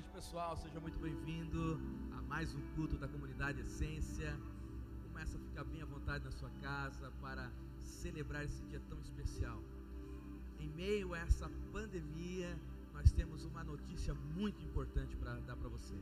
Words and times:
noite, 0.00 0.08
pessoal. 0.14 0.56
Seja 0.56 0.80
muito 0.80 0.98
bem-vindo 0.98 1.78
a 2.16 2.22
mais 2.22 2.54
um 2.54 2.60
culto 2.74 2.96
da 2.96 3.06
comunidade 3.06 3.60
Essência. 3.60 4.34
Começa 5.02 5.36
a 5.36 5.40
ficar 5.40 5.64
bem 5.64 5.82
à 5.82 5.84
vontade 5.84 6.24
na 6.24 6.30
sua 6.30 6.48
casa 6.62 7.12
para 7.20 7.50
celebrar 7.78 8.42
esse 8.42 8.62
dia 8.62 8.80
tão 8.88 8.98
especial. 9.00 9.62
Em 10.58 10.68
meio 10.68 11.12
a 11.12 11.18
essa 11.18 11.50
pandemia, 11.70 12.58
nós 12.94 13.12
temos 13.12 13.44
uma 13.44 13.62
notícia 13.62 14.14
muito 14.14 14.62
importante 14.62 15.14
para 15.16 15.34
dar 15.40 15.56
para 15.56 15.68
você. 15.68 15.94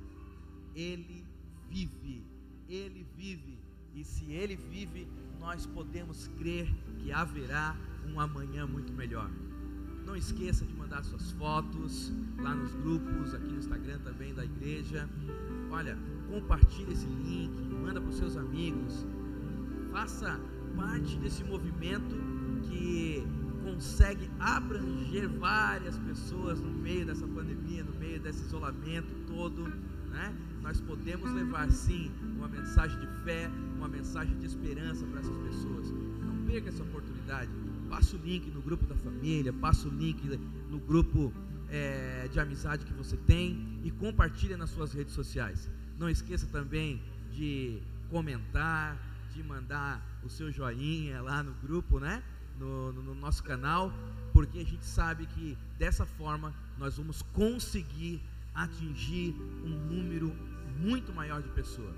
Ele 0.76 1.26
vive, 1.68 2.24
ele 2.68 3.04
vive. 3.16 3.58
E 3.94 4.04
se 4.04 4.30
ele 4.30 4.54
vive, 4.54 5.08
nós 5.40 5.66
podemos 5.66 6.28
crer 6.38 6.72
que 7.00 7.10
haverá 7.10 7.74
um 8.06 8.20
amanhã 8.20 8.64
muito 8.64 8.92
melhor. 8.92 9.28
Não 10.08 10.16
esqueça 10.16 10.64
de 10.64 10.74
mandar 10.74 11.04
suas 11.04 11.32
fotos 11.32 12.10
lá 12.38 12.54
nos 12.54 12.72
grupos, 12.76 13.34
aqui 13.34 13.46
no 13.46 13.58
Instagram 13.58 13.98
também 13.98 14.32
da 14.32 14.42
igreja. 14.42 15.06
Olha, 15.70 15.98
compartilhe 16.30 16.94
esse 16.94 17.04
link, 17.04 17.52
manda 17.74 18.00
para 18.00 18.08
os 18.08 18.16
seus 18.16 18.34
amigos. 18.34 19.04
Faça 19.92 20.40
parte 20.74 21.14
desse 21.18 21.44
movimento 21.44 22.16
que 22.62 23.22
consegue 23.62 24.30
abranger 24.40 25.28
várias 25.28 25.98
pessoas 25.98 26.58
no 26.58 26.70
meio 26.70 27.04
dessa 27.04 27.28
pandemia, 27.28 27.84
no 27.84 27.92
meio 28.00 28.18
desse 28.18 28.42
isolamento 28.46 29.14
todo, 29.26 29.64
né? 30.08 30.34
Nós 30.62 30.80
podemos 30.80 31.30
levar 31.32 31.70
sim 31.70 32.10
uma 32.34 32.48
mensagem 32.48 32.98
de 32.98 33.06
fé, 33.24 33.50
uma 33.76 33.88
mensagem 33.88 34.34
de 34.38 34.46
esperança 34.46 35.04
para 35.04 35.20
essas 35.20 35.36
pessoas. 35.36 35.90
Não 35.90 36.46
perca 36.46 36.70
essa 36.70 36.82
oportunidade 36.82 37.50
Passa 37.88 38.16
o 38.16 38.18
link 38.18 38.50
no 38.50 38.60
grupo 38.60 38.84
da 38.86 38.94
família, 38.96 39.52
passa 39.52 39.88
o 39.88 39.90
link 39.90 40.22
no 40.70 40.78
grupo 40.78 41.32
é, 41.70 42.28
de 42.30 42.38
amizade 42.38 42.84
que 42.84 42.92
você 42.92 43.16
tem 43.16 43.80
e 43.82 43.90
compartilha 43.90 44.56
nas 44.56 44.70
suas 44.70 44.92
redes 44.92 45.14
sociais. 45.14 45.70
Não 45.98 46.08
esqueça 46.08 46.46
também 46.46 47.02
de 47.32 47.80
comentar, 48.10 48.96
de 49.34 49.42
mandar 49.42 50.04
o 50.22 50.28
seu 50.28 50.50
joinha 50.50 51.20
lá 51.22 51.42
no 51.42 51.52
grupo, 51.54 51.98
né? 51.98 52.22
No, 52.58 52.92
no, 52.92 53.02
no 53.02 53.14
nosso 53.14 53.42
canal, 53.44 53.92
porque 54.32 54.58
a 54.58 54.64
gente 54.64 54.84
sabe 54.84 55.26
que 55.26 55.56
dessa 55.78 56.04
forma 56.04 56.52
nós 56.76 56.96
vamos 56.96 57.22
conseguir 57.22 58.20
atingir 58.52 59.32
um 59.64 59.68
número 59.68 60.34
muito 60.80 61.12
maior 61.12 61.40
de 61.40 61.48
pessoas. 61.50 61.96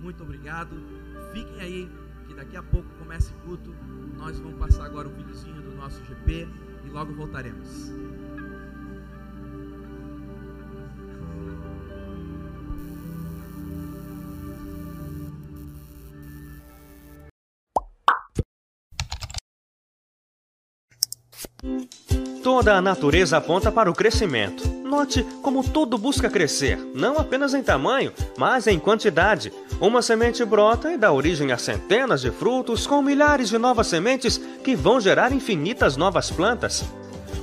Muito 0.00 0.22
obrigado. 0.22 0.74
Fiquem 1.32 1.60
aí 1.60 1.90
que 2.32 2.36
daqui 2.36 2.56
a 2.56 2.62
pouco 2.62 2.88
começa 2.98 3.30
o 3.30 3.46
culto. 3.46 3.74
Nós 4.16 4.38
vamos 4.38 4.58
passar 4.58 4.86
agora 4.86 5.08
um 5.08 5.12
videozinho 5.12 5.60
do 5.60 5.72
nosso 5.72 6.02
GP 6.04 6.48
e 6.84 6.88
logo 6.88 7.12
voltaremos. 7.14 7.92
Toda 22.42 22.76
a 22.76 22.80
natureza 22.80 23.36
aponta 23.36 23.70
para 23.70 23.90
o 23.90 23.94
crescimento. 23.94 24.71
Note 24.92 25.26
como 25.40 25.64
tudo 25.64 25.96
busca 25.96 26.28
crescer, 26.28 26.78
não 26.94 27.16
apenas 27.16 27.54
em 27.54 27.62
tamanho, 27.62 28.12
mas 28.36 28.66
em 28.66 28.78
quantidade. 28.78 29.50
Uma 29.80 30.02
semente 30.02 30.44
brota 30.44 30.92
e 30.92 30.98
dá 30.98 31.10
origem 31.10 31.50
a 31.50 31.56
centenas 31.56 32.20
de 32.20 32.30
frutos 32.30 32.86
com 32.86 33.00
milhares 33.00 33.48
de 33.48 33.56
novas 33.56 33.86
sementes 33.86 34.36
que 34.62 34.76
vão 34.76 35.00
gerar 35.00 35.32
infinitas 35.32 35.96
novas 35.96 36.30
plantas. 36.30 36.84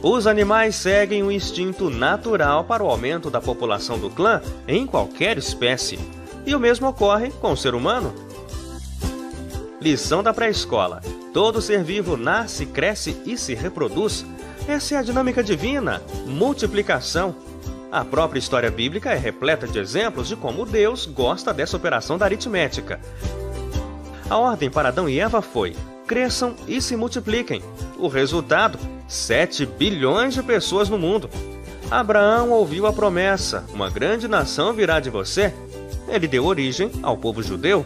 Os 0.04 0.28
animais 0.28 0.76
seguem 0.76 1.24
o 1.24 1.32
instinto 1.32 1.90
natural 1.90 2.66
para 2.66 2.84
o 2.84 2.88
aumento 2.88 3.32
da 3.32 3.42
população 3.42 3.98
do 3.98 4.12
clã 4.12 4.44
em 4.68 4.86
qualquer 4.86 5.36
espécie. 5.36 5.98
E 6.46 6.54
o 6.54 6.60
mesmo 6.60 6.88
ocorre 6.88 7.32
com 7.42 7.54
o 7.54 7.58
ser 7.58 7.74
humano. 7.74 8.14
Lição 9.82 10.22
da 10.22 10.32
pré-escola: 10.32 11.02
todo 11.34 11.64
ser 11.64 11.84
vivo 11.84 12.16
nasce, 12.16 12.68
cresce 12.68 13.20
e 13.26 13.36
se 13.36 13.56
reproduz 13.56 14.24
essa 14.70 14.94
é 14.94 14.98
a 15.00 15.02
dinâmica 15.02 15.44
divina, 15.44 16.00
multiplicação. 16.28 17.36
A 17.92 18.06
própria 18.06 18.38
história 18.38 18.70
bíblica 18.70 19.12
é 19.12 19.18
repleta 19.18 19.68
de 19.68 19.80
exemplos 19.80 20.28
de 20.28 20.36
como 20.36 20.64
Deus 20.64 21.08
gosta 21.08 21.52
dessa 21.52 21.76
operação 21.76 22.20
da 22.20 22.26
aritmética. 22.26 23.00
A 24.30 24.38
ordem 24.38 24.70
para 24.70 24.90
Adão 24.90 25.10
e 25.10 25.20
Eva 25.20 25.42
foi: 25.42 25.76
cresçam 26.06 26.54
e 26.68 26.80
se 26.82 26.96
multipliquem. 26.96 27.64
O 27.98 28.08
resultado: 28.08 28.78
7 29.08 29.66
bilhões 29.66 30.36
de 30.36 30.44
pessoas 30.44 30.88
no 30.88 31.00
mundo. 31.00 31.32
Abraão 31.90 32.52
ouviu 32.52 32.86
a 32.86 32.94
promessa: 32.94 33.66
uma 33.74 33.90
grande 33.90 34.28
nação 34.28 34.72
virá 34.72 35.00
de 35.00 35.10
você. 35.10 35.52
Ele 36.08 36.28
deu 36.28 36.46
origem 36.46 36.92
ao 37.02 37.18
povo 37.18 37.42
judeu. 37.42 37.84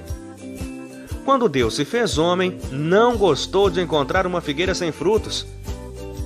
Quando 1.24 1.48
Deus 1.48 1.78
se 1.78 1.86
fez 1.86 2.18
homem, 2.18 2.60
não 2.70 3.16
gostou 3.16 3.70
de 3.70 3.80
encontrar 3.80 4.28
uma 4.28 4.42
figueira 4.42 4.76
sem 4.76 4.92
frutos 4.92 5.48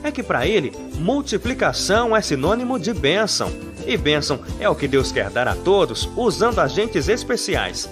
é 0.04 0.12
que 0.12 0.24
para 0.24 0.48
ele, 0.48 0.72
multiplicação 0.96 2.16
é 2.16 2.22
sinônimo 2.22 2.80
de 2.80 2.94
bênção. 2.94 3.52
E 3.88 3.96
bênção 3.96 4.42
é 4.60 4.68
o 4.68 4.76
que 4.76 4.88
Deus 4.88 5.14
quer 5.14 5.30
dar 5.30 5.48
a 5.48 5.56
todos, 5.56 6.10
usando 6.18 6.60
agentes 6.60 7.08
especiais. 7.08 7.90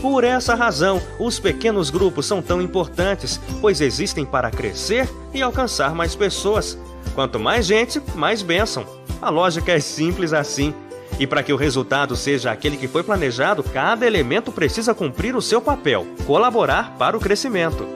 Por 0.00 0.24
essa 0.24 0.54
razão, 0.54 1.02
os 1.20 1.38
pequenos 1.38 1.90
grupos 1.90 2.24
são 2.24 2.40
tão 2.40 2.62
importantes, 2.62 3.38
pois 3.60 3.82
existem 3.82 4.24
para 4.24 4.50
crescer 4.50 5.06
e 5.34 5.42
alcançar 5.42 5.94
mais 5.94 6.14
pessoas. 6.14 6.78
Quanto 7.14 7.38
mais 7.38 7.66
gente, 7.66 8.00
mais 8.14 8.40
bênção. 8.40 8.86
A 9.20 9.28
lógica 9.28 9.72
é 9.72 9.80
simples 9.80 10.32
assim. 10.32 10.72
E 11.18 11.26
para 11.26 11.42
que 11.42 11.52
o 11.52 11.56
resultado 11.56 12.16
seja 12.16 12.50
aquele 12.50 12.76
que 12.76 12.88
foi 12.88 13.02
planejado, 13.02 13.62
cada 13.62 14.06
elemento 14.06 14.50
precisa 14.50 14.94
cumprir 14.94 15.36
o 15.36 15.42
seu 15.42 15.60
papel, 15.60 16.06
colaborar 16.26 16.94
para 16.96 17.16
o 17.16 17.20
crescimento. 17.20 17.86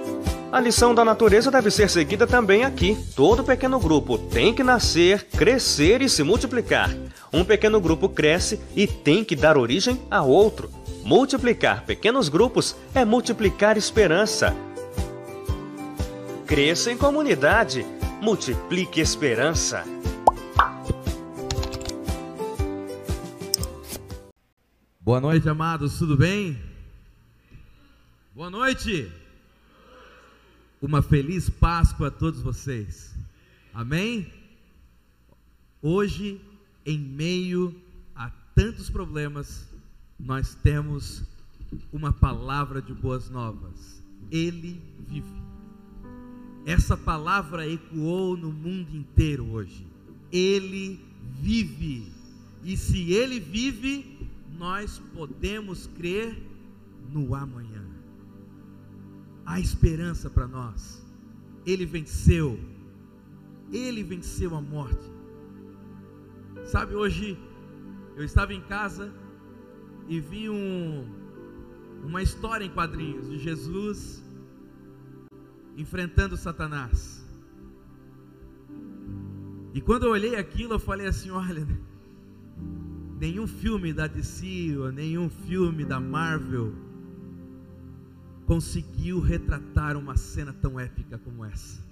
A 0.52 0.60
lição 0.60 0.94
da 0.94 1.02
natureza 1.02 1.50
deve 1.50 1.70
ser 1.70 1.88
seguida 1.88 2.26
também 2.26 2.62
aqui. 2.62 2.94
Todo 3.16 3.42
pequeno 3.42 3.80
grupo 3.80 4.18
tem 4.18 4.52
que 4.52 4.62
nascer, 4.62 5.26
crescer 5.28 6.02
e 6.02 6.10
se 6.10 6.22
multiplicar. 6.22 6.94
Um 7.32 7.42
pequeno 7.42 7.80
grupo 7.80 8.06
cresce 8.06 8.60
e 8.76 8.86
tem 8.86 9.24
que 9.24 9.34
dar 9.34 9.56
origem 9.56 9.98
a 10.10 10.20
outro. 10.20 10.70
Multiplicar 11.02 11.86
pequenos 11.86 12.28
grupos 12.28 12.76
é 12.94 13.02
multiplicar 13.02 13.78
esperança. 13.78 14.54
Cresça 16.46 16.92
em 16.92 16.98
comunidade, 16.98 17.86
multiplique 18.20 19.00
esperança. 19.00 19.86
Boa 25.00 25.18
noite, 25.18 25.48
amados, 25.48 25.98
tudo 25.98 26.14
bem? 26.14 26.60
Boa 28.34 28.50
noite. 28.50 29.21
Uma 30.82 31.00
feliz 31.00 31.48
Páscoa 31.48 32.08
a 32.08 32.10
todos 32.10 32.42
vocês. 32.42 33.14
Amém? 33.72 34.26
Hoje, 35.80 36.40
em 36.84 36.98
meio 36.98 37.72
a 38.16 38.28
tantos 38.52 38.90
problemas, 38.90 39.64
nós 40.18 40.56
temos 40.56 41.22
uma 41.92 42.12
palavra 42.12 42.82
de 42.82 42.92
boas 42.92 43.30
novas. 43.30 44.02
Ele 44.28 44.82
vive. 45.08 45.40
Essa 46.66 46.96
palavra 46.96 47.64
ecoou 47.64 48.36
no 48.36 48.50
mundo 48.50 48.92
inteiro 48.96 49.52
hoje. 49.52 49.86
Ele 50.32 50.98
vive. 51.40 52.10
E 52.64 52.76
se 52.76 53.12
ele 53.12 53.38
vive, 53.38 54.28
nós 54.58 55.00
podemos 55.14 55.86
crer 55.86 56.36
no 57.08 57.36
amanhã 57.36 57.81
há 59.44 59.60
esperança 59.60 60.30
para 60.30 60.46
nós. 60.46 61.04
Ele 61.64 61.86
venceu. 61.86 62.58
Ele 63.72 64.02
venceu 64.02 64.54
a 64.54 64.60
morte. 64.60 65.10
Sabe, 66.64 66.94
hoje 66.94 67.38
eu 68.16 68.24
estava 68.24 68.52
em 68.52 68.60
casa 68.60 69.12
e 70.08 70.20
vi 70.20 70.48
um, 70.48 71.06
uma 72.04 72.22
história 72.22 72.64
em 72.64 72.70
quadrinhos 72.70 73.28
de 73.28 73.38
Jesus 73.38 74.22
enfrentando 75.76 76.36
Satanás. 76.36 77.22
E 79.74 79.80
quando 79.80 80.04
eu 80.04 80.10
olhei 80.10 80.36
aquilo, 80.36 80.74
eu 80.74 80.78
falei 80.78 81.06
assim: 81.06 81.30
olha, 81.30 81.66
nenhum 83.18 83.46
filme 83.46 83.92
da 83.92 84.06
DC, 84.06 84.76
nenhum 84.94 85.30
filme 85.30 85.84
da 85.84 85.98
Marvel 85.98 86.74
conseguiu 88.52 89.18
retratar 89.18 89.96
uma 89.96 90.14
cena 90.14 90.52
tão 90.52 90.78
épica 90.78 91.16
como 91.16 91.42
essa. 91.42 91.82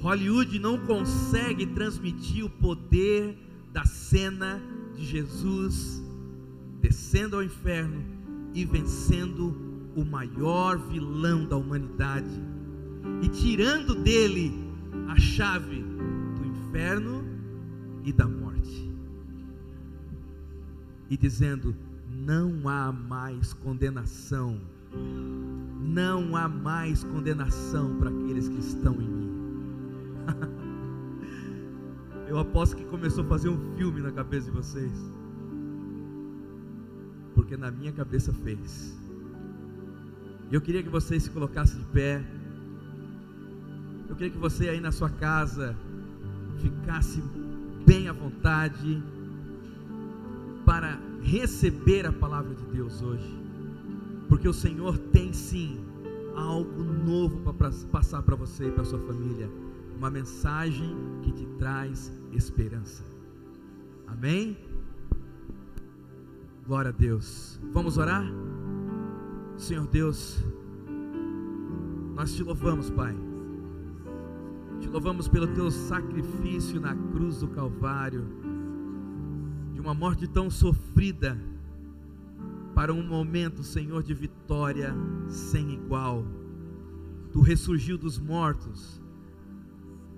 Hollywood 0.00 0.60
não 0.60 0.78
consegue 0.86 1.66
transmitir 1.66 2.44
o 2.44 2.48
poder 2.48 3.36
da 3.72 3.84
cena 3.84 4.62
de 4.94 5.04
Jesus 5.04 6.00
descendo 6.80 7.34
ao 7.34 7.42
inferno 7.42 8.00
e 8.54 8.64
vencendo 8.64 9.90
o 9.96 10.04
maior 10.04 10.78
vilão 10.78 11.44
da 11.44 11.56
humanidade 11.56 12.40
e 13.22 13.28
tirando 13.28 13.92
dele 13.92 14.52
a 15.08 15.18
chave 15.18 15.82
do 15.82 16.46
inferno 16.46 17.24
e 18.04 18.12
da 18.12 18.28
morte. 18.28 18.88
E 21.10 21.16
dizendo: 21.16 21.74
não 22.26 22.68
há 22.68 22.90
mais 22.90 23.52
condenação, 23.52 24.60
não 25.80 26.34
há 26.34 26.48
mais 26.48 27.04
condenação 27.04 27.96
para 28.00 28.10
aqueles 28.10 28.48
que 28.48 28.58
estão 28.58 28.94
em 28.94 29.08
mim. 29.08 29.30
Eu 32.26 32.40
aposto 32.40 32.74
que 32.74 32.84
começou 32.86 33.24
a 33.24 33.28
fazer 33.28 33.48
um 33.48 33.76
filme 33.76 34.00
na 34.00 34.10
cabeça 34.10 34.50
de 34.50 34.56
vocês, 34.56 34.92
porque 37.36 37.56
na 37.56 37.70
minha 37.70 37.92
cabeça 37.92 38.32
fez. 38.32 38.98
Eu 40.50 40.60
queria 40.60 40.82
que 40.82 40.88
vocês 40.88 41.22
se 41.22 41.30
colocassem 41.30 41.78
de 41.78 41.86
pé. 41.86 42.24
Eu 44.08 44.16
queria 44.16 44.32
que 44.32 44.38
você 44.38 44.68
aí 44.68 44.80
na 44.80 44.90
sua 44.90 45.10
casa 45.10 45.76
ficasse 46.58 47.22
bem 47.86 48.08
à 48.08 48.12
vontade 48.12 49.00
para 50.66 51.00
receber 51.22 52.04
a 52.04 52.12
palavra 52.12 52.52
de 52.54 52.66
Deus 52.66 53.00
hoje, 53.00 53.32
porque 54.28 54.48
o 54.48 54.52
Senhor 54.52 54.98
tem 54.98 55.32
sim 55.32 55.80
algo 56.34 56.82
novo 56.82 57.54
para 57.54 57.70
passar 57.90 58.22
para 58.22 58.34
você 58.34 58.66
e 58.66 58.72
para 58.72 58.84
sua 58.84 58.98
família, 58.98 59.48
uma 59.96 60.10
mensagem 60.10 60.94
que 61.22 61.32
te 61.32 61.46
traz 61.58 62.12
esperança. 62.32 63.04
Amém? 64.06 64.58
Glória 66.66 66.90
a 66.90 66.92
Deus. 66.92 67.60
Vamos 67.72 67.96
orar? 67.96 68.24
Senhor 69.56 69.86
Deus, 69.86 70.44
nós 72.14 72.34
te 72.34 72.42
louvamos, 72.42 72.90
Pai. 72.90 73.16
Te 74.80 74.88
louvamos 74.88 75.28
pelo 75.28 75.46
teu 75.46 75.70
sacrifício 75.70 76.80
na 76.80 76.94
cruz 76.94 77.40
do 77.40 77.48
Calvário, 77.48 78.26
uma 79.86 79.94
morte 79.94 80.26
tão 80.26 80.50
sofrida, 80.50 81.38
para 82.74 82.92
um 82.92 83.06
momento, 83.06 83.62
Senhor, 83.62 84.02
de 84.02 84.12
vitória 84.12 84.92
sem 85.28 85.74
igual. 85.74 86.26
Tu 87.32 87.40
ressurgiu 87.40 87.96
dos 87.96 88.18
mortos, 88.18 89.00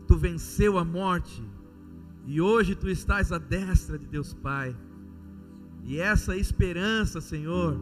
tu 0.06 0.16
venceu 0.16 0.78
a 0.78 0.84
morte, 0.86 1.44
e 2.26 2.40
hoje 2.40 2.74
tu 2.74 2.88
estás 2.88 3.30
à 3.30 3.36
destra 3.36 3.98
de 3.98 4.06
Deus 4.06 4.32
Pai. 4.32 4.74
E 5.84 5.98
essa 5.98 6.34
esperança, 6.34 7.20
Senhor, 7.20 7.78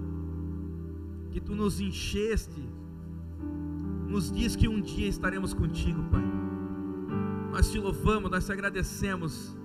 que 1.31 1.41
tu 1.41 1.55
nos 1.55 1.81
encheste, 1.81 2.69
nos 4.09 4.33
diz 4.33 4.57
que 4.57 4.67
um 4.67 4.81
dia 4.81 5.07
estaremos 5.07 5.55
contigo, 5.55 6.03
Pai. 6.11 6.25
Nós 7.53 7.71
te 7.71 7.79
louvamos, 7.79 8.29
nós 8.29 8.45
te 8.45 8.51
agradecemos. 8.51 9.57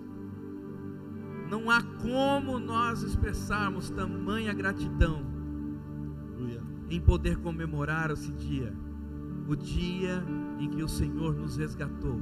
Não 1.51 1.69
há 1.69 1.83
como 2.01 2.57
nós 2.57 3.03
expressarmos 3.03 3.89
tamanha 3.89 4.53
gratidão 4.53 5.30
em 6.89 7.00
poder 7.00 7.38
comemorar 7.38 8.09
esse 8.09 8.31
dia, 8.31 8.74
o 9.48 9.56
dia 9.56 10.24
em 10.59 10.69
que 10.69 10.81
o 10.81 10.88
Senhor 10.88 11.36
nos 11.36 11.57
resgatou. 11.57 12.21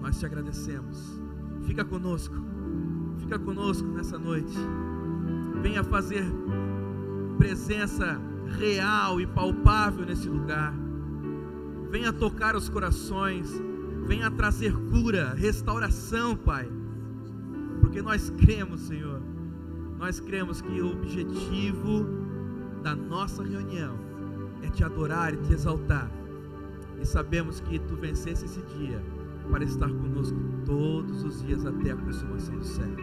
Nós 0.00 0.18
te 0.18 0.26
agradecemos. 0.26 1.20
Fica 1.62 1.84
conosco, 1.84 2.34
fica 3.18 3.38
conosco 3.38 3.86
nessa 3.86 4.18
noite. 4.18 4.56
Venha 5.62 5.84
fazer 5.84 6.24
presença 7.38 8.20
real 8.58 9.20
e 9.20 9.28
palpável 9.28 10.04
nesse 10.04 10.28
lugar. 10.28 10.74
Venha 11.90 12.12
tocar 12.12 12.56
os 12.56 12.68
corações 12.68 13.48
venha 14.06 14.30
trazer 14.30 14.72
cura, 14.88 15.34
restauração, 15.34 16.36
Pai. 16.36 16.70
Porque 17.86 18.02
nós 18.02 18.30
cremos, 18.30 18.80
Senhor, 18.80 19.22
nós 19.96 20.18
cremos 20.18 20.60
que 20.60 20.80
o 20.80 20.90
objetivo 20.90 22.04
da 22.82 22.96
nossa 22.96 23.44
reunião 23.44 23.94
é 24.60 24.68
te 24.68 24.82
adorar 24.82 25.32
e 25.32 25.36
te 25.36 25.52
exaltar. 25.52 26.10
E 27.00 27.06
sabemos 27.06 27.60
que 27.60 27.78
tu 27.78 27.94
vencesse 27.94 28.44
esse 28.44 28.60
dia 28.76 29.00
para 29.52 29.62
estar 29.62 29.86
conosco 29.86 30.36
todos 30.64 31.22
os 31.22 31.46
dias 31.46 31.64
até 31.64 31.92
a 31.92 31.96
consumação 31.96 32.58
do 32.58 32.64
século. 32.64 32.98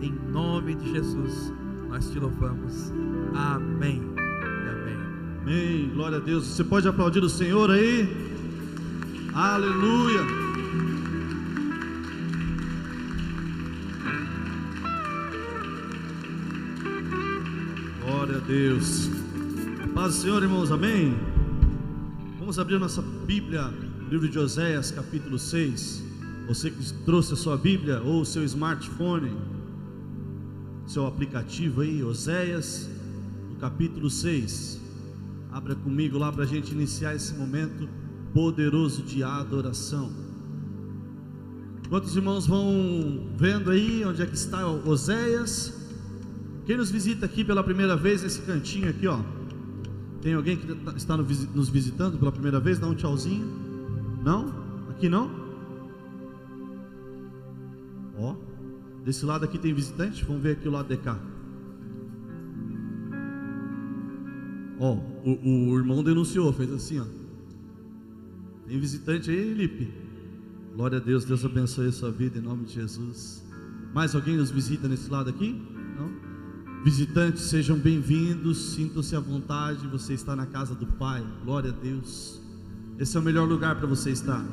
Em 0.00 0.12
nome 0.30 0.76
de 0.76 0.92
Jesus, 0.92 1.52
nós 1.88 2.08
te 2.08 2.20
louvamos. 2.20 2.92
Amém. 3.34 4.00
Amém. 4.70 4.98
Amém. 5.42 5.90
Glória 5.94 6.18
a 6.18 6.20
Deus. 6.20 6.46
Você 6.46 6.62
pode 6.62 6.86
aplaudir 6.86 7.24
o 7.24 7.28
Senhor 7.28 7.72
aí? 7.72 8.08
Aleluia. 9.34 10.45
Deus. 18.46 19.10
Paz 19.92 20.14
do 20.14 20.20
Senhor, 20.20 20.40
irmãos, 20.40 20.70
amém? 20.70 21.16
Vamos 22.38 22.60
abrir 22.60 22.78
nossa 22.78 23.02
Bíblia, 23.02 23.74
livro 24.08 24.28
de 24.28 24.38
Oséias, 24.38 24.92
capítulo 24.92 25.36
6. 25.36 26.04
Você 26.46 26.70
que 26.70 26.92
trouxe 27.04 27.32
a 27.32 27.36
sua 27.36 27.56
Bíblia 27.56 28.00
ou 28.02 28.24
seu 28.24 28.44
smartphone, 28.44 29.32
seu 30.86 31.08
aplicativo 31.08 31.80
aí, 31.80 32.04
Oséias, 32.04 32.88
capítulo 33.58 34.08
6. 34.08 34.80
Abra 35.50 35.74
comigo 35.74 36.16
lá 36.16 36.30
para 36.30 36.44
a 36.44 36.46
gente 36.46 36.70
iniciar 36.70 37.16
esse 37.16 37.34
momento 37.34 37.88
poderoso 38.32 39.02
de 39.02 39.24
adoração. 39.24 40.12
Quantos 41.88 42.14
irmãos 42.14 42.46
vão 42.46 43.28
vendo 43.36 43.72
aí 43.72 44.04
onde 44.04 44.22
é 44.22 44.26
que 44.26 44.36
está 44.36 44.64
Oséias? 44.68 45.75
Quem 46.66 46.76
nos 46.76 46.90
visita 46.90 47.24
aqui 47.24 47.44
pela 47.44 47.62
primeira 47.62 47.96
vez 47.96 48.24
nesse 48.24 48.42
cantinho 48.42 48.90
aqui, 48.90 49.06
ó? 49.06 49.20
Tem 50.20 50.34
alguém 50.34 50.56
que 50.56 50.66
está 50.96 51.16
nos 51.16 51.68
visitando 51.68 52.18
pela 52.18 52.32
primeira 52.32 52.58
vez? 52.58 52.80
Dá 52.80 52.88
um 52.88 52.94
tchauzinho. 52.94 53.46
Não? 54.24 54.52
Aqui 54.90 55.08
não? 55.08 55.30
Ó, 58.18 58.34
desse 59.04 59.24
lado 59.24 59.44
aqui 59.44 59.58
tem 59.58 59.72
visitante? 59.72 60.24
Vamos 60.24 60.42
ver 60.42 60.52
aqui 60.52 60.66
o 60.66 60.72
lado 60.72 60.88
de 60.88 60.96
cá. 60.96 61.16
Ó, 64.80 64.94
o, 65.24 65.70
o 65.70 65.78
irmão 65.78 66.02
denunciou, 66.02 66.52
fez 66.52 66.72
assim, 66.72 66.98
ó. 66.98 67.04
Tem 68.66 68.80
visitante 68.80 69.30
aí, 69.30 69.54
Lipe? 69.54 69.88
Glória 70.74 70.98
a 70.98 71.00
Deus, 71.00 71.24
Deus 71.24 71.44
abençoe 71.44 71.88
a 71.88 71.92
sua 71.92 72.10
vida 72.10 72.38
em 72.38 72.42
nome 72.42 72.64
de 72.64 72.74
Jesus. 72.74 73.46
Mais 73.94 74.16
alguém 74.16 74.36
nos 74.36 74.50
visita 74.50 74.88
nesse 74.88 75.08
lado 75.08 75.30
aqui? 75.30 75.75
Visitantes, 76.84 77.42
sejam 77.44 77.76
bem-vindos, 77.76 78.74
sintam-se 78.74 79.16
à 79.16 79.20
vontade, 79.20 79.86
você 79.88 80.14
está 80.14 80.36
na 80.36 80.46
casa 80.46 80.74
do 80.74 80.86
Pai, 80.86 81.24
glória 81.44 81.70
a 81.70 81.72
Deus. 81.72 82.40
Esse 82.98 83.16
é 83.16 83.20
o 83.20 83.22
melhor 83.22 83.48
lugar 83.48 83.76
para 83.76 83.86
você 83.86 84.10
estar. 84.10 84.44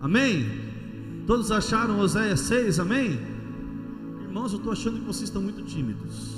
Amém? 0.00 0.46
Todos 1.26 1.50
acharam 1.50 1.98
Oséias 1.98 2.40
6, 2.40 2.78
amém? 2.78 3.18
Irmãos, 4.22 4.52
eu 4.52 4.58
estou 4.58 4.72
achando 4.72 4.98
que 4.98 5.06
vocês 5.06 5.28
estão 5.28 5.42
muito 5.42 5.62
tímidos. 5.62 6.36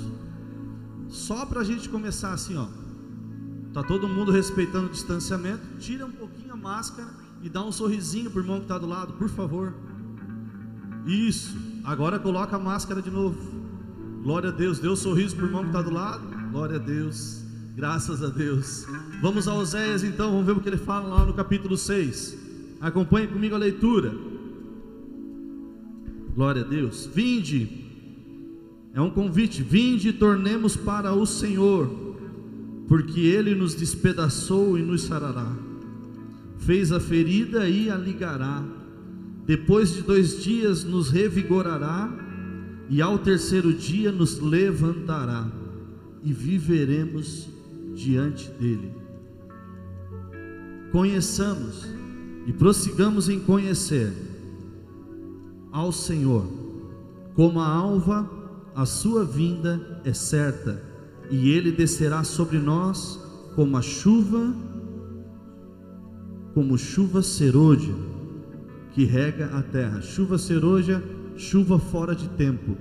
Só 1.09 1.45
para 1.45 1.61
a 1.61 1.63
gente 1.63 1.89
começar 1.89 2.33
assim, 2.33 2.55
ó. 2.55 2.67
Tá 3.73 3.83
todo 3.83 4.07
mundo 4.07 4.31
respeitando 4.31 4.87
o 4.87 4.91
distanciamento. 4.91 5.61
Tira 5.79 6.05
um 6.05 6.11
pouquinho 6.11 6.39
máscara 6.59 7.09
e 7.41 7.49
dá 7.49 7.63
um 7.63 7.71
sorrisinho 7.71 8.29
para 8.29 8.39
o 8.39 8.43
irmão 8.43 8.57
que 8.57 8.65
está 8.65 8.77
do 8.77 8.87
lado, 8.87 9.13
por 9.13 9.29
favor. 9.29 9.73
Isso. 11.05 11.55
Agora 11.83 12.19
coloca 12.19 12.55
a 12.55 12.59
máscara 12.59 13.01
de 13.01 13.09
novo. 13.09 13.68
Glória 14.23 14.49
a 14.49 14.51
Deus. 14.51 14.79
Dê 14.79 14.87
um 14.87 14.95
sorriso 14.95 15.35
para 15.35 15.45
o 15.45 15.47
irmão 15.47 15.61
que 15.63 15.69
está 15.69 15.81
do 15.81 15.91
lado. 15.91 16.23
Glória 16.51 16.75
a 16.75 16.79
Deus. 16.79 17.43
Graças 17.75 18.23
a 18.23 18.27
Deus. 18.27 18.85
Vamos 19.21 19.47
a 19.47 19.53
Oséias 19.53 20.03
então, 20.03 20.31
vamos 20.31 20.45
ver 20.45 20.51
o 20.53 20.59
que 20.59 20.69
ele 20.69 20.77
fala 20.77 21.07
lá 21.07 21.25
no 21.25 21.33
capítulo 21.33 21.77
6. 21.77 22.37
Acompanhe 22.81 23.27
comigo 23.27 23.55
a 23.55 23.57
leitura. 23.57 24.13
Glória 26.35 26.63
a 26.63 26.65
Deus. 26.65 27.09
Vinde. 27.13 27.85
É 28.93 29.01
um 29.01 29.09
convite. 29.09 29.63
Vinde 29.63 30.09
e 30.09 30.13
tornemos 30.13 30.75
para 30.75 31.13
o 31.13 31.25
Senhor, 31.25 31.89
porque 32.87 33.21
ele 33.21 33.55
nos 33.55 33.75
despedaçou 33.75 34.77
e 34.77 34.81
nos 34.81 35.03
sarará 35.03 35.69
fez 36.59 36.91
a 36.91 36.99
ferida 36.99 37.67
e 37.67 37.89
a 37.89 37.95
ligará. 37.95 38.63
Depois 39.45 39.93
de 39.93 40.03
dois 40.03 40.43
dias 40.43 40.83
nos 40.83 41.09
revigorará, 41.09 42.07
e 42.89 43.01
ao 43.01 43.19
terceiro 43.19 43.73
dia 43.73 44.11
nos 44.11 44.39
levantará, 44.39 45.47
e 46.23 46.33
viveremos 46.33 47.47
diante 47.95 48.49
dele. 48.51 48.91
Conheçamos 50.91 51.87
e 52.45 52.51
prossigamos 52.51 53.29
em 53.29 53.39
conhecer 53.39 54.11
ao 55.71 55.91
Senhor, 55.91 56.45
como 57.35 57.59
a 57.59 57.67
alva, 57.67 58.29
a 58.75 58.85
sua 58.85 59.23
vinda 59.23 60.01
é 60.03 60.11
certa, 60.11 60.81
e 61.29 61.51
ele 61.51 61.71
descerá 61.71 62.23
sobre 62.23 62.57
nós 62.57 63.19
como 63.55 63.77
a 63.77 63.81
chuva 63.81 64.53
como 66.53 66.77
chuva 66.77 67.21
serôdia 67.21 67.93
que 68.91 69.05
rega 69.05 69.45
a 69.53 69.61
terra. 69.61 70.01
Chuva 70.01 70.37
serôdia 70.37 71.01
chuva 71.39 71.79
fora 71.79 72.13
de 72.13 72.27
tempo 72.31 72.77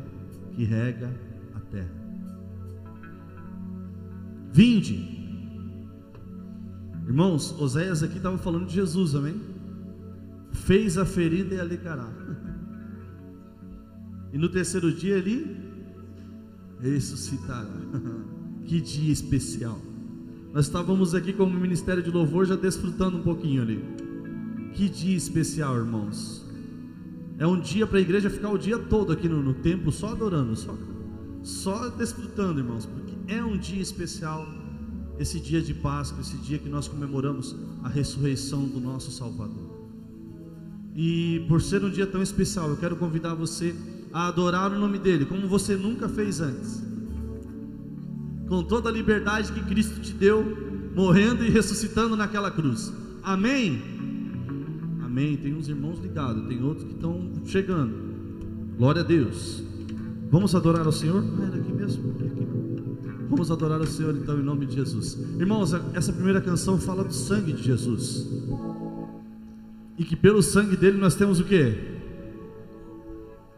que 0.52 0.64
rega 0.64 1.08
a 1.54 1.60
terra. 1.60 1.94
Vinde. 4.52 5.16
Irmãos, 7.06 7.58
Oséias 7.58 8.02
aqui 8.02 8.16
estava 8.16 8.36
falando 8.36 8.66
de 8.66 8.74
Jesus, 8.74 9.14
amém? 9.14 9.40
Fez 10.52 10.98
a 10.98 11.06
ferida 11.06 11.54
e 11.54 11.60
a. 11.60 12.12
E 14.30 14.36
no 14.36 14.50
terceiro 14.50 14.92
dia 14.92 15.16
ele 15.16 15.56
ressuscitará. 16.80 17.70
Que 18.66 18.82
dia 18.82 19.10
especial. 19.10 19.80
Nós 20.52 20.66
estávamos 20.66 21.14
aqui 21.14 21.32
como 21.32 21.58
ministério 21.58 22.02
de 22.02 22.10
louvor 22.10 22.44
já 22.44 22.54
desfrutando 22.54 23.16
um 23.16 23.22
pouquinho 23.22 23.62
ali. 23.62 23.82
Que 24.74 24.90
dia 24.90 25.16
especial, 25.16 25.74
irmãos. 25.78 26.47
É 27.38 27.46
um 27.46 27.60
dia 27.60 27.86
para 27.86 27.98
a 27.98 28.00
igreja 28.00 28.28
ficar 28.28 28.50
o 28.50 28.58
dia 28.58 28.76
todo 28.76 29.12
aqui 29.12 29.28
no, 29.28 29.40
no 29.40 29.54
templo 29.54 29.92
só 29.92 30.08
adorando, 30.08 30.56
só, 30.56 30.76
só 31.42 31.88
desfrutando, 31.88 32.58
irmãos, 32.58 32.84
porque 32.84 33.14
é 33.32 33.42
um 33.42 33.56
dia 33.56 33.80
especial, 33.80 34.44
esse 35.20 35.38
dia 35.38 35.62
de 35.62 35.72
Páscoa, 35.72 36.20
esse 36.20 36.36
dia 36.38 36.58
que 36.58 36.68
nós 36.68 36.88
comemoramos 36.88 37.54
a 37.84 37.88
ressurreição 37.88 38.64
do 38.64 38.80
nosso 38.80 39.12
Salvador. 39.12 39.68
E 40.96 41.44
por 41.48 41.62
ser 41.62 41.84
um 41.84 41.90
dia 41.90 42.08
tão 42.08 42.20
especial, 42.20 42.70
eu 42.70 42.76
quero 42.76 42.96
convidar 42.96 43.34
você 43.34 43.72
a 44.12 44.26
adorar 44.26 44.72
o 44.72 44.78
nome 44.78 44.98
dele, 44.98 45.24
como 45.24 45.46
você 45.46 45.76
nunca 45.76 46.08
fez 46.08 46.40
antes, 46.40 46.82
com 48.48 48.64
toda 48.64 48.88
a 48.88 48.92
liberdade 48.92 49.52
que 49.52 49.62
Cristo 49.62 50.00
te 50.00 50.12
deu, 50.12 50.90
morrendo 50.92 51.44
e 51.44 51.50
ressuscitando 51.50 52.16
naquela 52.16 52.50
cruz. 52.50 52.92
Amém? 53.22 53.80
Amém. 55.18 55.36
Tem 55.36 55.52
uns 55.52 55.68
irmãos 55.68 55.98
ligados, 55.98 56.46
tem 56.46 56.62
outros 56.62 56.84
que 56.86 56.92
estão 56.92 57.28
chegando. 57.44 57.92
Glória 58.76 59.02
a 59.02 59.04
Deus. 59.04 59.64
Vamos 60.30 60.54
adorar 60.54 60.86
ao 60.86 60.92
Senhor? 60.92 61.24
Ah, 61.40 61.46
era 61.46 61.56
aqui 61.56 61.72
mesmo? 61.72 62.10
Aqui. 62.12 62.46
Vamos 63.28 63.50
adorar 63.50 63.80
ao 63.80 63.86
Senhor 63.86 64.16
então 64.16 64.38
em 64.38 64.44
nome 64.44 64.66
de 64.66 64.76
Jesus. 64.76 65.18
Irmãos, 65.36 65.74
essa 65.92 66.12
primeira 66.12 66.40
canção 66.40 66.78
fala 66.78 67.02
do 67.02 67.12
sangue 67.12 67.52
de 67.52 67.64
Jesus. 67.64 68.28
E 69.98 70.04
que 70.04 70.14
pelo 70.14 70.40
sangue 70.40 70.76
dele 70.76 70.98
nós 70.98 71.16
temos 71.16 71.40
o 71.40 71.44
que? 71.44 71.74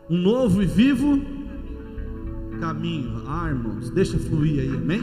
Um 0.09 0.17
novo 0.17 0.63
e 0.63 0.67
vivo 0.67 1.21
caminho. 2.59 3.23
Ah, 3.27 3.51
irmãos, 3.51 3.91
deixa 3.91 4.19
fluir 4.19 4.61
aí, 4.61 4.77
amém? 4.77 5.03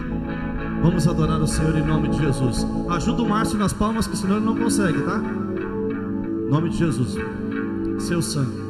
Vamos 0.81 1.07
adorar 1.07 1.39
o 1.39 1.47
Senhor 1.47 1.77
em 1.77 1.85
nome 1.85 2.07
de 2.09 2.17
Jesus. 2.17 2.65
Ajuda 2.89 3.21
o 3.21 3.29
Márcio 3.29 3.59
nas 3.59 3.73
palmas, 3.73 4.07
que 4.07 4.17
senão 4.17 4.37
ele 4.37 4.45
não 4.45 4.57
consegue, 4.57 4.99
tá? 5.03 5.21
Nome 6.49 6.69
de 6.69 6.77
Jesus. 6.77 7.15
Seu 7.99 8.21
sangue. 8.21 8.66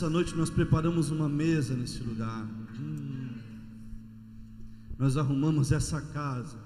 Nessa 0.00 0.08
noite 0.08 0.34
nós 0.34 0.48
preparamos 0.48 1.10
uma 1.10 1.28
mesa 1.28 1.74
nesse 1.74 2.02
lugar. 2.02 2.48
Hum. 2.80 3.28
Nós 4.98 5.18
arrumamos 5.18 5.72
essa 5.72 6.00
casa 6.00 6.56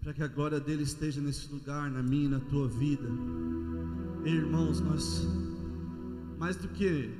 para 0.00 0.12
que 0.12 0.22
a 0.22 0.28
glória 0.28 0.60
dele 0.60 0.84
esteja 0.84 1.20
nesse 1.20 1.52
lugar, 1.52 1.90
na 1.90 2.00
minha 2.00 2.26
e 2.26 2.28
na 2.28 2.38
tua 2.38 2.68
vida. 2.68 3.08
Irmãos, 4.24 4.78
nós 4.78 5.26
mais 6.38 6.54
do 6.54 6.68
que 6.68 7.10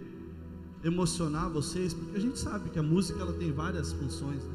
emocionar 0.84 1.50
vocês, 1.50 1.92
porque 1.92 2.16
a 2.16 2.20
gente 2.20 2.38
sabe 2.38 2.70
que 2.70 2.78
a 2.78 2.82
música 2.84 3.18
ela 3.18 3.32
tem 3.32 3.50
várias 3.50 3.92
funções, 3.92 4.44
né? 4.44 4.54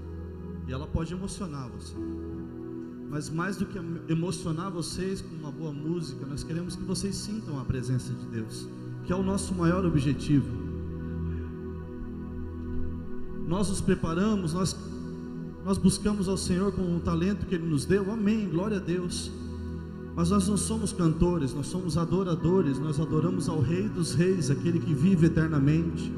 E 0.69 0.71
ela 0.71 0.87
pode 0.87 1.13
emocionar 1.13 1.67
você. 1.67 1.93
Mas 3.09 3.29
mais 3.29 3.57
do 3.57 3.65
que 3.65 3.77
emocionar 4.09 4.71
vocês 4.71 5.19
com 5.19 5.35
uma 5.35 5.51
boa 5.51 5.73
música, 5.73 6.25
nós 6.25 6.41
queremos 6.41 6.73
que 6.77 6.83
vocês 6.83 7.17
sintam 7.17 7.59
a 7.59 7.65
presença 7.65 8.13
de 8.13 8.25
Deus, 8.27 8.65
que 9.05 9.13
é 9.13 9.15
o 9.15 9.23
nosso 9.23 9.53
maior 9.53 9.85
objetivo. 9.85 10.47
Nós 13.47 13.69
nos 13.69 13.81
preparamos, 13.81 14.53
nós 14.53 14.75
nós 15.65 15.79
buscamos 15.79 16.29
ao 16.29 16.37
Senhor 16.37 16.71
com 16.73 16.95
o 16.95 16.99
talento 16.99 17.47
que 17.47 17.55
Ele 17.55 17.65
nos 17.65 17.85
deu, 17.85 18.11
amém, 18.11 18.47
glória 18.47 18.77
a 18.77 18.79
Deus. 18.79 19.31
Mas 20.15 20.29
nós 20.29 20.47
não 20.47 20.55
somos 20.55 20.93
cantores, 20.93 21.55
nós 21.55 21.65
somos 21.65 21.97
adoradores, 21.97 22.77
nós 22.77 22.99
adoramos 22.99 23.49
ao 23.49 23.59
Rei 23.59 23.89
dos 23.89 24.13
Reis, 24.13 24.51
aquele 24.51 24.79
que 24.79 24.93
vive 24.93 25.25
eternamente. 25.25 26.13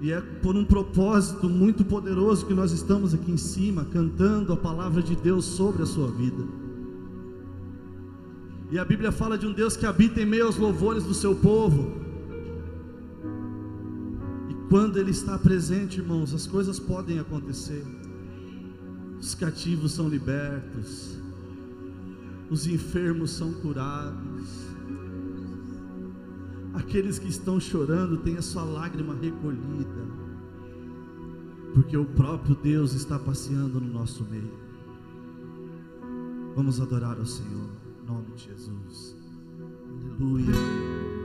E 0.00 0.12
é 0.12 0.20
por 0.20 0.54
um 0.54 0.64
propósito 0.64 1.48
muito 1.48 1.84
poderoso 1.84 2.46
que 2.46 2.54
nós 2.54 2.70
estamos 2.70 3.12
aqui 3.12 3.32
em 3.32 3.36
cima, 3.36 3.84
cantando 3.86 4.52
a 4.52 4.56
palavra 4.56 5.02
de 5.02 5.16
Deus 5.16 5.44
sobre 5.44 5.82
a 5.82 5.86
sua 5.86 6.06
vida. 6.12 6.44
E 8.70 8.78
a 8.78 8.84
Bíblia 8.84 9.10
fala 9.10 9.38
de 9.38 9.46
um 9.46 9.52
Deus 9.52 9.76
que 9.76 9.86
habita 9.86 10.20
em 10.20 10.26
meio 10.26 10.46
aos 10.46 10.56
louvores 10.56 11.04
do 11.04 11.14
seu 11.14 11.34
povo. 11.34 11.92
E 14.50 14.54
quando 14.68 14.98
Ele 14.98 15.10
está 15.10 15.38
presente, 15.38 16.00
irmãos, 16.00 16.34
as 16.34 16.46
coisas 16.46 16.78
podem 16.78 17.18
acontecer. 17.18 17.84
Os 19.20 19.34
cativos 19.34 19.92
são 19.92 20.08
libertos, 20.08 21.18
os 22.48 22.66
enfermos 22.66 23.32
são 23.32 23.52
curados, 23.52 24.68
aqueles 26.72 27.18
que 27.18 27.28
estão 27.28 27.58
chorando 27.58 28.18
têm 28.18 28.36
a 28.36 28.42
sua 28.42 28.62
lágrima 28.62 29.14
recolhida, 29.14 30.06
porque 31.74 31.96
o 31.96 32.04
próprio 32.04 32.54
Deus 32.54 32.92
está 32.92 33.18
passeando 33.18 33.80
no 33.80 33.92
nosso 33.92 34.24
meio. 34.24 34.52
Vamos 36.54 36.80
adorar 36.80 37.18
ao 37.18 37.26
Senhor, 37.26 37.70
nome 38.08 38.24
de 38.24 38.38
Jesus. 38.38 39.16
Aleluia. 40.18 41.17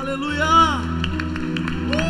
Aleluia. 0.00 0.80
Uh! 1.92 2.00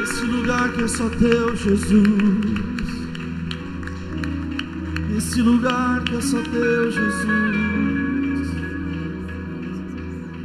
Esse 0.00 0.24
lugar 0.26 0.72
que 0.72 0.84
é 0.84 0.88
só 0.88 1.08
teu, 1.10 1.56
Jesus. 1.56 2.04
Esse 5.16 5.42
lugar 5.42 6.04
que 6.04 6.14
é 6.14 6.20
só 6.20 6.40
teu, 6.40 6.92
Jesus. 6.92 8.48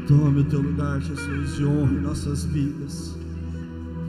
Tome 0.08 0.40
o 0.40 0.44
teu 0.46 0.62
lugar, 0.62 1.00
Jesus, 1.00 1.56
de 1.56 1.66
honra 1.66 1.94
em 1.94 2.02
nossas 2.02 2.46
vidas. 2.46 3.16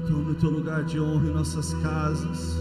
Tome 0.09 0.31
o 0.31 0.35
teu 0.35 0.49
lugar 0.49 0.83
de 0.83 0.99
honra 0.99 1.29
em 1.29 1.35
nossas 1.35 1.75
casas. 1.75 2.57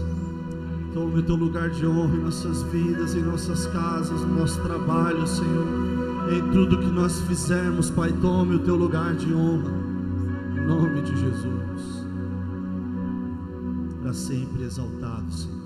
Tome 0.92 1.20
o 1.20 1.22
teu 1.22 1.36
lugar 1.36 1.70
de 1.70 1.86
honra 1.86 2.14
em 2.14 2.20
nossas 2.20 2.62
vidas, 2.64 3.14
em 3.14 3.22
nossas 3.22 3.66
casas, 3.68 4.20
no 4.20 4.40
nosso 4.40 4.60
trabalho, 4.60 5.26
Senhor. 5.26 5.93
Em 6.30 6.50
tudo 6.52 6.78
que 6.78 6.86
nós 6.86 7.20
fizermos, 7.22 7.90
Pai, 7.90 8.10
tome 8.22 8.54
o 8.54 8.58
teu 8.60 8.76
lugar 8.76 9.14
de 9.14 9.32
honra. 9.34 9.70
Em 10.56 10.66
nome 10.66 11.02
de 11.02 11.14
Jesus. 11.16 12.06
Para 14.00 14.12
sempre 14.14 14.62
exaltado, 14.62 15.30
Senhor. 15.30 15.64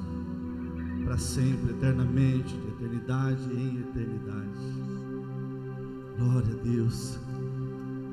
Para 1.04 1.16
sempre, 1.16 1.70
eternamente, 1.70 2.56
de 2.56 2.68
eternidade 2.68 3.42
em 3.52 3.78
eternidade. 3.78 4.48
Glória 6.18 6.52
a 6.52 6.62
Deus. 6.64 7.18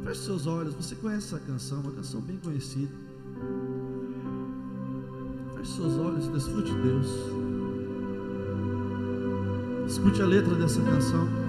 Feche 0.04 0.22
seus 0.22 0.46
olhos. 0.46 0.76
Você 0.76 0.96
conhece 0.96 1.34
essa 1.34 1.40
canção, 1.40 1.80
uma 1.82 1.92
canção 1.94 2.22
bem 2.22 2.38
conhecida. 2.38 2.94
Feche 5.58 5.72
seus 5.78 5.98
olhos 5.98 6.28
desfrute 6.28 6.72
Deus. 6.72 7.08
Escute 9.88 10.22
a 10.22 10.26
letra 10.26 10.54
dessa 10.54 10.82
canção. 10.82 11.45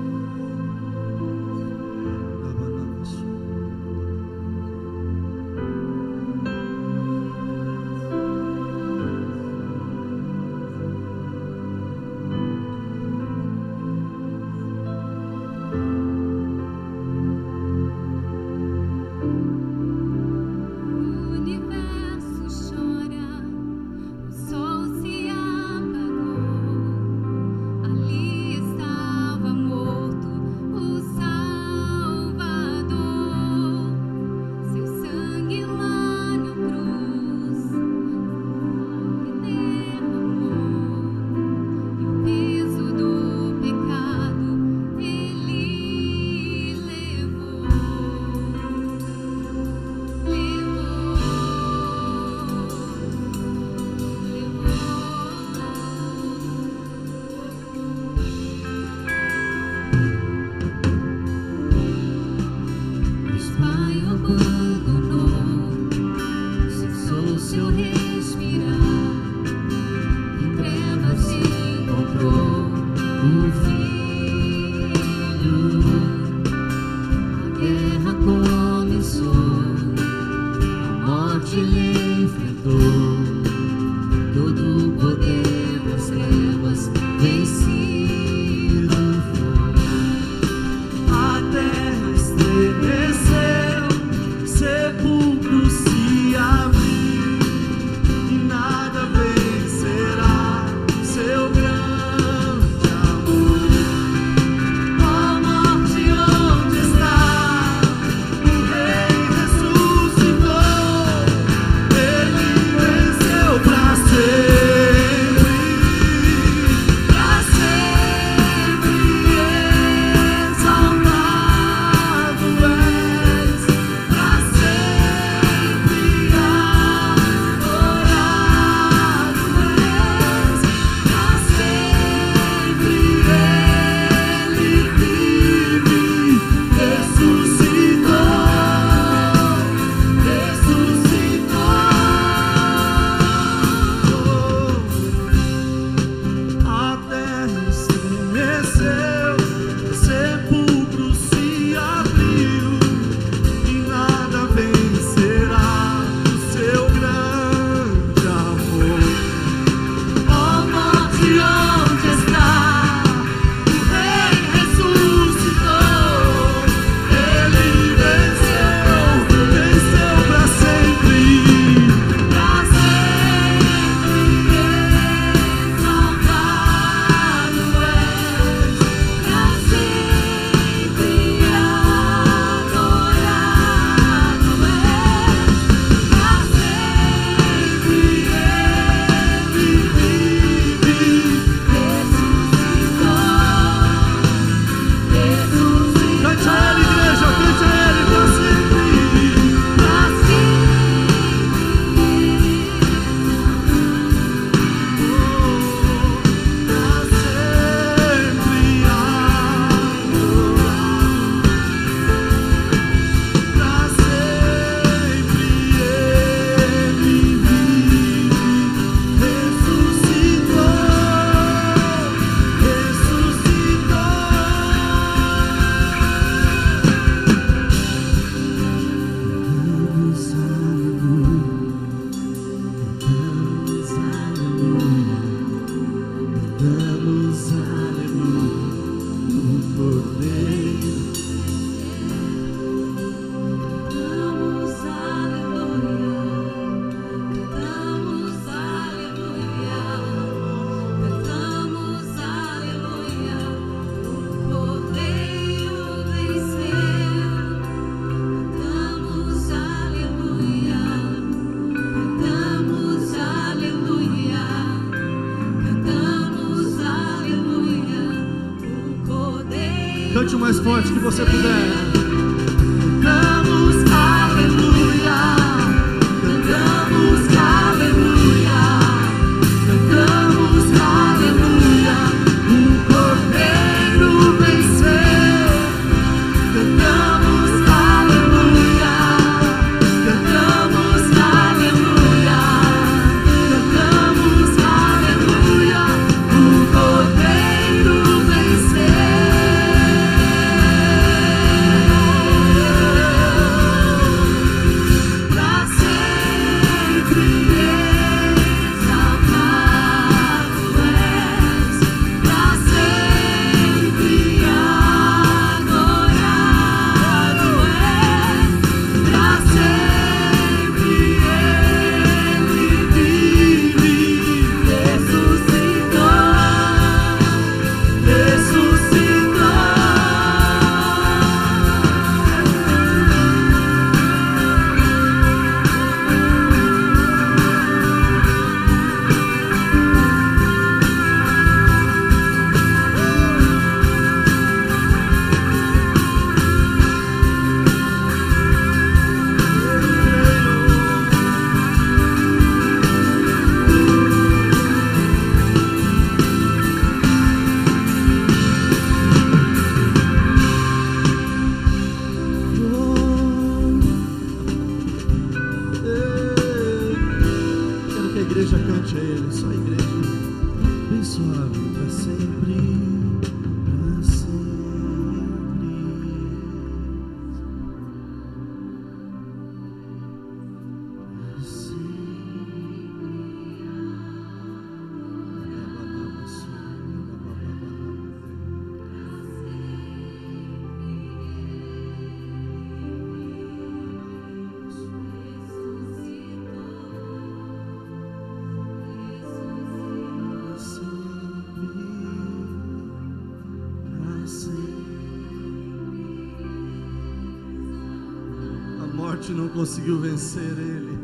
Conseguiu 409.66 409.98
vencer 409.98 410.56
ele. 410.58 410.96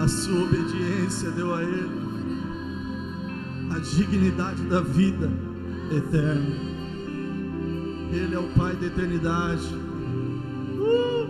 A 0.00 0.08
sua 0.08 0.42
obediência 0.44 1.30
deu 1.32 1.54
a 1.54 1.62
ele 1.62 2.02
a 3.70 3.78
dignidade 3.78 4.62
da 4.64 4.80
vida 4.80 5.30
eterna. 5.94 6.56
Ele 8.10 8.34
é 8.34 8.38
o 8.38 8.48
Pai 8.54 8.74
da 8.76 8.86
eternidade. 8.86 9.68
Uh! 10.78 11.28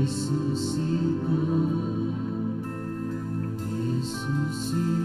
Ressuscitou. 0.00 1.32
Uh, 3.58 5.01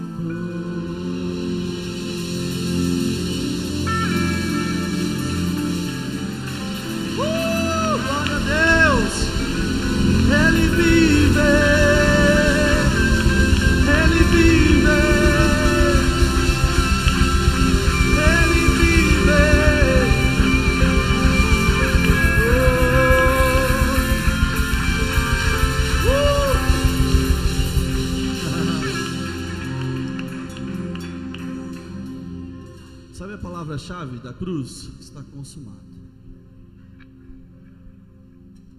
da 34.18 34.32
cruz? 34.32 34.90
Está 35.00 35.22
consumado. 35.22 35.88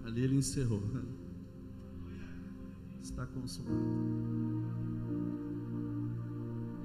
Ali 0.04 0.22
ele 0.22 0.36
encerrou. 0.36 0.82
Está 3.02 3.26
consumado. 3.26 3.76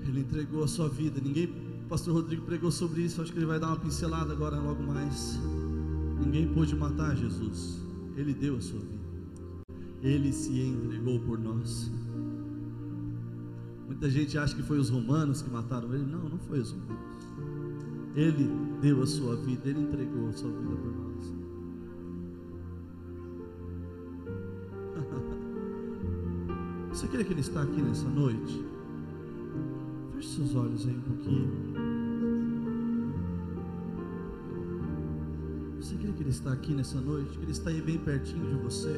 Ele 0.07 0.19
entregou 0.19 0.63
a 0.63 0.67
sua 0.67 0.87
vida. 0.87 1.19
Ninguém, 1.19 1.45
o 1.85 1.87
pastor 1.89 2.13
Rodrigo 2.13 2.45
pregou 2.45 2.71
sobre 2.71 3.01
isso. 3.01 3.21
Acho 3.21 3.31
que 3.31 3.39
ele 3.39 3.45
vai 3.45 3.59
dar 3.59 3.67
uma 3.67 3.79
pincelada 3.79 4.31
agora 4.31 4.59
logo 4.59 4.83
mais. 4.83 5.39
Ninguém 6.23 6.53
pôde 6.53 6.75
matar 6.75 7.15
Jesus. 7.15 7.81
Ele 8.15 8.33
deu 8.33 8.57
a 8.57 8.61
sua 8.61 8.79
vida. 8.79 9.05
Ele 10.01 10.31
se 10.31 10.59
entregou 10.59 11.19
por 11.19 11.39
nós. 11.39 11.91
Muita 13.87 14.09
gente 14.09 14.37
acha 14.37 14.55
que 14.55 14.63
foi 14.63 14.77
os 14.77 14.89
romanos 14.89 15.41
que 15.41 15.49
mataram 15.49 15.93
ele. 15.93 16.05
Não, 16.05 16.29
não 16.29 16.37
foi 16.37 16.59
os 16.59 16.71
romanos. 16.71 17.14
Ele 18.15 18.49
deu 18.81 19.03
a 19.03 19.05
sua 19.05 19.35
vida, 19.35 19.67
ele 19.69 19.81
entregou 19.81 20.29
a 20.29 20.31
sua 20.31 20.49
vida 20.49 20.73
por 20.73 20.95
nós. 20.95 21.33
Você 26.91 27.07
crê 27.07 27.25
que 27.25 27.33
ele 27.33 27.41
está 27.41 27.61
aqui 27.61 27.81
nessa 27.81 28.07
noite? 28.07 28.65
Feche 30.15 30.29
seus 30.29 30.55
olhos 30.55 30.87
aí 30.87 30.95
um 30.95 31.01
pouquinho. 31.01 31.51
Você 35.81 35.95
crê 35.97 36.13
que 36.13 36.23
ele 36.23 36.29
está 36.29 36.53
aqui 36.53 36.73
nessa 36.73 37.01
noite? 37.01 37.37
Que 37.37 37.43
ele 37.43 37.51
está 37.51 37.69
aí 37.69 37.81
bem 37.81 37.97
pertinho 37.97 38.47
de 38.47 38.63
você? 38.63 38.97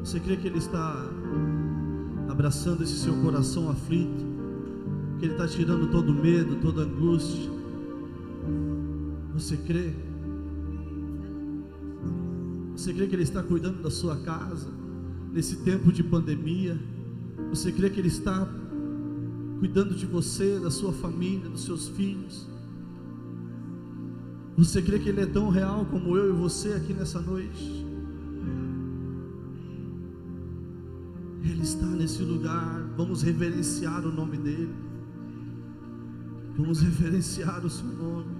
Você 0.00 0.18
crê 0.18 0.36
que 0.36 0.48
ele 0.48 0.58
está 0.58 1.08
abraçando 2.28 2.82
esse 2.82 2.98
seu 2.98 3.14
coração 3.22 3.70
aflito? 3.70 4.26
Que 5.20 5.26
ele 5.26 5.34
está 5.34 5.46
tirando 5.46 5.88
todo 5.88 6.12
medo, 6.12 6.56
toda 6.56 6.82
angústia? 6.82 7.59
Você 9.40 9.56
crê? 9.56 9.90
Você 12.76 12.92
crê 12.92 13.06
que 13.06 13.14
Ele 13.14 13.22
está 13.22 13.42
cuidando 13.42 13.82
da 13.82 13.90
sua 13.90 14.14
casa 14.18 14.68
nesse 15.32 15.56
tempo 15.64 15.90
de 15.90 16.04
pandemia? 16.04 16.78
Você 17.48 17.72
crê 17.72 17.88
que 17.88 17.98
Ele 17.98 18.08
está 18.08 18.46
cuidando 19.58 19.94
de 19.94 20.04
você, 20.04 20.60
da 20.60 20.70
sua 20.70 20.92
família, 20.92 21.48
dos 21.48 21.64
seus 21.64 21.88
filhos? 21.88 22.46
Você 24.58 24.82
crê 24.82 24.98
que 24.98 25.08
Ele 25.08 25.22
é 25.22 25.26
tão 25.26 25.48
real 25.48 25.86
como 25.86 26.18
eu 26.18 26.34
e 26.34 26.38
você 26.38 26.74
aqui 26.74 26.92
nessa 26.92 27.18
noite? 27.18 27.86
Ele 31.42 31.62
está 31.62 31.86
nesse 31.86 32.22
lugar, 32.22 32.92
vamos 32.94 33.22
reverenciar 33.22 34.04
o 34.04 34.12
nome 34.12 34.36
dEle, 34.36 34.74
vamos 36.58 36.82
reverenciar 36.82 37.64
o 37.64 37.70
Seu 37.70 37.86
nome. 37.86 38.39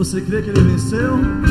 Você 0.00 0.18
crê 0.18 0.40
que 0.40 0.48
ele 0.48 0.62
venceu? 0.62 1.49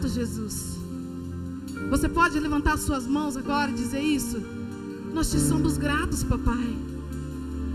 Gratos, 0.00 0.14
Jesus. 0.14 0.78
Você 1.90 2.08
pode 2.08 2.38
levantar 2.40 2.78
suas 2.78 3.06
mãos 3.06 3.36
agora 3.36 3.70
e 3.70 3.74
dizer 3.74 4.00
isso? 4.00 4.40
Nós 5.12 5.30
te 5.30 5.38
somos 5.38 5.76
gratos, 5.76 6.24
papai. 6.24 6.76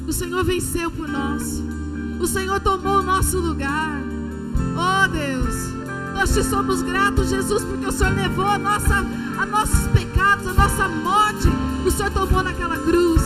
O 0.07 0.13
Senhor 0.13 0.43
venceu 0.43 0.89
por 0.89 1.07
nós. 1.07 1.61
O 2.19 2.25
Senhor 2.25 2.59
tomou 2.59 2.99
o 2.99 3.03
nosso 3.03 3.37
lugar. 3.37 4.01
Oh 4.75 5.07
Deus, 5.07 5.55
nós 6.13 6.33
te 6.33 6.43
somos 6.43 6.81
gratos, 6.81 7.29
Jesus, 7.29 7.63
porque 7.63 7.85
o 7.85 7.91
Senhor 7.91 8.15
levou 8.15 8.45
a 8.45 8.57
nossa, 8.57 9.05
a 9.39 9.45
nossos 9.45 9.87
pecados, 9.87 10.47
a 10.47 10.53
nossa 10.53 10.87
morte. 10.87 11.47
O 11.85 11.91
Senhor 11.91 12.11
tomou 12.11 12.41
naquela 12.41 12.77
cruz. 12.77 13.21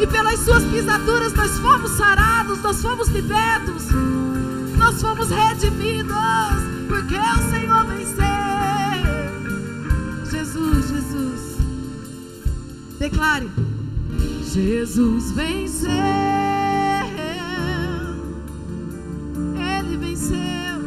E 0.00 0.06
pelas 0.06 0.40
suas 0.40 0.62
pisaduras 0.64 1.32
nós 1.32 1.58
fomos 1.58 1.92
sarados, 1.92 2.60
nós 2.62 2.82
fomos 2.82 3.08
libertos, 3.08 3.86
nós 4.76 5.00
fomos 5.00 5.28
redimidos, 5.30 6.67
Jesus, 10.58 10.90
Jesus. 10.90 11.56
Declare. 12.98 13.48
Jesus 14.52 15.30
venceu. 15.32 15.90
Ele 19.54 19.96
venceu. 19.96 20.80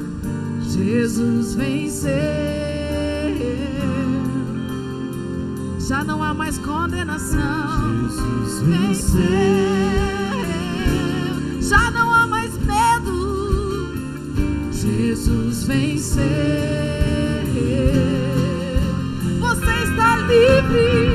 Jesus 0.69 1.55
venceu. 1.55 2.11
Já 5.79 6.03
não 6.03 6.21
há 6.21 6.33
mais 6.33 6.57
condenação. 6.57 8.09
Jesus 8.09 8.61
Venceu. 8.63 9.21
venceu. 10.41 11.61
Já 11.61 11.91
não 11.91 12.11
há 12.11 12.27
mais 12.27 12.51
medo. 12.57 13.93
Jesus 14.73 15.63
venceu. 15.63 16.21
Você 20.31 20.37
está 20.37 21.10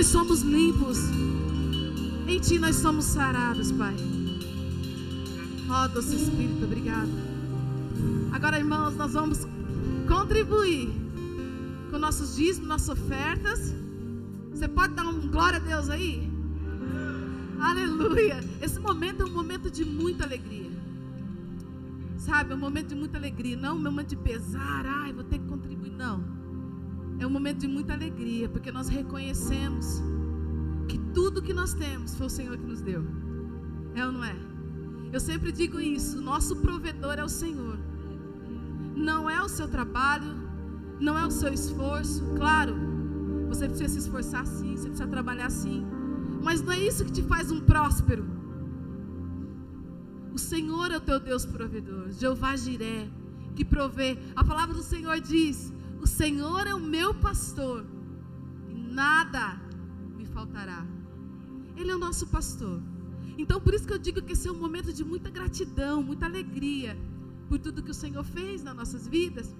nós 0.00 0.06
somos 0.06 0.40
limpos. 0.40 0.98
Em 2.26 2.40
Ti 2.40 2.58
nós 2.58 2.76
somos 2.76 3.04
sarados, 3.04 3.70
Pai. 3.70 3.94
Ó, 5.68 5.88
doce 5.88 6.16
Espírito, 6.16 6.64
obrigado. 6.64 7.10
Agora, 8.32 8.58
irmãos, 8.58 8.96
nós 8.96 9.12
vamos 9.12 9.46
contribuir 10.08 10.88
com 11.90 11.98
nossos 11.98 12.34
dízimos, 12.34 12.66
nossas 12.66 12.88
ofertas. 12.88 13.74
Você 14.50 14.66
pode 14.66 14.94
dar 14.94 15.04
um 15.04 15.28
glória 15.28 15.58
a 15.58 15.60
Deus 15.60 15.90
aí? 15.90 16.32
Aleluia. 17.60 18.42
Esse 18.62 18.80
momento 18.80 19.24
é 19.24 19.26
um 19.26 19.34
momento 19.34 19.70
de 19.70 19.84
muita 19.84 20.24
alegria. 20.24 20.70
Sabe, 22.16 22.52
é 22.52 22.56
um 22.56 22.58
momento 22.58 22.88
de 22.88 22.94
muita 22.94 23.18
alegria. 23.18 23.54
Não 23.54 23.76
um 23.76 23.82
momento 23.82 24.08
de 24.08 24.16
pesar, 24.16 24.86
ai, 24.86 25.12
vou 25.12 25.24
ter 25.24 25.38
que 25.38 25.46
contribuir. 25.46 25.92
Não. 25.92 26.24
É 27.20 27.26
um 27.26 27.30
momento 27.30 27.58
de 27.58 27.68
muita 27.68 27.92
alegria, 27.92 28.48
porque 28.48 28.72
nós 28.72 28.88
reconhecemos 28.88 30.02
que 30.88 30.98
tudo 31.12 31.42
que 31.42 31.52
nós 31.52 31.74
temos 31.74 32.16
foi 32.16 32.26
o 32.26 32.30
Senhor 32.30 32.56
que 32.56 32.64
nos 32.64 32.80
deu. 32.80 33.04
É 33.94 34.06
ou 34.06 34.10
não 34.10 34.24
é? 34.24 34.34
Eu 35.12 35.20
sempre 35.20 35.52
digo 35.52 35.78
isso: 35.78 36.20
nosso 36.22 36.56
provedor 36.56 37.18
é 37.18 37.24
o 37.24 37.28
Senhor. 37.28 37.78
Não 38.96 39.28
é 39.28 39.42
o 39.42 39.50
seu 39.50 39.68
trabalho, 39.68 40.34
não 40.98 41.18
é 41.18 41.26
o 41.26 41.30
seu 41.30 41.52
esforço. 41.52 42.24
Claro, 42.36 42.74
você 43.48 43.68
precisa 43.68 43.88
se 43.90 43.98
esforçar 43.98 44.46
sim, 44.46 44.76
você 44.76 44.88
precisa 44.88 45.06
trabalhar 45.06 45.50
sim. 45.50 45.86
Mas 46.42 46.62
não 46.62 46.72
é 46.72 46.78
isso 46.78 47.04
que 47.04 47.12
te 47.12 47.22
faz 47.22 47.50
um 47.50 47.60
próspero. 47.60 48.24
O 50.32 50.38
Senhor 50.38 50.90
é 50.90 50.96
o 50.96 51.00
teu 51.00 51.20
Deus 51.20 51.44
provedor, 51.44 52.10
Jeová 52.12 52.56
Jiré, 52.56 53.08
que 53.54 53.64
provê. 53.64 54.16
A 54.34 54.42
palavra 54.42 54.74
do 54.74 54.82
Senhor 54.82 55.20
diz: 55.20 55.70
O 56.00 56.06
Senhor 56.06 56.66
é 56.66 56.74
o 56.74 56.80
meu 56.80 57.12
pastor, 57.14 57.84
e 58.68 58.74
nada 58.74 59.60
me 60.16 60.24
faltará. 60.24 60.86
Ele 61.76 61.90
é 61.90 61.94
o 61.94 61.98
nosso 61.98 62.26
pastor. 62.28 62.80
Então, 63.36 63.60
por 63.60 63.74
isso 63.74 63.86
que 63.86 63.92
eu 63.92 63.98
digo 63.98 64.22
que 64.22 64.32
esse 64.32 64.48
é 64.48 64.52
um 64.52 64.58
momento 64.58 64.92
de 64.92 65.04
muita 65.04 65.30
gratidão, 65.30 66.02
muita 66.02 66.26
alegria 66.26 66.96
por 67.48 67.58
tudo 67.58 67.82
que 67.82 67.90
o 67.90 67.94
Senhor 67.94 68.24
fez 68.24 68.62
nas 68.62 68.74
nossas 68.74 69.06
vidas. 69.06 69.54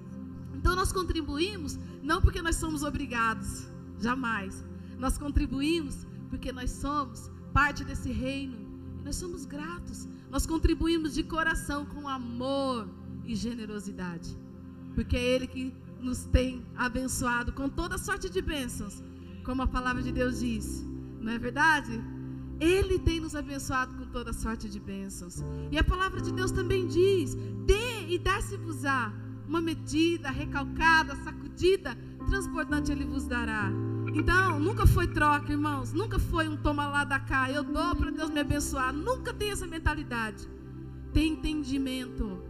Então, 0.55 0.74
nós 0.74 0.93
contribuímos 0.93 1.78
não 2.03 2.20
porque 2.20 2.41
nós 2.41 2.57
somos 2.57 2.82
obrigados, 2.82 3.68
jamais. 3.99 4.64
Nós 4.99 5.18
contribuímos 5.18 6.07
porque 6.30 6.53
nós 6.53 6.70
somos 6.70 7.30
parte 7.53 7.84
desse 7.84 8.11
reino 8.11 8.57
e 8.99 9.03
nós 9.03 9.16
somos 9.16 9.45
gratos. 9.45 10.07
Nós 10.30 10.47
contribuímos 10.47 11.14
de 11.14 11.22
coração 11.22 11.84
com 11.84 12.09
amor 12.09 12.88
e 13.24 13.34
generosidade, 13.34 14.36
porque 14.95 15.16
é 15.16 15.22
Ele 15.22 15.47
que 15.47 15.74
nos 16.01 16.24
tem 16.24 16.64
abençoado 16.76 17.53
com 17.53 17.68
toda 17.68 17.98
sorte 17.98 18.28
de 18.28 18.40
bênçãos, 18.40 19.03
como 19.44 19.62
a 19.62 19.66
palavra 19.66 20.03
de 20.03 20.12
Deus 20.12 20.40
diz, 20.40 20.84
não 21.20 21.32
é 21.32 21.38
verdade? 21.38 22.01
Ele 22.61 22.98
tem 22.98 23.20
nos 23.20 23.34
abençoado 23.34 23.94
com 23.94 24.07
toda 24.07 24.32
sorte 24.32 24.68
de 24.68 24.78
bênçãos. 24.78 25.42
E 25.70 25.78
a 25.78 25.84
palavra 25.84 26.20
de 26.20 26.30
Deus 26.30 26.51
também 26.51 26.86
diz: 26.86 27.34
dê 27.64 28.07
e 28.07 28.18
dá-se-vos-á 28.18 29.12
uma 29.48 29.61
medida, 29.61 30.30
recalcada, 30.30 31.16
sacudida, 31.16 31.96
transbordante 32.28 32.92
Ele 32.92 33.05
vos 33.05 33.26
dará. 33.26 33.72
Então, 34.14 34.61
nunca 34.61 34.86
foi 34.86 35.07
troca, 35.07 35.51
irmãos. 35.51 35.92
Nunca 35.92 36.18
foi 36.18 36.48
um 36.48 36.57
toma 36.57 36.86
lá 36.86 37.05
da 37.05 37.18
cá. 37.18 37.51
Eu 37.51 37.64
dou 37.64 37.96
para 37.96 38.11
Deus 38.11 38.30
me 38.30 38.40
abençoar. 38.40 38.92
Nunca 38.92 39.32
tem 39.32 39.51
essa 39.51 39.66
mentalidade. 39.66 40.48
Tem 41.12 41.32
entendimento. 41.32 42.42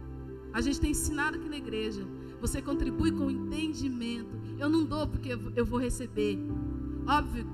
A 0.53 0.61
gente 0.61 0.79
tem 0.79 0.91
ensinado 0.91 1.37
aqui 1.37 1.47
na 1.47 1.57
igreja. 1.57 2.05
Você 2.41 2.59
contribui 2.59 3.11
com 3.11 3.29
entendimento. 3.29 4.35
Eu 4.57 4.67
não 4.67 4.83
dou 4.83 5.07
porque 5.07 5.37
eu 5.55 5.65
vou 5.65 5.79
receber. 5.79 6.39
Óbvio 7.07 7.45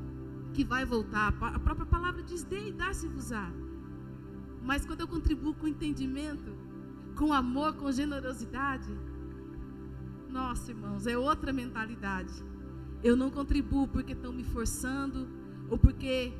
que 0.54 0.64
vai 0.64 0.86
voltar. 0.86 1.28
A 1.42 1.60
própria 1.60 1.86
palavra 1.86 2.24
diz: 2.24 2.44
dê 2.44 2.70
e 2.70 2.72
dá-se-vos-á. 2.72 3.52
Mas 4.64 4.86
quando 4.86 5.02
eu 5.02 5.08
contribuo 5.08 5.54
com 5.54 5.68
entendimento, 5.68 6.56
com 7.16 7.34
amor, 7.34 7.74
com 7.74 7.92
generosidade, 7.92 8.90
nossa, 10.30 10.72
irmãos, 10.72 11.06
é 11.06 11.18
outra 11.18 11.52
mentalidade. 11.52 12.34
Eu 13.04 13.18
não 13.18 13.30
contribuo 13.30 13.88
porque 13.90 14.14
estão 14.14 14.32
me 14.32 14.44
forçando 14.46 15.28
ou 15.70 15.78
porque, 15.78 16.34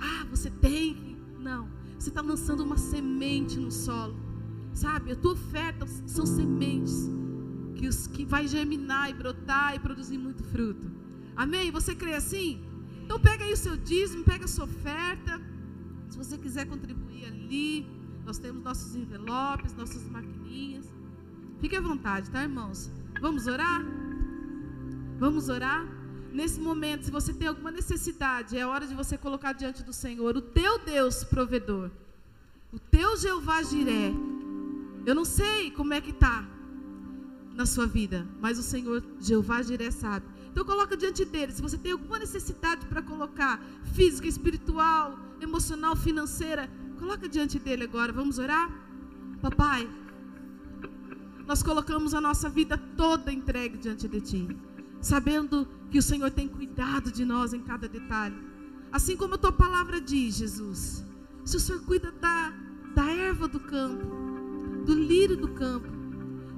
ah, 0.00 0.24
você 0.30 0.50
tem 0.50 0.94
que. 0.94 1.16
Não. 1.38 1.68
Você 1.98 2.08
está 2.08 2.22
lançando 2.22 2.64
uma 2.64 2.78
semente 2.78 3.58
no 3.58 3.70
solo. 3.70 4.16
Sabe? 4.72 5.12
A 5.12 5.16
tua 5.16 5.32
oferta 5.32 5.86
são 6.06 6.24
sementes 6.24 7.10
que, 7.76 7.86
os, 7.86 8.06
que 8.06 8.24
vai 8.24 8.46
germinar 8.46 9.10
e 9.10 9.14
brotar 9.14 9.74
e 9.74 9.78
produzir 9.78 10.18
muito 10.18 10.42
fruto. 10.44 10.90
Amém? 11.36 11.70
Você 11.70 11.94
crê 11.94 12.14
assim? 12.14 12.62
Então 13.04 13.18
pega 13.18 13.44
aí 13.44 13.52
o 13.52 13.56
seu 13.56 13.76
dízimo, 13.76 14.24
pega 14.24 14.44
a 14.44 14.48
sua 14.48 14.64
oferta. 14.64 15.40
Se 16.08 16.16
você 16.16 16.36
quiser 16.38 16.66
contribuir 16.66 17.26
ali, 17.26 17.86
nós 18.24 18.38
temos 18.38 18.62
nossos 18.62 18.94
envelopes, 18.94 19.74
nossas 19.74 20.08
maquininhas. 20.08 20.86
Fique 21.60 21.76
à 21.76 21.80
vontade, 21.80 22.30
tá, 22.30 22.42
irmãos? 22.42 22.90
Vamos 23.20 23.46
orar? 23.46 23.82
Vamos 25.18 25.48
orar? 25.48 25.84
Nesse 26.32 26.60
momento, 26.60 27.04
se 27.04 27.10
você 27.10 27.32
tem 27.32 27.48
alguma 27.48 27.70
necessidade, 27.70 28.56
é 28.56 28.64
hora 28.64 28.86
de 28.86 28.94
você 28.94 29.18
colocar 29.18 29.52
diante 29.52 29.82
do 29.82 29.92
Senhor 29.92 30.36
o 30.36 30.40
teu 30.40 30.78
Deus 30.78 31.24
provedor, 31.24 31.90
o 32.72 32.78
teu 32.78 33.16
Jeová 33.16 33.62
Jiré. 33.62 34.12
Eu 35.04 35.14
não 35.14 35.24
sei 35.24 35.70
como 35.72 35.92
é 35.92 36.00
que 36.00 36.10
está 36.10 36.46
na 37.60 37.66
sua 37.66 37.86
vida, 37.86 38.26
mas 38.40 38.58
o 38.58 38.62
Senhor 38.62 39.04
Jeová 39.20 39.60
Jiré 39.60 39.90
sabe. 39.90 40.24
Então 40.50 40.64
coloca 40.64 40.96
diante 40.96 41.26
dele. 41.26 41.52
Se 41.52 41.60
você 41.60 41.76
tem 41.76 41.92
alguma 41.92 42.18
necessidade 42.18 42.86
para 42.86 43.02
colocar, 43.02 43.62
física, 43.92 44.26
espiritual, 44.26 45.18
emocional, 45.42 45.94
financeira, 45.94 46.70
coloca 46.98 47.28
diante 47.28 47.58
dele 47.58 47.84
agora. 47.84 48.14
Vamos 48.14 48.38
orar? 48.38 48.66
Papai, 49.42 49.86
nós 51.46 51.62
colocamos 51.62 52.14
a 52.14 52.20
nossa 52.20 52.48
vida 52.48 52.78
toda 52.96 53.30
entregue 53.30 53.76
diante 53.76 54.08
de 54.08 54.20
ti, 54.22 54.48
sabendo 54.98 55.68
que 55.90 55.98
o 55.98 56.02
Senhor 56.02 56.30
tem 56.30 56.48
cuidado 56.48 57.12
de 57.12 57.26
nós 57.26 57.52
em 57.52 57.60
cada 57.60 57.86
detalhe. 57.86 58.36
Assim 58.90 59.18
como 59.18 59.34
a 59.34 59.38
tua 59.38 59.52
palavra 59.52 60.00
diz, 60.00 60.36
Jesus. 60.36 61.04
Se 61.44 61.58
o 61.58 61.60
Senhor 61.60 61.82
cuida 61.82 62.10
da, 62.10 62.54
da 62.94 63.04
erva 63.04 63.46
do 63.46 63.60
campo, 63.60 64.06
do 64.86 64.94
lírio 64.94 65.36
do 65.36 65.48
campo, 65.48 65.99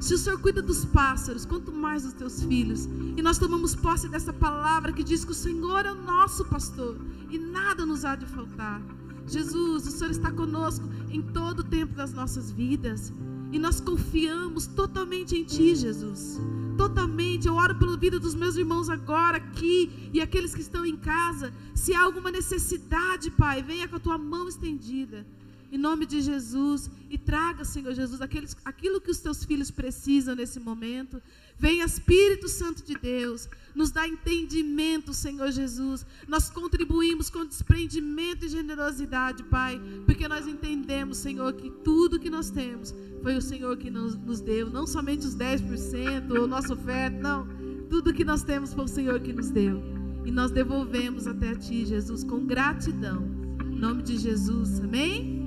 se 0.02 0.14
o 0.14 0.18
Senhor 0.18 0.40
cuida 0.40 0.60
dos 0.60 0.84
pássaros, 0.84 1.46
quanto 1.46 1.70
mais 1.70 2.02
dos 2.02 2.12
teus 2.12 2.42
filhos. 2.42 2.88
E 3.16 3.22
nós 3.22 3.38
tomamos 3.38 3.76
posse 3.76 4.08
dessa 4.08 4.32
palavra 4.32 4.92
que 4.92 5.04
diz 5.04 5.24
que 5.24 5.30
o 5.30 5.34
Senhor 5.34 5.86
é 5.86 5.92
o 5.92 6.02
nosso 6.02 6.44
pastor 6.44 6.96
e 7.30 7.38
nada 7.38 7.86
nos 7.86 8.04
há 8.04 8.16
de 8.16 8.26
faltar. 8.26 8.82
Jesus, 9.28 9.86
o 9.86 9.90
Senhor 9.92 10.10
está 10.10 10.32
conosco 10.32 10.84
em 11.08 11.22
todo 11.22 11.60
o 11.60 11.64
tempo 11.64 11.94
das 11.94 12.12
nossas 12.12 12.50
vidas. 12.50 13.12
E 13.52 13.60
nós 13.60 13.80
confiamos 13.80 14.66
totalmente 14.66 15.36
em 15.36 15.44
Ti, 15.44 15.76
Jesus. 15.76 16.40
Totalmente. 16.76 17.46
Eu 17.46 17.54
oro 17.54 17.76
pela 17.76 17.96
vida 17.96 18.18
dos 18.18 18.34
meus 18.34 18.56
irmãos 18.56 18.90
agora, 18.90 19.36
aqui, 19.36 20.10
e 20.12 20.20
aqueles 20.20 20.52
que 20.52 20.62
estão 20.62 20.84
em 20.84 20.96
casa. 20.96 21.54
Se 21.76 21.94
há 21.94 22.02
alguma 22.02 22.32
necessidade, 22.32 23.30
Pai, 23.30 23.62
venha 23.62 23.86
com 23.86 23.96
a 23.96 24.00
Tua 24.00 24.18
mão 24.18 24.48
estendida. 24.48 25.24
Em 25.72 25.78
nome 25.78 26.04
de 26.04 26.20
Jesus. 26.20 26.90
E 27.08 27.16
traga, 27.16 27.64
Senhor 27.64 27.94
Jesus, 27.94 28.20
aqueles, 28.20 28.54
aquilo 28.62 29.00
que 29.00 29.10
os 29.10 29.20
Teus 29.20 29.42
filhos 29.42 29.70
precisam 29.70 30.34
nesse 30.34 30.60
momento. 30.60 31.20
Venha, 31.58 31.86
Espírito 31.86 32.46
Santo 32.46 32.84
de 32.84 32.94
Deus. 32.94 33.48
Nos 33.74 33.90
dá 33.90 34.06
entendimento, 34.06 35.14
Senhor 35.14 35.50
Jesus. 35.50 36.04
Nós 36.28 36.50
contribuímos 36.50 37.30
com 37.30 37.46
desprendimento 37.46 38.44
e 38.44 38.50
generosidade, 38.50 39.44
Pai. 39.44 39.80
Porque 40.04 40.28
nós 40.28 40.46
entendemos, 40.46 41.16
Senhor, 41.16 41.54
que 41.54 41.70
tudo 41.70 42.20
que 42.20 42.28
nós 42.28 42.50
temos 42.50 42.94
foi 43.22 43.34
o 43.34 43.40
Senhor 43.40 43.74
que 43.78 43.90
nos, 43.90 44.14
nos 44.14 44.42
deu. 44.42 44.68
Não 44.68 44.86
somente 44.86 45.26
os 45.26 45.34
10%, 45.34 46.38
ou 46.38 46.46
nossa 46.46 46.74
oferta, 46.74 47.18
não. 47.18 47.48
Tudo 47.88 48.12
que 48.12 48.24
nós 48.24 48.42
temos 48.42 48.74
foi 48.74 48.84
o 48.84 48.88
Senhor 48.88 49.18
que 49.20 49.32
nos 49.32 49.48
deu. 49.48 49.82
E 50.22 50.30
nós 50.30 50.50
devolvemos 50.50 51.26
até 51.26 51.48
a 51.48 51.56
Ti, 51.56 51.86
Jesus, 51.86 52.22
com 52.24 52.44
gratidão. 52.44 53.26
Em 53.64 53.78
nome 53.78 54.02
de 54.02 54.18
Jesus, 54.18 54.78
amém? 54.80 55.41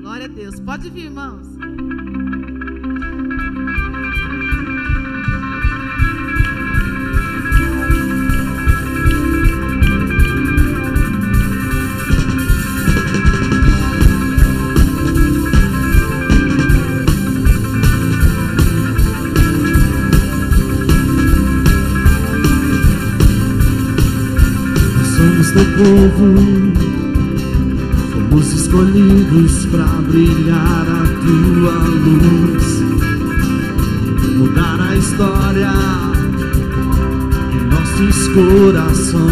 Glória 0.00 0.26
a 0.26 0.28
Deus. 0.28 0.60
Pode 0.60 0.90
vir, 0.90 1.04
irmãos. 1.04 1.56
Povo, 25.76 26.55
escolhidos 29.36 29.66
para 29.66 29.84
brilhar 30.02 30.86
a 30.88 31.04
tua 31.20 31.78
luz, 31.88 32.80
mudar 34.36 34.80
a 34.80 34.96
história 34.96 35.72
em 37.52 37.60
nossos 37.68 38.28
corações, 38.28 39.25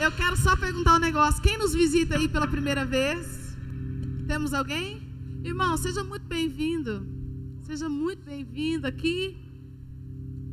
eu 0.00 0.12
quero 0.12 0.36
só 0.36 0.56
perguntar 0.56 0.94
um 0.94 0.98
negócio. 1.00 1.42
Quem 1.42 1.58
nos 1.58 1.74
visita 1.74 2.16
aí 2.16 2.28
pela 2.28 2.46
primeira 2.46 2.84
vez? 2.84 3.56
Temos 4.28 4.54
alguém? 4.54 5.02
Irmão, 5.42 5.76
seja 5.76 6.04
muito 6.04 6.24
bem-vindo. 6.24 7.04
Seja 7.62 7.88
muito 7.88 8.22
bem-vindo 8.22 8.86
aqui. 8.86 9.36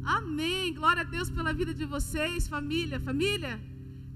Amém. 0.04 0.74
Glória 0.74 1.02
a 1.02 1.06
Deus 1.06 1.30
pela 1.30 1.54
vida 1.54 1.74
de 1.76 1.86
vocês, 1.86 2.48
família. 2.48 3.00
Família, 3.00 3.62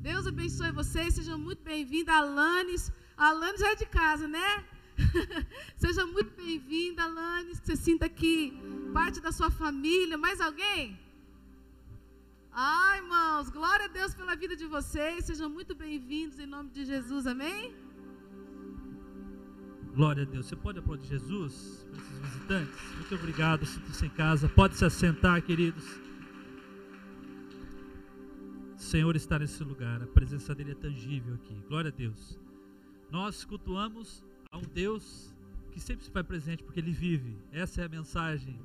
Deus 0.01 0.25
abençoe 0.25 0.71
vocês. 0.71 1.13
Sejam 1.13 1.38
muito 1.38 1.63
bem-vindos. 1.63 2.13
Alanes. 2.13 2.91
Alanes 3.15 3.59
já 3.59 3.71
é 3.71 3.75
de 3.75 3.86
casa, 3.86 4.27
né? 4.27 4.63
Seja 5.77 6.07
muito 6.07 6.32
bem-vinda, 6.41 7.03
Alanes. 7.03 7.59
Que 7.59 7.67
você 7.67 7.75
sinta 7.75 8.07
aqui 8.07 8.59
parte 8.93 9.21
da 9.21 9.32
sua 9.32 9.51
família. 9.51 10.17
Mais 10.17 10.41
alguém? 10.41 10.97
Ai, 12.52 13.00
irmãos, 13.00 13.50
glória 13.50 13.86
a 13.86 13.88
Deus 13.88 14.14
pela 14.14 14.36
vida 14.36 14.56
de 14.56 14.66
vocês. 14.66 15.26
Sejam 15.26 15.50
muito 15.50 15.76
bem-vindos 15.76 16.39
em 16.39 16.47
nome 16.47 16.70
de 16.72 16.84
Jesus. 16.84 17.28
Amém? 17.28 17.76
Glória 19.93 20.24
a 20.24 20.26
Deus. 20.26 20.47
Você 20.47 20.56
pode 20.56 20.80
aplaudir 20.80 21.08
Jesus 21.08 21.86
para 21.89 22.02
esses 22.02 22.20
visitantes? 22.20 22.95
Muito 22.95 23.16
obrigado. 23.16 23.66
Sinta-se 23.66 24.06
em 24.06 24.10
casa. 24.10 24.50
Pode 24.50 24.76
se 24.76 24.84
assentar, 24.84 25.41
queridos. 25.43 25.86
O 28.76 28.82
Senhor 28.82 29.16
está 29.16 29.38
nesse 29.38 29.64
lugar. 29.64 30.02
A 30.02 30.08
presença 30.08 30.56
dele 30.56 30.72
é 30.72 30.76
tangível 30.76 31.36
aqui. 31.36 31.56
Glória 31.68 31.89
a 31.89 31.93
Deus. 31.93 32.39
Nós 33.12 33.45
cultuamos 33.45 34.24
a 34.52 34.58
um 34.58 34.64
Deus 34.74 35.34
que 35.72 35.80
sempre 35.80 36.04
se 36.04 36.12
faz 36.12 36.26
presente 36.26 36.64
porque 36.64 36.80
ele 36.80 36.91
vive. 36.91 37.38
Essa 37.52 37.82
é 37.82 37.86
a 37.86 37.89
mensagem 37.89 38.60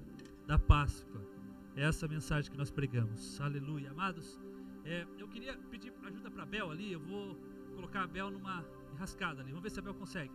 da 0.46 0.58
Páscoa. 0.58 1.33
É 1.76 1.82
essa 1.82 2.06
mensagem 2.06 2.50
que 2.50 2.56
nós 2.56 2.70
pregamos. 2.70 3.40
Aleluia. 3.40 3.90
Amados, 3.90 4.38
é, 4.84 5.06
eu 5.18 5.26
queria 5.26 5.56
pedir 5.70 5.92
ajuda 6.04 6.30
para 6.30 6.46
Bel 6.46 6.70
ali. 6.70 6.92
Eu 6.92 7.00
vou 7.00 7.34
colocar 7.74 8.02
a 8.02 8.06
Bel 8.06 8.30
numa 8.30 8.64
enrascada 8.92 9.40
ali. 9.40 9.50
Vamos 9.50 9.64
ver 9.64 9.70
se 9.70 9.80
a 9.80 9.82
Bel 9.82 9.94
consegue. 9.94 10.32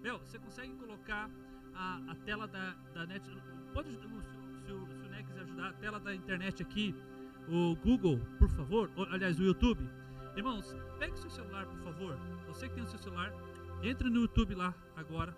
Bel, 0.00 0.18
você 0.20 0.38
consegue 0.38 0.72
colocar 0.74 1.28
a, 1.74 2.12
a 2.12 2.14
tela 2.14 2.46
da, 2.46 2.76
da 2.94 3.06
net? 3.06 3.28
Pode, 3.74 3.90
se, 3.90 4.00
se, 4.00 4.06
o, 4.06 4.22
se 4.64 4.72
o 4.72 5.24
quiser 5.26 5.42
ajudar, 5.42 5.70
a 5.70 5.72
tela 5.72 5.98
da 5.98 6.14
internet 6.14 6.62
aqui, 6.62 6.94
o 7.48 7.74
Google, 7.76 8.20
por 8.38 8.48
favor. 8.50 8.90
Ou, 8.96 9.06
aliás, 9.06 9.40
o 9.40 9.42
YouTube. 9.42 9.88
Irmãos, 10.36 10.76
pegue 10.98 11.14
o 11.14 11.16
seu 11.16 11.30
celular, 11.30 11.66
por 11.66 11.78
favor. 11.80 12.16
Você 12.46 12.68
que 12.68 12.74
tem 12.74 12.84
o 12.84 12.86
seu 12.86 12.98
celular, 12.98 13.32
entre 13.82 14.08
no 14.08 14.20
YouTube 14.20 14.54
lá 14.54 14.74
agora. 14.94 15.36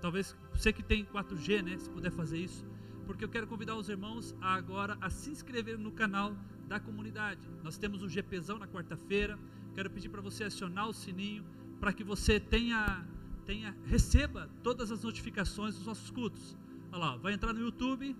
Talvez 0.00 0.36
você 0.52 0.72
que 0.72 0.82
tem 0.82 1.04
4G, 1.04 1.62
né? 1.62 1.76
Se 1.76 1.90
puder 1.90 2.10
fazer 2.10 2.38
isso. 2.38 2.64
Porque 3.06 3.24
eu 3.24 3.28
quero 3.28 3.46
convidar 3.46 3.76
os 3.76 3.88
irmãos 3.88 4.34
a 4.40 4.54
agora 4.54 4.98
a 5.00 5.08
se 5.08 5.30
inscrever 5.30 5.78
no 5.78 5.92
canal 5.92 6.36
da 6.66 6.80
comunidade. 6.80 7.40
Nós 7.62 7.78
temos 7.78 8.02
o 8.02 8.08
GPzão 8.08 8.58
na 8.58 8.66
quarta-feira. 8.66 9.38
Quero 9.74 9.90
pedir 9.90 10.08
para 10.08 10.20
você 10.20 10.44
acionar 10.44 10.88
o 10.88 10.92
sininho 10.92 11.44
para 11.80 11.92
que 11.92 12.02
você 12.02 12.40
tenha 12.40 13.06
tenha, 13.44 13.76
receba 13.84 14.50
todas 14.62 14.90
as 14.90 15.04
notificações 15.04 15.76
dos 15.76 15.86
nossos 15.86 16.10
cultos. 16.10 16.56
Olha 16.90 16.98
lá, 16.98 17.16
vai 17.16 17.32
entrar 17.32 17.52
no 17.52 17.60
YouTube. 17.60 18.16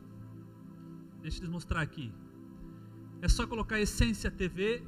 Deixa 1.20 1.44
eu 1.44 1.50
mostrar 1.50 1.80
aqui. 1.80 2.12
É 3.20 3.28
só 3.28 3.46
colocar 3.46 3.80
Essência 3.80 4.30
TV. 4.30 4.82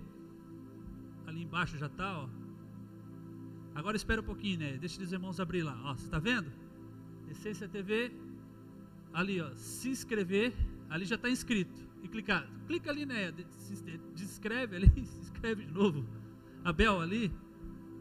Ali 1.27 1.43
embaixo 1.43 1.77
já 1.77 1.87
está, 1.87 2.21
ó. 2.21 2.29
Agora 3.75 3.97
espera 3.97 4.21
um 4.21 4.25
pouquinho, 4.25 4.61
né? 4.61 4.79
Deixa 4.79 5.03
os 5.03 5.13
irmãos 5.13 5.41
abrir 5.41 5.63
lá. 5.63 5.77
Ó, 5.85 5.95
você 5.95 6.05
está 6.05 6.19
vendo? 6.19 6.51
Essência 7.29 7.69
TV. 7.69 8.13
Ali, 9.13 9.41
ó, 9.41 9.51
se 9.55 9.89
inscrever. 9.89 10.55
Ali 10.89 11.05
já 11.05 11.17
está 11.17 11.29
inscrito. 11.29 11.87
E 12.03 12.09
clicar. 12.09 12.49
Clica 12.67 12.91
ali, 12.91 13.05
né? 13.05 13.33
Se 13.49 13.75
inscreve 14.23 14.77
ali, 14.77 14.91
se 15.05 15.21
inscreve 15.21 15.65
de 15.65 15.73
novo. 15.73 16.07
A 16.65 16.73
Bel 16.73 17.01
ali. 17.01 17.33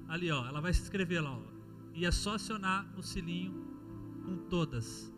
Ali, 0.08 0.32
ó, 0.32 0.46
ela 0.48 0.62
vai 0.62 0.74
se 0.74 0.82
inscrever 0.82 1.22
lá, 1.22 1.38
ó 1.38 1.58
e 1.98 2.06
é 2.06 2.12
só 2.12 2.36
acionar 2.36 2.88
o 2.96 3.02
sininho 3.02 3.52
com 4.24 4.38
todas. 4.48 5.12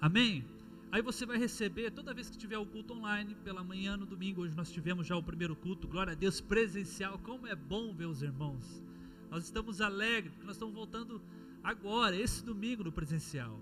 Amém? 0.00 0.46
Aí 0.90 1.02
você 1.02 1.26
vai 1.26 1.36
receber, 1.36 1.90
toda 1.90 2.14
vez 2.14 2.30
que 2.30 2.38
tiver 2.38 2.56
o 2.56 2.64
culto 2.64 2.94
online, 2.94 3.34
pela 3.44 3.62
manhã, 3.62 3.98
no 3.98 4.06
domingo, 4.06 4.40
hoje 4.40 4.56
nós 4.56 4.72
tivemos 4.72 5.06
já 5.06 5.14
o 5.14 5.22
primeiro 5.22 5.54
culto, 5.54 5.86
glória 5.86 6.14
a 6.14 6.16
Deus, 6.16 6.40
presencial. 6.40 7.18
Como 7.18 7.46
é 7.46 7.54
bom 7.54 7.92
ver 7.92 8.06
os 8.06 8.22
irmãos. 8.22 8.82
Nós 9.30 9.44
estamos 9.44 9.82
alegres, 9.82 10.32
porque 10.32 10.46
nós 10.46 10.56
estamos 10.56 10.74
voltando 10.74 11.20
agora, 11.62 12.16
esse 12.16 12.42
domingo, 12.42 12.82
no 12.82 12.90
presencial. 12.90 13.60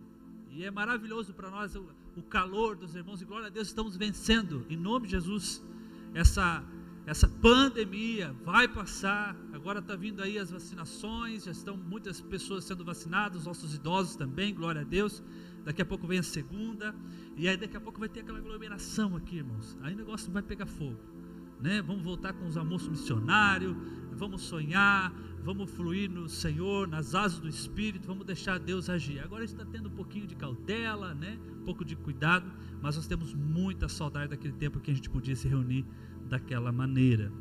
E 0.51 0.65
é 0.65 0.71
maravilhoso 0.71 1.33
para 1.35 1.51
nós 1.51 1.75
o, 1.75 1.89
o, 2.17 2.23
calor 2.23 2.77
dos 2.77 2.95
irmãos, 2.95 3.21
e 3.23 3.25
glória 3.25 3.47
a 3.47 3.51
Deus, 3.51 3.69
estamos 3.69 3.97
vencendo, 3.97 4.67
em 4.69 4.77
nome 4.77 5.07
de 5.07 5.13
Jesus, 5.13 5.63
essa 6.15 6.65
essa 7.09 7.27
pandemia 7.27 8.37
vai 8.45 8.69
passar. 8.69 9.35
Agora 9.55 9.79
está 9.79 9.97
vindo 9.97 10.23
aí 10.23 10.39
as 10.39 10.51
vacinações, 10.51 11.45
já 11.45 11.51
estão 11.51 11.75
muitas 11.75 12.21
pessoas 12.21 12.65
sendo 12.65 12.85
vacinadas, 12.85 13.47
nossos 13.47 13.75
idosos 13.75 14.15
também, 14.15 14.55
glória 14.55 14.83
a 14.83 14.85
Deus. 14.85 15.23
Daqui 15.65 15.81
a 15.81 15.87
pouco 15.87 16.07
vem 16.07 16.19
a 16.19 16.23
segunda, 16.23 16.95
e 17.35 17.49
aí 17.49 17.57
daqui 17.57 17.79
a 17.79 17.81
pouco 17.81 17.99
vai 17.99 18.11
ter 18.11 18.21
aquela 18.21 18.39
aglomeração 18.39 19.17
aqui, 19.17 19.37
irmãos. 19.37 19.75
Aí 19.81 19.95
o 19.95 19.97
negócio 19.97 20.31
vai 20.31 20.43
pegar 20.43 20.67
fogo, 20.67 21.01
né? 21.61 21.83
Vamos 21.83 22.03
voltar 22.03 22.33
com 22.33 22.47
os 22.47 22.57
almoços 22.57 22.89
missionários, 22.89 23.77
vamos 24.13 24.43
sonhar, 24.43 25.13
vamos 25.45 25.71
fluir 25.71 26.11
no 26.11 26.29
Senhor, 26.29 26.89
nas 26.89 27.15
asas 27.15 27.39
do 27.39 27.49
Espírito, 27.49 28.07
vamos 28.07 28.27
deixar 28.27 28.59
Deus 28.59 28.91
agir. 28.91 29.21
Agora 29.21 29.45
está 29.45 29.65
tendo 29.65 29.89
um 29.89 29.93
pouquinho 29.93 30.27
de 30.27 30.35
cautela, 30.35 31.15
né? 31.15 31.39
Um 31.61 31.65
pouco 31.65 31.85
de 31.85 31.97
cuidado, 31.97 32.51
mas 32.83 32.97
nós 32.97 33.07
temos 33.07 33.35
muita 33.35 33.89
saudade 33.89 34.31
daquele 34.31 34.55
tempo 34.55 34.81
que 34.81 34.91
a 34.91 34.95
gente 34.95 35.09
podia 35.09 35.37
se 35.37 35.49
reunir 35.49 35.87
daquela 36.29 36.71
maneira. 36.71 37.33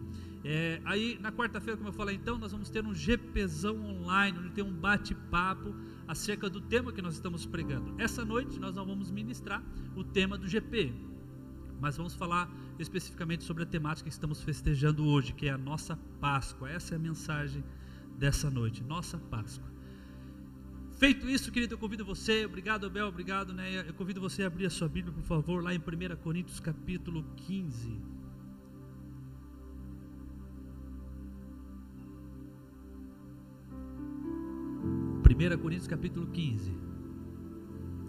É, 0.43 0.79
aí 0.85 1.17
na 1.19 1.31
quarta-feira, 1.31 1.75
como 1.75 1.89
eu 1.89 1.93
falei, 1.93 2.15
então, 2.15 2.37
nós 2.37 2.51
vamos 2.51 2.69
ter 2.69 2.85
um 2.85 2.93
GPzão 2.93 3.83
online, 3.85 4.37
onde 4.39 4.51
tem 4.51 4.63
um 4.63 4.73
bate-papo 4.73 5.75
acerca 6.07 6.49
do 6.49 6.61
tema 6.61 6.93
que 6.93 7.01
nós 7.01 7.15
estamos 7.15 7.45
pregando. 7.45 7.95
Essa 7.97 8.23
noite 8.23 8.59
nós 8.59 8.73
não 8.73 8.85
vamos 8.85 9.11
ministrar 9.11 9.61
o 9.95 10.03
tema 10.03 10.37
do 10.37 10.47
GP, 10.47 10.93
mas 11.79 11.97
vamos 11.97 12.13
falar 12.13 12.49
especificamente 12.79 13.43
sobre 13.43 13.63
a 13.63 13.65
temática 13.65 14.09
que 14.09 14.13
estamos 14.13 14.41
festejando 14.41 15.05
hoje, 15.05 15.33
que 15.33 15.47
é 15.47 15.51
a 15.51 15.57
nossa 15.57 15.97
Páscoa. 16.19 16.69
Essa 16.69 16.95
é 16.95 16.97
a 16.97 16.99
mensagem 16.99 17.63
dessa 18.17 18.49
noite, 18.49 18.83
nossa 18.83 19.17
Páscoa. 19.17 19.67
Feito 20.97 21.29
isso, 21.29 21.51
querido, 21.51 21.75
eu 21.75 21.77
convido 21.77 22.03
você, 22.03 22.45
obrigado 22.45 22.87
Abel, 22.87 23.07
obrigado, 23.07 23.53
né? 23.53 23.87
Eu 23.87 23.93
convido 23.93 24.19
você 24.19 24.43
a 24.43 24.47
abrir 24.47 24.65
a 24.65 24.69
sua 24.69 24.89
Bíblia, 24.89 25.13
por 25.13 25.23
favor, 25.23 25.63
lá 25.63 25.73
em 25.73 25.77
1 25.77 26.15
Coríntios 26.23 26.59
capítulo 26.59 27.23
15. 27.35 28.17
1 35.37 35.57
Coríntios 35.59 35.87
capítulo 35.87 36.25
15. 36.27 36.71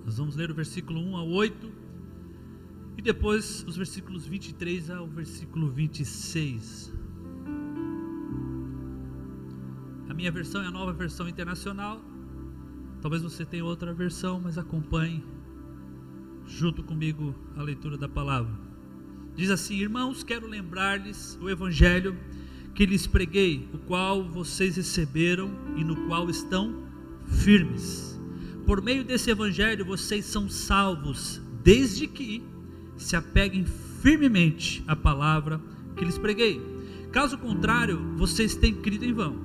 Nós 0.07 0.17
vamos 0.17 0.35
ler 0.35 0.51
o 0.51 0.55
versículo 0.55 0.99
1 0.99 1.17
ao 1.17 1.29
8 1.29 1.67
e 1.67 1.88
depois 3.09 3.65
os 3.67 3.75
versículos 3.75 4.27
23 4.27 4.91
ao 4.91 5.07
versículo 5.07 5.71
26. 5.71 6.93
A 10.11 10.13
minha 10.13 10.31
versão 10.31 10.61
é 10.61 10.67
a 10.67 10.71
nova 10.71 10.93
versão 10.93 11.27
internacional. 11.27 12.03
Talvez 13.01 13.23
você 13.23 13.47
tenha 13.47 13.65
outra 13.65 13.95
versão, 13.95 14.43
mas 14.45 14.59
acompanhe 14.59 15.25
junto 16.47 16.83
comigo 16.83 17.35
a 17.57 17.63
leitura 17.63 17.97
da 17.97 18.11
palavra. 18.11 18.53
Diz 19.35 19.49
assim: 19.49 19.77
Irmãos, 19.77 20.23
quero 20.23 20.47
lembrar-lhes 20.47 21.39
o 21.41 21.49
evangelho 21.49 22.15
que 22.75 22.85
lhes 22.85 23.07
preguei, 23.07 23.71
o 23.73 23.79
qual 23.79 24.23
vocês 24.23 24.77
receberam 24.77 25.51
e 25.79 25.83
no 25.83 25.97
qual 26.09 26.29
estão 26.29 26.85
firmes. 27.25 28.21
Por 28.67 28.83
meio 28.83 29.03
desse 29.03 29.31
evangelho 29.31 29.83
vocês 29.83 30.27
são 30.27 30.47
salvos, 30.47 31.41
desde 31.65 32.07
que 32.07 32.58
se 32.99 33.17
apeguem 33.17 33.65
firmemente 34.03 34.85
à 34.87 34.95
palavra 34.95 35.61
que 35.97 36.05
lhes 36.05 36.19
preguei. 36.19 36.61
Caso 37.11 37.39
contrário, 37.39 37.99
vocês 38.17 38.55
têm 38.55 38.75
crido 38.75 39.05
em 39.05 39.13
vão. 39.13 39.37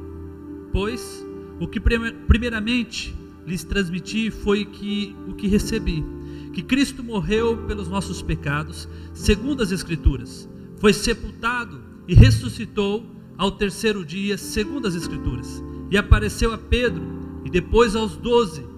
Pois 0.71 1.25
o 1.59 1.67
que 1.67 1.79
primeiramente 1.79 3.15
lhes 3.45 3.63
transmiti 3.63 4.31
foi 4.31 4.65
que 4.65 5.15
o 5.27 5.33
que 5.33 5.47
recebi, 5.47 6.03
que 6.51 6.61
Cristo 6.61 7.03
morreu 7.03 7.57
pelos 7.67 7.87
nossos 7.87 8.21
pecados, 8.21 8.87
segundo 9.13 9.61
as 9.61 9.71
escrituras, 9.71 10.49
foi 10.77 10.93
sepultado 10.93 11.81
e 12.07 12.13
ressuscitou 12.13 13.05
ao 13.37 13.51
terceiro 13.51 14.05
dia, 14.05 14.37
segundo 14.37 14.87
as 14.87 14.95
escrituras, 14.95 15.63
e 15.89 15.97
apareceu 15.97 16.53
a 16.53 16.57
Pedro 16.57 17.03
e 17.45 17.49
depois 17.49 17.95
aos 17.95 18.17
doze. 18.17 18.72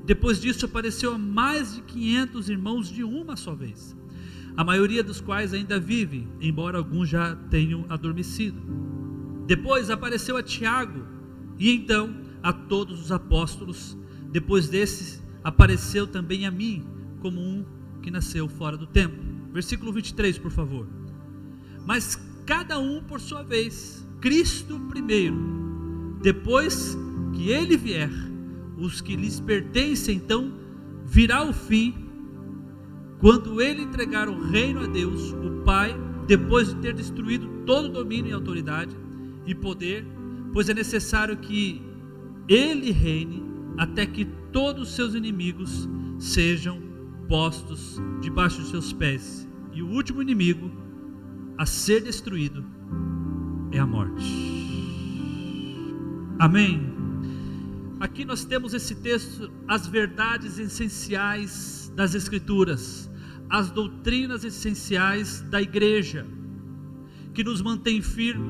De, 0.00 0.06
depois 0.06 0.40
disso 0.40 0.66
apareceu 0.66 1.14
a 1.14 1.18
mais 1.18 1.74
de 1.74 1.82
500 1.82 2.48
irmãos 2.48 2.90
de 2.90 3.04
uma 3.04 3.36
só 3.36 3.54
vez, 3.54 3.96
a 4.56 4.64
maioria 4.64 5.02
dos 5.02 5.20
quais 5.20 5.54
ainda 5.54 5.78
vive, 5.78 6.26
embora 6.40 6.78
alguns 6.78 7.08
já 7.08 7.34
tenham 7.34 7.86
adormecido. 7.88 8.60
Depois 9.46 9.90
apareceu 9.90 10.36
a 10.36 10.42
Tiago, 10.42 11.04
e 11.58 11.70
então 11.70 12.14
a 12.42 12.52
todos 12.52 13.00
os 13.00 13.12
apóstolos. 13.12 13.96
Depois 14.30 14.68
desses, 14.68 15.22
apareceu 15.44 16.06
também 16.06 16.46
a 16.46 16.50
mim, 16.50 16.84
como 17.20 17.40
um 17.40 17.64
que 18.02 18.10
nasceu 18.10 18.48
fora 18.48 18.76
do 18.76 18.86
tempo. 18.86 19.16
Versículo 19.52 19.92
23, 19.92 20.38
por 20.38 20.50
favor. 20.50 20.86
Mas 21.84 22.16
cada 22.46 22.78
um 22.78 23.02
por 23.02 23.20
sua 23.20 23.42
vez. 23.42 24.06
Cristo 24.20 24.78
primeiro, 24.88 25.36
depois 26.22 26.96
que 27.32 27.50
ele 27.50 27.76
vier, 27.76 28.10
os 28.80 29.00
que 29.00 29.14
lhes 29.14 29.38
pertencem, 29.40 30.16
então 30.16 30.52
virá 31.04 31.42
o 31.44 31.52
fim, 31.52 31.94
quando 33.18 33.60
ele 33.60 33.82
entregar 33.82 34.28
o 34.28 34.40
reino 34.50 34.80
a 34.80 34.86
Deus, 34.86 35.32
o 35.32 35.62
Pai, 35.64 35.94
depois 36.26 36.68
de 36.68 36.76
ter 36.76 36.94
destruído 36.94 37.46
todo 37.66 37.88
domínio 37.88 38.30
e 38.30 38.32
autoridade 38.32 38.96
e 39.46 39.54
poder, 39.54 40.06
pois 40.52 40.68
é 40.68 40.74
necessário 40.74 41.36
que 41.36 41.82
ele 42.48 42.90
reine 42.90 43.42
até 43.76 44.06
que 44.06 44.24
todos 44.52 44.88
os 44.88 44.94
seus 44.94 45.14
inimigos 45.14 45.88
sejam 46.18 46.80
postos 47.28 48.00
debaixo 48.20 48.60
dos 48.60 48.70
seus 48.70 48.92
pés. 48.92 49.48
E 49.72 49.82
o 49.82 49.88
último 49.88 50.22
inimigo 50.22 50.70
a 51.58 51.66
ser 51.66 52.02
destruído 52.02 52.64
é 53.70 53.78
a 53.78 53.86
morte. 53.86 54.24
Amém. 56.38 56.99
Aqui 58.00 58.24
nós 58.24 58.46
temos 58.46 58.72
esse 58.72 58.94
texto, 58.94 59.52
as 59.68 59.86
verdades 59.86 60.58
essenciais 60.58 61.92
das 61.94 62.14
Escrituras, 62.14 63.10
as 63.50 63.70
doutrinas 63.70 64.42
essenciais 64.42 65.42
da 65.42 65.60
igreja, 65.60 66.26
que 67.34 67.44
nos 67.44 67.60
mantém 67.60 68.00
firme. 68.00 68.48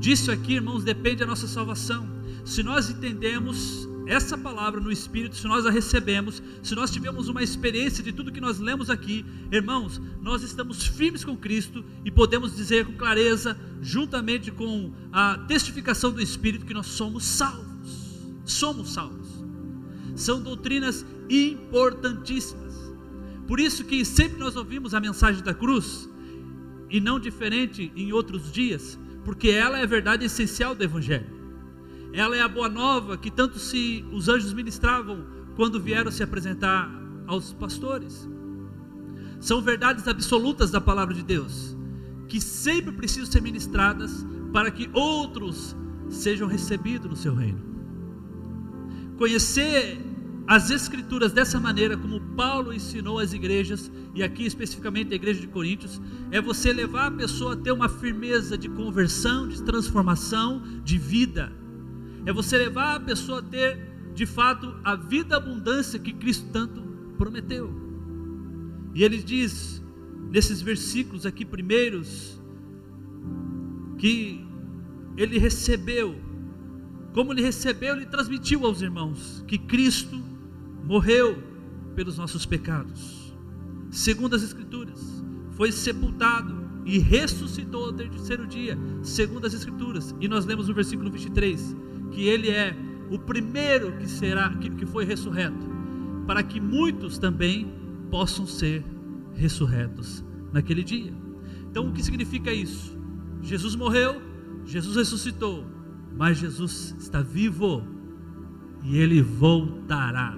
Disso 0.00 0.32
aqui, 0.32 0.54
irmãos, 0.54 0.82
depende 0.82 1.22
a 1.22 1.26
nossa 1.26 1.46
salvação. 1.46 2.10
Se 2.44 2.64
nós 2.64 2.90
entendemos 2.90 3.88
essa 4.04 4.36
palavra 4.36 4.80
no 4.80 4.90
Espírito, 4.90 5.36
se 5.36 5.46
nós 5.46 5.64
a 5.64 5.70
recebemos, 5.70 6.42
se 6.60 6.74
nós 6.74 6.90
tivermos 6.90 7.28
uma 7.28 7.40
experiência 7.40 8.02
de 8.02 8.12
tudo 8.12 8.32
que 8.32 8.40
nós 8.40 8.58
lemos 8.58 8.90
aqui, 8.90 9.24
irmãos, 9.52 10.02
nós 10.20 10.42
estamos 10.42 10.84
firmes 10.84 11.24
com 11.24 11.36
Cristo 11.36 11.84
e 12.04 12.10
podemos 12.10 12.56
dizer 12.56 12.84
com 12.84 12.94
clareza, 12.94 13.56
juntamente 13.80 14.50
com 14.50 14.92
a 15.12 15.38
testificação 15.38 16.10
do 16.10 16.20
Espírito, 16.20 16.66
que 16.66 16.74
nós 16.74 16.88
somos 16.88 17.24
salvos. 17.24 17.71
Somos 18.52 18.92
salvos. 18.92 19.28
São 20.14 20.42
doutrinas 20.42 21.04
importantíssimas. 21.28 22.74
Por 23.46 23.58
isso 23.58 23.84
que 23.84 24.04
sempre 24.04 24.38
nós 24.38 24.56
ouvimos 24.56 24.94
a 24.94 25.00
mensagem 25.00 25.42
da 25.42 25.54
cruz, 25.54 26.08
e 26.92 27.00
não 27.00 27.18
diferente 27.18 27.90
em 27.96 28.12
outros 28.12 28.52
dias, 28.52 28.98
porque 29.24 29.48
ela 29.48 29.78
é 29.78 29.82
a 29.82 29.86
verdade 29.86 30.26
essencial 30.26 30.74
do 30.74 30.84
Evangelho. 30.84 31.26
Ela 32.12 32.36
é 32.36 32.42
a 32.42 32.48
boa 32.48 32.68
nova 32.68 33.16
que 33.16 33.30
tanto 33.30 33.58
se 33.58 34.04
os 34.12 34.28
anjos 34.28 34.52
ministravam 34.52 35.24
quando 35.56 35.80
vieram 35.80 36.10
se 36.10 36.22
apresentar 36.22 36.90
aos 37.26 37.54
pastores. 37.54 38.28
São 39.40 39.62
verdades 39.62 40.06
absolutas 40.06 40.70
da 40.70 40.80
palavra 40.80 41.14
de 41.14 41.22
Deus, 41.22 41.74
que 42.28 42.40
sempre 42.40 42.92
precisam 42.92 43.30
ser 43.30 43.40
ministradas 43.40 44.26
para 44.52 44.70
que 44.70 44.90
outros 44.92 45.74
sejam 46.10 46.46
recebidos 46.46 47.08
no 47.08 47.16
seu 47.16 47.34
reino. 47.34 47.71
Conhecer 49.16 49.98
as 50.46 50.70
escrituras 50.70 51.32
dessa 51.32 51.60
maneira, 51.60 51.96
como 51.96 52.20
Paulo 52.34 52.72
ensinou 52.72 53.18
às 53.18 53.32
igrejas, 53.32 53.90
e 54.14 54.22
aqui 54.22 54.44
especificamente 54.44 55.12
a 55.12 55.16
igreja 55.16 55.40
de 55.40 55.46
Coríntios, 55.46 56.00
é 56.30 56.40
você 56.40 56.72
levar 56.72 57.06
a 57.06 57.10
pessoa 57.10 57.54
a 57.54 57.56
ter 57.56 57.72
uma 57.72 57.88
firmeza 57.88 58.58
de 58.58 58.68
conversão, 58.68 59.48
de 59.48 59.62
transformação, 59.62 60.62
de 60.84 60.98
vida. 60.98 61.52
É 62.26 62.32
você 62.32 62.58
levar 62.58 62.96
a 62.96 63.00
pessoa 63.00 63.38
a 63.38 63.42
ter, 63.42 63.78
de 64.14 64.26
fato, 64.26 64.74
a 64.84 64.94
vida 64.96 65.36
abundância 65.36 65.98
que 65.98 66.12
Cristo 66.12 66.50
tanto 66.52 66.82
prometeu. 67.16 67.72
E 68.94 69.02
ele 69.04 69.22
diz, 69.22 69.82
nesses 70.30 70.60
versículos 70.60 71.24
aqui 71.24 71.44
primeiros, 71.44 72.40
que 73.96 74.44
ele 75.16 75.38
recebeu, 75.38 76.18
como 77.12 77.32
ele 77.32 77.42
recebeu, 77.42 77.94
ele 77.94 78.06
transmitiu 78.06 78.64
aos 78.64 78.80
irmãos 78.80 79.44
que 79.46 79.58
Cristo 79.58 80.20
morreu 80.84 81.42
pelos 81.94 82.16
nossos 82.16 82.46
pecados, 82.46 83.34
segundo 83.90 84.34
as 84.34 84.42
Escrituras, 84.42 85.00
foi 85.52 85.70
sepultado 85.70 86.62
e 86.84 86.98
ressuscitou 86.98 87.86
ao 87.86 87.92
terceiro 87.92 88.46
dia, 88.46 88.78
segundo 89.02 89.46
as 89.46 89.54
Escrituras, 89.54 90.14
e 90.20 90.26
nós 90.26 90.44
lemos 90.46 90.68
no 90.68 90.74
versículo 90.74 91.10
23 91.10 91.76
que 92.10 92.26
ele 92.26 92.50
é 92.50 92.76
o 93.10 93.18
primeiro 93.18 93.92
que 93.98 94.08
será 94.08 94.50
que 94.50 94.86
foi 94.86 95.04
ressurreto, 95.04 95.70
para 96.26 96.42
que 96.42 96.60
muitos 96.60 97.18
também 97.18 97.72
possam 98.10 98.46
ser 98.46 98.84
ressurretos 99.34 100.24
naquele 100.52 100.82
dia. 100.82 101.12
Então, 101.70 101.88
o 101.88 101.92
que 101.92 102.02
significa 102.02 102.52
isso? 102.52 102.98
Jesus 103.42 103.74
morreu, 103.74 104.20
Jesus 104.64 104.96
ressuscitou, 104.96 105.64
mas 106.16 106.38
Jesus 106.38 106.94
está 106.98 107.22
vivo 107.22 107.82
e 108.82 108.96
ele 108.98 109.22
voltará. 109.22 110.36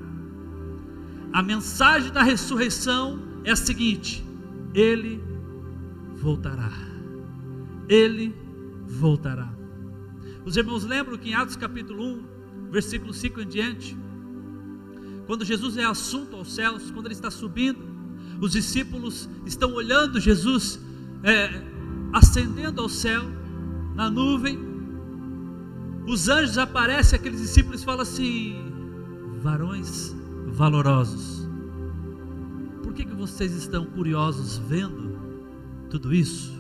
A 1.33 1.43
mensagem 1.43 2.13
da 2.13 2.23
ressurreição 2.23 3.21
é 3.45 3.51
a 3.51 3.57
seguinte: 3.57 4.25
ele 4.75 5.23
voltará. 6.15 6.71
Ele 7.89 8.35
voltará. 8.87 9.53
Os 10.45 10.57
irmãos 10.57 10.85
lembram 10.85 11.17
que 11.17 11.31
em 11.31 11.35
Atos 11.35 11.57
capítulo 11.57 12.03
1, 12.03 12.71
versículo 12.71 13.13
5 13.13 13.41
em 13.41 13.47
diante, 13.47 13.97
quando 15.27 15.45
Jesus 15.45 15.77
é 15.77 15.85
assunto 15.85 16.37
aos 16.37 16.55
céus, 16.55 16.91
quando 16.91 17.07
ele 17.07 17.15
está 17.15 17.31
subindo, 17.31 17.79
os 18.41 18.53
discípulos 18.53 19.29
estão 19.47 19.73
olhando 19.73 20.21
Jesus 20.21 20.79
é, 21.23 21.51
ascendendo 22.13 22.81
ao 22.81 22.89
céu, 22.89 23.23
na 23.95 24.11
nuvem. 24.11 24.74
Os 26.07 26.29
anjos 26.29 26.59
aparecem, 26.59 27.19
aqueles 27.19 27.41
discípulos 27.41 27.83
falam 27.83 28.03
assim: 28.03 28.57
varões 29.41 30.15
valorosos, 30.49 31.49
por 32.83 32.93
que, 32.93 33.05
que 33.05 33.15
vocês 33.15 33.53
estão 33.53 33.85
curiosos 33.87 34.59
vendo 34.59 35.19
tudo 35.91 36.15
isso? 36.15 36.53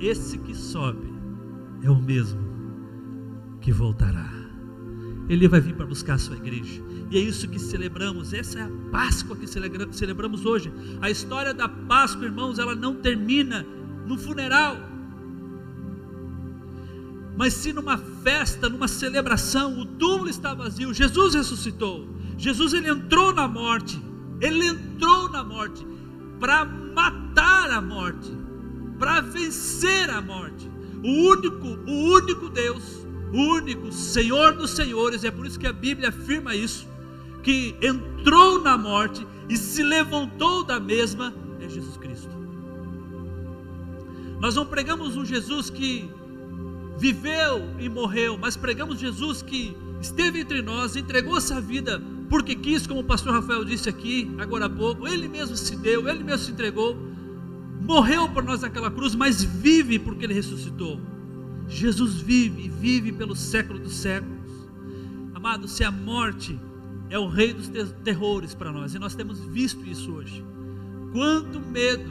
Esse 0.00 0.38
que 0.38 0.54
sobe 0.54 1.12
é 1.82 1.90
o 1.90 2.00
mesmo 2.00 2.40
que 3.60 3.72
voltará. 3.72 4.30
Ele 5.28 5.46
vai 5.46 5.60
vir 5.60 5.74
para 5.74 5.84
buscar 5.84 6.14
a 6.14 6.18
sua 6.18 6.36
igreja. 6.36 6.82
E 7.10 7.18
é 7.18 7.20
isso 7.20 7.48
que 7.48 7.58
celebramos. 7.58 8.32
Essa 8.32 8.60
é 8.60 8.62
a 8.62 8.70
Páscoa 8.90 9.36
que 9.36 9.46
celebramos 9.46 10.46
hoje. 10.46 10.72
A 11.02 11.10
história 11.10 11.52
da 11.52 11.68
Páscoa, 11.68 12.24
irmãos, 12.24 12.58
ela 12.58 12.74
não 12.74 12.94
termina 12.96 13.66
no 14.06 14.16
funeral. 14.16 14.76
Mas 17.38 17.54
sim 17.54 17.72
numa 17.72 17.96
festa, 17.96 18.68
numa 18.68 18.86
celebração, 18.86 19.80
o 19.80 19.86
túmulo 19.86 20.28
está 20.28 20.52
vazio, 20.52 20.92
Jesus 20.92 21.34
ressuscitou. 21.34 22.06
Jesus 22.36 22.74
ele 22.74 22.90
entrou 22.90 23.32
na 23.32 23.48
morte. 23.48 23.98
Ele 24.40 24.66
entrou 24.66 25.30
na 25.30 25.42
morte 25.42 25.86
para 26.38 26.66
matar 26.66 27.70
a 27.70 27.80
morte, 27.80 28.30
para 28.98 29.22
vencer 29.22 30.10
a 30.10 30.20
morte. 30.20 30.70
O 31.02 31.30
único, 31.30 31.66
o 31.66 32.12
único 32.12 32.50
Deus 32.50 32.98
o 33.32 33.36
único 33.36 33.92
Senhor 33.92 34.54
dos 34.54 34.70
Senhores, 34.70 35.22
é 35.22 35.30
por 35.30 35.46
isso 35.46 35.58
que 35.58 35.66
a 35.66 35.72
Bíblia 35.72 36.08
afirma 36.08 36.54
isso, 36.54 36.86
que 37.42 37.74
entrou 37.82 38.60
na 38.60 38.76
morte 38.76 39.26
e 39.48 39.56
se 39.56 39.82
levantou 39.82 40.64
da 40.64 40.80
mesma, 40.80 41.34
é 41.60 41.68
Jesus 41.68 41.96
Cristo. 41.98 42.30
Nós 44.40 44.54
não 44.54 44.64
pregamos 44.64 45.16
um 45.16 45.24
Jesus 45.24 45.68
que 45.68 46.10
viveu 46.98 47.70
e 47.78 47.88
morreu, 47.88 48.36
mas 48.36 48.56
pregamos 48.56 48.98
Jesus 48.98 49.40
que 49.40 49.76
esteve 50.00 50.40
entre 50.40 50.62
nós, 50.62 50.96
entregou 50.96 51.38
essa 51.38 51.60
vida 51.60 52.02
porque 52.28 52.54
quis, 52.54 52.86
como 52.86 53.00
o 53.00 53.04
pastor 53.04 53.32
Rafael 53.32 53.64
disse 53.64 53.88
aqui 53.88 54.30
agora 54.38 54.66
há 54.66 54.70
pouco, 54.70 55.08
ele 55.08 55.28
mesmo 55.28 55.56
se 55.56 55.76
deu, 55.76 56.08
ele 56.08 56.22
mesmo 56.22 56.44
se 56.44 56.52
entregou, 56.52 56.96
morreu 57.80 58.28
por 58.28 58.42
nós 58.42 58.60
naquela 58.60 58.90
cruz, 58.90 59.14
mas 59.14 59.42
vive 59.42 59.98
porque 59.98 60.24
ele 60.24 60.34
ressuscitou. 60.34 61.00
Jesus 61.68 62.16
vive 62.16 62.64
e 62.64 62.68
vive 62.68 63.12
pelo 63.12 63.34
século 63.34 63.78
dos 63.78 63.94
séculos. 63.94 64.68
Amado, 65.34 65.66
se 65.66 65.84
a 65.84 65.90
morte 65.90 66.58
é 67.08 67.18
o 67.18 67.28
rei 67.28 67.54
dos 67.54 67.70
terrores 68.04 68.54
para 68.54 68.72
nós, 68.72 68.94
e 68.94 68.98
nós 68.98 69.14
temos 69.14 69.40
visto 69.40 69.86
isso 69.86 70.12
hoje. 70.12 70.44
Quanto 71.12 71.60
medo, 71.60 72.10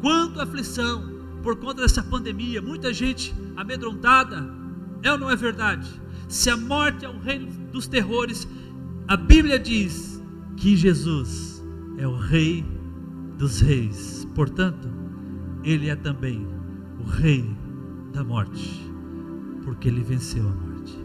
quanto 0.00 0.40
aflição 0.40 1.21
por 1.42 1.56
conta 1.56 1.82
dessa 1.82 2.02
pandemia, 2.02 2.62
muita 2.62 2.92
gente 2.92 3.34
amedrontada, 3.56 4.48
é 5.02 5.10
ou 5.12 5.18
não 5.18 5.30
é 5.30 5.36
verdade? 5.36 5.88
Se 6.28 6.48
a 6.48 6.56
morte 6.56 7.04
é 7.04 7.08
o 7.08 7.18
rei 7.18 7.46
dos 7.72 7.86
terrores, 7.86 8.46
a 9.08 9.16
Bíblia 9.16 9.58
diz 9.58 10.22
que 10.56 10.76
Jesus 10.76 11.62
é 11.98 12.06
o 12.06 12.16
rei 12.16 12.64
dos 13.36 13.60
reis. 13.60 14.26
Portanto, 14.34 14.88
ele 15.64 15.88
é 15.88 15.96
também 15.96 16.46
o 17.00 17.04
rei 17.04 17.44
da 18.12 18.22
morte 18.22 18.92
porque 19.64 19.88
ele 19.88 20.02
venceu 20.02 20.48
a 20.48 20.52
morte. 20.52 20.98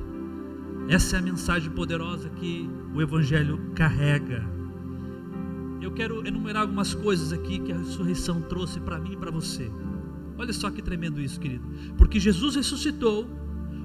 Essa 0.89 1.17
é 1.17 1.19
a 1.19 1.21
mensagem 1.21 1.71
poderosa 1.71 2.29
que 2.29 2.69
o 2.93 3.01
Evangelho 3.01 3.59
carrega. 3.75 4.43
Eu 5.81 5.91
quero 5.91 6.25
enumerar 6.25 6.63
algumas 6.63 6.93
coisas 6.93 7.31
aqui 7.31 7.59
que 7.59 7.71
a 7.71 7.77
ressurreição 7.77 8.41
trouxe 8.41 8.79
para 8.79 8.99
mim 8.99 9.13
e 9.13 9.17
para 9.17 9.31
você. 9.31 9.71
Olha 10.38 10.53
só 10.53 10.69
que 10.69 10.81
tremendo 10.81 11.19
isso, 11.19 11.39
querido. 11.39 11.65
Porque 11.97 12.19
Jesus 12.19 12.55
ressuscitou, 12.55 13.27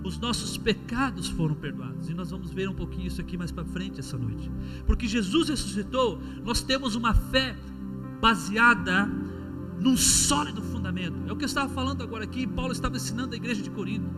os 0.04 0.18
nossos 0.18 0.56
pecados 0.58 1.28
foram 1.28 1.54
perdoados. 1.54 2.10
E 2.10 2.14
nós 2.14 2.30
vamos 2.30 2.50
ver 2.50 2.68
um 2.68 2.74
pouquinho 2.74 3.06
isso 3.06 3.20
aqui 3.20 3.38
mais 3.38 3.50
para 3.50 3.64
frente 3.64 4.00
essa 4.00 4.18
noite. 4.18 4.50
Porque 4.86 5.06
Jesus 5.06 5.48
ressuscitou, 5.48 6.20
nós 6.44 6.60
temos 6.60 6.94
uma 6.94 7.14
fé 7.14 7.56
baseada 8.20 9.08
num 9.80 9.96
sólido 9.96 10.62
fundamento. 10.62 11.16
É 11.26 11.32
o 11.32 11.36
que 11.36 11.44
eu 11.44 11.46
estava 11.46 11.72
falando 11.72 12.02
agora 12.02 12.24
aqui, 12.24 12.46
Paulo 12.46 12.72
estava 12.72 12.96
ensinando 12.96 13.34
a 13.34 13.36
igreja 13.36 13.62
de 13.62 13.70
Corinto. 13.70 14.08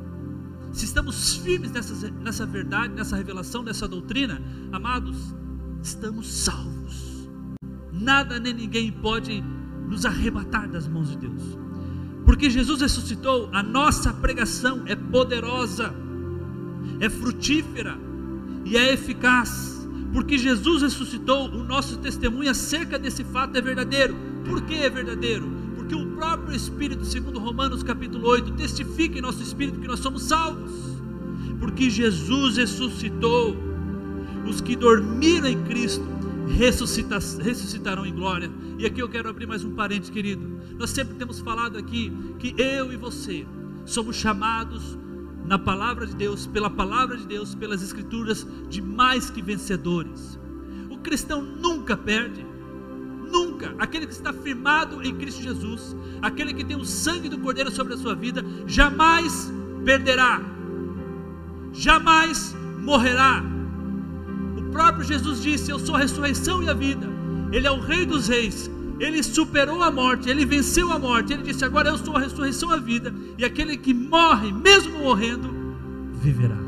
Se 0.72 0.84
estamos 0.84 1.36
firmes 1.36 1.70
nessa, 1.70 2.10
nessa 2.10 2.44
verdade, 2.44 2.94
nessa 2.94 3.16
revelação, 3.16 3.62
nessa 3.62 3.86
doutrina, 3.86 4.42
amados, 4.72 5.34
estamos 5.82 6.26
salvos. 6.26 7.28
Nada 7.92 8.40
nem 8.40 8.52
ninguém 8.52 8.90
pode 8.90 9.40
nos 9.88 10.04
arrebatar 10.04 10.68
das 10.68 10.88
mãos 10.88 11.10
de 11.10 11.18
Deus. 11.18 11.63
Porque 12.24 12.48
Jesus 12.48 12.80
ressuscitou, 12.80 13.50
a 13.52 13.62
nossa 13.62 14.12
pregação 14.12 14.82
é 14.86 14.96
poderosa, 14.96 15.94
é 16.98 17.10
frutífera 17.10 17.98
e 18.64 18.76
é 18.76 18.92
eficaz. 18.92 19.86
Porque 20.12 20.38
Jesus 20.38 20.82
ressuscitou, 20.82 21.48
o 21.48 21.64
nosso 21.64 21.98
testemunho 21.98 22.50
acerca 22.50 22.98
desse 22.98 23.24
fato 23.24 23.56
é 23.56 23.60
verdadeiro. 23.60 24.16
Por 24.44 24.62
que 24.62 24.74
é 24.74 24.88
verdadeiro? 24.88 25.46
Porque 25.76 25.94
o 25.94 26.06
próprio 26.14 26.56
Espírito, 26.56 27.04
segundo 27.04 27.38
Romanos 27.38 27.82
capítulo 27.82 28.28
8, 28.28 28.52
testifica 28.52 29.18
em 29.18 29.22
nosso 29.22 29.42
espírito 29.42 29.80
que 29.80 29.88
nós 29.88 30.00
somos 30.00 30.22
salvos. 30.22 30.72
Porque 31.58 31.90
Jesus 31.90 32.56
ressuscitou, 32.56 33.56
os 34.46 34.60
que 34.60 34.76
dormiram 34.76 35.48
em 35.48 35.62
Cristo 35.64 36.04
ressuscita, 36.48 37.18
ressuscitarão 37.42 38.04
em 38.06 38.14
glória. 38.14 38.50
E 38.78 38.86
aqui 38.86 39.00
eu 39.00 39.08
quero 39.08 39.28
abrir 39.28 39.46
mais 39.46 39.64
um 39.64 39.74
parente, 39.74 40.10
querido. 40.10 40.60
Nós 40.78 40.90
sempre 40.90 41.14
temos 41.14 41.40
falado 41.40 41.78
aqui 41.78 42.12
que 42.38 42.54
eu 42.60 42.92
e 42.92 42.96
você 42.96 43.46
somos 43.84 44.16
chamados 44.16 44.98
na 45.44 45.58
palavra 45.58 46.06
de 46.06 46.16
Deus, 46.16 46.46
pela 46.46 46.70
palavra 46.70 47.16
de 47.16 47.26
Deus, 47.26 47.54
pelas 47.54 47.82
escrituras, 47.82 48.46
de 48.68 48.80
mais 48.80 49.28
que 49.28 49.42
vencedores. 49.42 50.38
O 50.90 50.98
cristão 50.98 51.42
nunca 51.42 51.96
perde, 51.96 52.44
nunca. 53.30 53.74
Aquele 53.78 54.06
que 54.06 54.12
está 54.12 54.32
firmado 54.32 55.02
em 55.02 55.14
Cristo 55.14 55.42
Jesus, 55.42 55.94
aquele 56.22 56.54
que 56.54 56.64
tem 56.64 56.76
o 56.76 56.84
sangue 56.84 57.28
do 57.28 57.38
Cordeiro 57.38 57.70
sobre 57.70 57.94
a 57.94 57.96
sua 57.96 58.14
vida, 58.14 58.42
jamais 58.66 59.52
perderá, 59.84 60.40
jamais 61.72 62.54
morrerá. 62.80 63.53
Próprio 64.74 65.04
Jesus 65.04 65.40
disse: 65.40 65.70
Eu 65.70 65.78
sou 65.78 65.94
a 65.94 65.98
ressurreição 65.98 66.60
e 66.60 66.68
a 66.68 66.74
vida. 66.74 67.06
Ele 67.52 67.64
é 67.64 67.70
o 67.70 67.78
Rei 67.78 68.04
dos 68.04 68.26
Reis. 68.26 68.68
Ele 68.98 69.22
superou 69.22 69.80
a 69.82 69.90
morte, 69.90 70.28
ele 70.28 70.44
venceu 70.44 70.90
a 70.90 70.98
morte. 70.98 71.32
Ele 71.32 71.44
disse: 71.44 71.64
Agora 71.64 71.90
eu 71.90 71.96
sou 71.96 72.16
a 72.16 72.20
ressurreição 72.20 72.72
e 72.72 72.74
a 72.74 72.78
vida. 72.78 73.14
E 73.38 73.44
aquele 73.44 73.76
que 73.76 73.94
morre, 73.94 74.50
mesmo 74.52 74.98
morrendo, 74.98 75.48
viverá. 76.14 76.58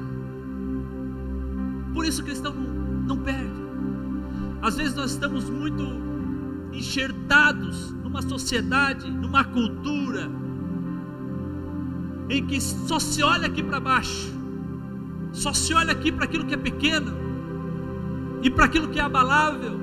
Por 1.92 2.04
isso 2.04 2.22
o 2.22 2.24
cristão 2.24 2.54
não, 2.54 3.16
não 3.16 3.18
perde. 3.18 3.66
Às 4.62 4.76
vezes 4.76 4.94
nós 4.94 5.10
estamos 5.10 5.50
muito 5.50 5.82
enxertados 6.72 7.90
numa 8.04 8.22
sociedade, 8.22 9.10
numa 9.10 9.42
cultura, 9.42 10.30
em 12.30 12.46
que 12.46 12.60
só 12.60 13.00
se 13.00 13.20
olha 13.24 13.48
aqui 13.48 13.64
para 13.64 13.80
baixo, 13.80 14.32
só 15.32 15.52
se 15.52 15.74
olha 15.74 15.90
aqui 15.90 16.12
para 16.12 16.24
aquilo 16.24 16.44
que 16.44 16.54
é 16.54 16.56
pequeno 16.56 17.25
e 18.42 18.50
para 18.50 18.64
aquilo 18.64 18.88
que 18.88 18.98
é 18.98 19.02
abalável, 19.02 19.80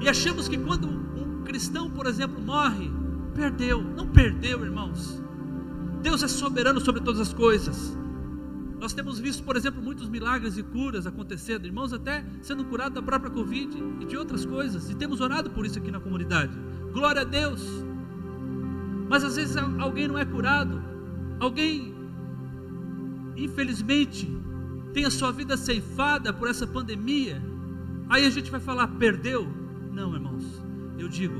e 0.00 0.08
achamos 0.08 0.48
que 0.48 0.58
quando 0.58 0.88
um 0.88 1.42
cristão, 1.44 1.90
por 1.90 2.06
exemplo, 2.06 2.40
morre, 2.40 2.90
perdeu. 3.34 3.82
Não 3.82 4.06
perdeu, 4.08 4.64
irmãos. 4.64 5.22
Deus 6.02 6.22
é 6.22 6.28
soberano 6.28 6.80
sobre 6.80 7.00
todas 7.00 7.20
as 7.20 7.32
coisas. 7.32 7.96
Nós 8.78 8.92
temos 8.92 9.18
visto, 9.18 9.42
por 9.42 9.56
exemplo, 9.56 9.82
muitos 9.82 10.08
milagres 10.08 10.58
e 10.58 10.62
curas 10.62 11.06
acontecendo, 11.06 11.66
irmãos 11.66 11.92
até 11.92 12.24
sendo 12.42 12.64
curados 12.64 12.94
da 12.94 13.02
própria 13.02 13.30
Covid 13.30 13.82
e 14.00 14.04
de 14.04 14.16
outras 14.16 14.44
coisas, 14.44 14.90
e 14.90 14.94
temos 14.94 15.20
orado 15.20 15.50
por 15.50 15.64
isso 15.64 15.78
aqui 15.78 15.90
na 15.90 15.98
comunidade. 15.98 16.52
Glória 16.92 17.22
a 17.22 17.24
Deus. 17.24 17.62
Mas 19.08 19.24
às 19.24 19.36
vezes 19.36 19.56
alguém 19.56 20.08
não 20.08 20.18
é 20.18 20.24
curado, 20.24 20.82
alguém, 21.40 21.94
infelizmente, 23.36 24.28
tem 24.92 25.04
a 25.04 25.10
sua 25.10 25.30
vida 25.32 25.56
ceifada 25.56 26.32
por 26.32 26.48
essa 26.48 26.66
pandemia. 26.66 27.42
Aí 28.08 28.24
a 28.24 28.30
gente 28.30 28.50
vai 28.50 28.60
falar, 28.60 28.86
perdeu? 28.88 29.46
Não, 29.92 30.14
irmãos, 30.14 30.62
eu 30.98 31.08
digo, 31.08 31.34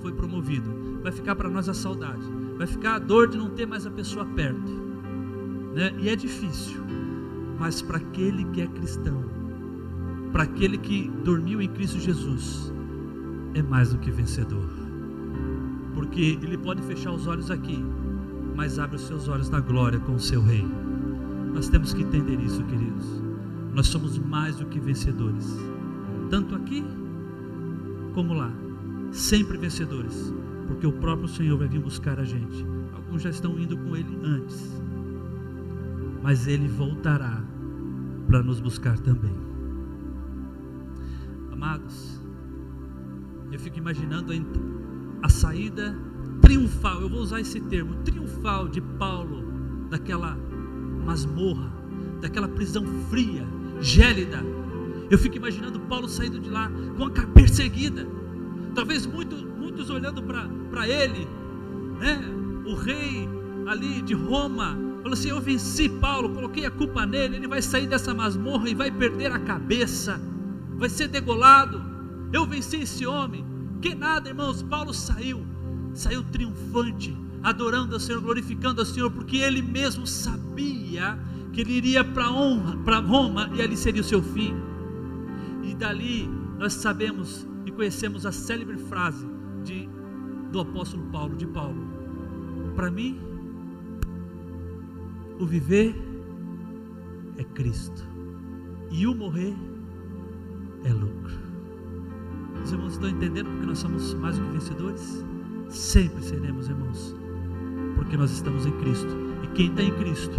foi 0.00 0.12
promovido. 0.12 1.00
Vai 1.02 1.10
ficar 1.10 1.34
para 1.34 1.48
nós 1.48 1.68
a 1.68 1.74
saudade, 1.74 2.22
vai 2.56 2.66
ficar 2.66 2.94
a 2.94 2.98
dor 2.98 3.28
de 3.28 3.36
não 3.36 3.50
ter 3.50 3.66
mais 3.66 3.86
a 3.86 3.90
pessoa 3.90 4.24
perto. 4.24 4.70
Né? 5.74 5.92
E 5.98 6.08
é 6.08 6.14
difícil, 6.14 6.80
mas 7.58 7.82
para 7.82 7.96
aquele 7.96 8.44
que 8.46 8.60
é 8.60 8.66
cristão, 8.68 9.24
para 10.30 10.44
aquele 10.44 10.78
que 10.78 11.10
dormiu 11.24 11.60
em 11.60 11.68
Cristo 11.68 11.98
Jesus, 11.98 12.72
é 13.54 13.62
mais 13.62 13.92
do 13.92 13.98
que 13.98 14.10
vencedor, 14.10 14.68
porque 15.94 16.38
ele 16.42 16.56
pode 16.56 16.82
fechar 16.82 17.12
os 17.12 17.26
olhos 17.26 17.50
aqui, 17.50 17.84
mas 18.54 18.78
abre 18.78 18.96
os 18.96 19.02
seus 19.02 19.28
olhos 19.28 19.50
na 19.50 19.60
glória 19.60 19.98
com 19.98 20.14
o 20.14 20.20
seu 20.20 20.42
Rei. 20.42 20.66
Nós 21.52 21.68
temos 21.68 21.92
que 21.92 22.02
entender 22.02 22.40
isso, 22.40 22.62
queridos. 22.64 23.22
Nós 23.74 23.88
somos 23.88 24.18
mais 24.18 24.56
do 24.56 24.66
que 24.66 24.78
vencedores, 24.78 25.56
tanto 26.32 26.54
aqui 26.54 26.82
como 28.14 28.32
lá, 28.32 28.50
sempre 29.10 29.58
vencedores, 29.58 30.32
porque 30.66 30.86
o 30.86 30.92
próprio 30.92 31.28
Senhor 31.28 31.58
vai 31.58 31.68
vir 31.68 31.80
buscar 31.80 32.18
a 32.18 32.24
gente. 32.24 32.64
Alguns 32.94 33.20
já 33.20 33.28
estão 33.28 33.58
indo 33.58 33.76
com 33.76 33.94
Ele 33.94 34.18
antes, 34.24 34.80
mas 36.22 36.46
Ele 36.48 36.66
voltará 36.68 37.44
para 38.26 38.42
nos 38.42 38.60
buscar 38.60 38.98
também. 39.00 39.34
Amados, 41.52 42.18
eu 43.52 43.58
fico 43.58 43.76
imaginando 43.76 44.32
a, 44.32 45.26
a 45.26 45.28
saída 45.28 45.94
triunfal, 46.40 47.02
eu 47.02 47.10
vou 47.10 47.20
usar 47.20 47.40
esse 47.40 47.60
termo, 47.60 47.94
triunfal 48.04 48.68
de 48.68 48.80
Paulo 48.80 49.44
daquela 49.90 50.34
masmorra, 51.04 51.70
daquela 52.22 52.48
prisão 52.48 52.86
fria, 53.10 53.46
gélida. 53.82 54.61
Eu 55.12 55.18
fico 55.18 55.36
imaginando 55.36 55.78
Paulo 55.78 56.08
saindo 56.08 56.40
de 56.40 56.48
lá 56.48 56.72
com 56.96 57.04
a 57.04 57.10
cabeça 57.10 57.62
erguida, 57.62 58.08
talvez 58.74 59.04
muito, 59.04 59.36
muitos 59.36 59.90
olhando 59.90 60.22
para 60.22 60.88
ele, 60.88 61.28
né? 62.00 62.18
o 62.64 62.74
rei 62.74 63.28
ali 63.66 64.00
de 64.00 64.14
Roma, 64.14 64.74
falou 65.02 65.12
assim: 65.12 65.28
Eu 65.28 65.38
venci 65.38 65.86
Paulo, 65.86 66.30
coloquei 66.30 66.64
a 66.64 66.70
culpa 66.70 67.04
nele, 67.04 67.36
ele 67.36 67.46
vai 67.46 67.60
sair 67.60 67.86
dessa 67.86 68.14
masmorra 68.14 68.70
e 68.70 68.74
vai 68.74 68.90
perder 68.90 69.30
a 69.30 69.38
cabeça, 69.38 70.18
vai 70.78 70.88
ser 70.88 71.08
degolado. 71.08 71.82
Eu 72.32 72.46
venci 72.46 72.76
esse 72.76 73.04
homem. 73.04 73.44
Que 73.82 73.94
nada, 73.94 74.30
irmãos, 74.30 74.62
Paulo 74.62 74.94
saiu, 74.94 75.44
saiu 75.92 76.22
triunfante, 76.22 77.14
adorando 77.42 77.92
ao 77.92 78.00
Senhor, 78.00 78.22
glorificando 78.22 78.80
ao 78.80 78.86
Senhor, 78.86 79.10
porque 79.10 79.36
ele 79.36 79.60
mesmo 79.60 80.06
sabia 80.06 81.18
que 81.52 81.60
ele 81.60 81.74
iria 81.74 82.02
para 82.02 82.32
honra, 82.32 82.78
para 82.78 82.98
Roma 82.98 83.50
e 83.52 83.60
ali 83.60 83.76
seria 83.76 84.00
o 84.00 84.04
seu 84.04 84.22
fim. 84.22 84.71
E 85.62 85.74
dali 85.74 86.28
nós 86.58 86.74
sabemos 86.74 87.46
e 87.64 87.70
conhecemos 87.70 88.26
a 88.26 88.32
célebre 88.32 88.78
frase 88.78 89.26
de, 89.64 89.88
do 90.50 90.60
apóstolo 90.60 91.04
Paulo, 91.10 91.36
de 91.36 91.46
Paulo: 91.46 91.80
Para 92.74 92.90
mim, 92.90 93.20
o 95.38 95.46
viver 95.46 95.94
é 97.38 97.44
Cristo, 97.44 98.02
e 98.90 99.06
o 99.06 99.14
morrer 99.14 99.54
é 100.84 100.92
lucro. 100.92 101.32
Os 102.62 102.70
irmãos 102.70 102.92
estão 102.92 103.08
entendendo 103.08 103.50
porque 103.50 103.66
nós 103.66 103.78
somos 103.78 104.14
mais 104.14 104.38
do 104.38 104.44
que 104.44 104.52
vencedores? 104.52 105.24
Sempre 105.68 106.22
seremos, 106.22 106.68
irmãos, 106.68 107.16
porque 107.96 108.16
nós 108.16 108.30
estamos 108.30 108.66
em 108.66 108.72
Cristo, 108.72 109.16
e 109.42 109.46
quem 109.48 109.66
está 109.68 109.82
em 109.82 109.90
Cristo 109.92 110.36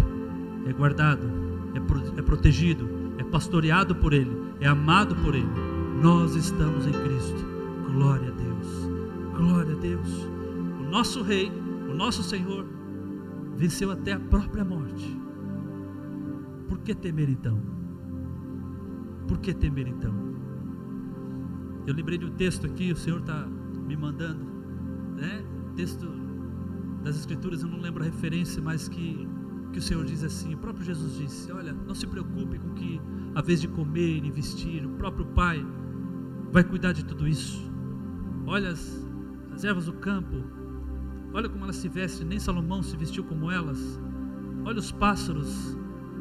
é 0.67 0.73
guardado, 0.73 1.27
é, 1.73 2.19
é 2.19 2.21
protegido, 2.21 2.87
é 3.17 3.23
pastoreado 3.23 3.95
por 3.95 4.13
Ele, 4.13 4.35
é 4.59 4.67
amado 4.67 5.15
por 5.17 5.35
Ele. 5.35 5.49
Nós 6.01 6.35
estamos 6.35 6.85
em 6.85 6.91
Cristo. 6.91 7.45
Glória 7.91 8.29
a 8.29 8.31
Deus. 8.31 8.67
Glória 9.37 9.75
a 9.75 9.79
Deus. 9.79 10.07
O 10.79 10.89
nosso 10.89 11.21
Rei, 11.21 11.51
o 11.89 11.93
nosso 11.93 12.23
Senhor, 12.23 12.65
venceu 13.55 13.91
até 13.91 14.13
a 14.13 14.19
própria 14.19 14.65
morte. 14.65 15.17
Por 16.67 16.79
que 16.79 16.93
temer 16.93 17.29
então? 17.29 17.59
Por 19.27 19.37
que 19.37 19.53
temer 19.53 19.87
então? 19.87 20.13
Eu 21.85 21.93
lembrei 21.93 22.17
de 22.17 22.25
um 22.25 22.31
texto 22.31 22.65
aqui, 22.65 22.91
o 22.91 22.95
Senhor 22.95 23.19
está 23.19 23.45
me 23.87 23.95
mandando, 23.95 24.45
né? 25.15 25.43
Texto 25.75 26.07
das 27.03 27.17
Escrituras, 27.17 27.61
eu 27.61 27.69
não 27.69 27.79
lembro 27.79 28.03
a 28.03 28.05
referência, 28.05 28.61
mas 28.61 28.87
que, 28.87 29.27
que 29.73 29.79
o 29.79 29.81
Senhor 29.81 30.05
diz 30.05 30.23
assim: 30.23 30.53
o 30.53 30.57
próprio 30.57 30.85
Jesus 30.85 31.17
disse: 31.17 31.51
Olha, 31.51 31.73
não 31.73 31.93
se 31.93 32.07
preocupe 32.07 32.57
com 32.59 32.73
que 32.73 33.01
a 33.35 33.41
vez 33.41 33.59
de 33.59 33.67
comer 33.67 34.23
e 34.23 34.31
vestir, 34.31 34.85
o 34.85 34.91
próprio 34.91 35.25
Pai 35.25 35.65
vai 36.51 36.63
cuidar 36.63 36.93
de 36.93 37.03
tudo 37.03 37.27
isso. 37.27 37.69
Olha 38.45 38.69
as, 38.69 39.05
as 39.51 39.63
ervas 39.63 39.87
do 39.87 39.93
campo, 39.93 40.43
Olha 41.33 41.49
como 41.49 41.63
elas 41.63 41.77
se 41.77 41.89
vestem, 41.89 42.27
nem 42.27 42.39
Salomão 42.39 42.83
se 42.83 42.95
vestiu 42.95 43.23
como 43.23 43.49
elas. 43.49 43.99
Olha 44.63 44.77
os 44.77 44.91
pássaros, 44.91 45.75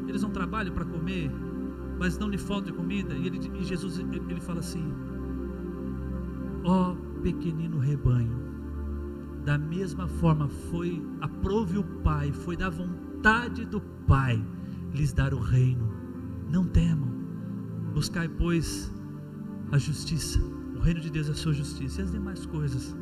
eles 0.07 0.23
não 0.23 0.31
trabalham 0.31 0.73
para 0.73 0.85
comer, 0.85 1.31
mas 1.99 2.17
não 2.17 2.27
lhe 2.27 2.37
falta 2.37 2.73
comida. 2.73 3.13
E, 3.13 3.27
ele, 3.27 3.39
e 3.59 3.63
Jesus 3.63 3.99
ele, 3.99 4.41
fala 4.41 4.59
assim: 4.59 4.91
Ó 6.63 6.95
pequenino 7.21 7.77
rebanho, 7.77 8.35
da 9.45 9.55
mesma 9.55 10.07
forma 10.07 10.47
foi, 10.47 10.99
aprove 11.21 11.77
o 11.77 11.83
Pai, 11.83 12.31
foi 12.31 12.57
da 12.57 12.71
vontade 12.71 13.02
do 13.69 13.79
Pai 14.05 14.45
lhes 14.93 15.13
dar 15.13 15.33
o 15.33 15.39
reino. 15.39 15.89
Não 16.49 16.65
temam, 16.65 17.09
buscai, 17.93 18.27
pois, 18.27 18.91
a 19.71 19.77
justiça. 19.77 20.39
O 20.75 20.79
reino 20.79 20.99
de 20.99 21.09
Deus 21.09 21.29
é 21.29 21.31
a 21.31 21.35
sua 21.35 21.53
justiça, 21.53 22.01
e 22.01 22.03
as 22.03 22.11
demais 22.11 22.45
coisas 22.45 22.93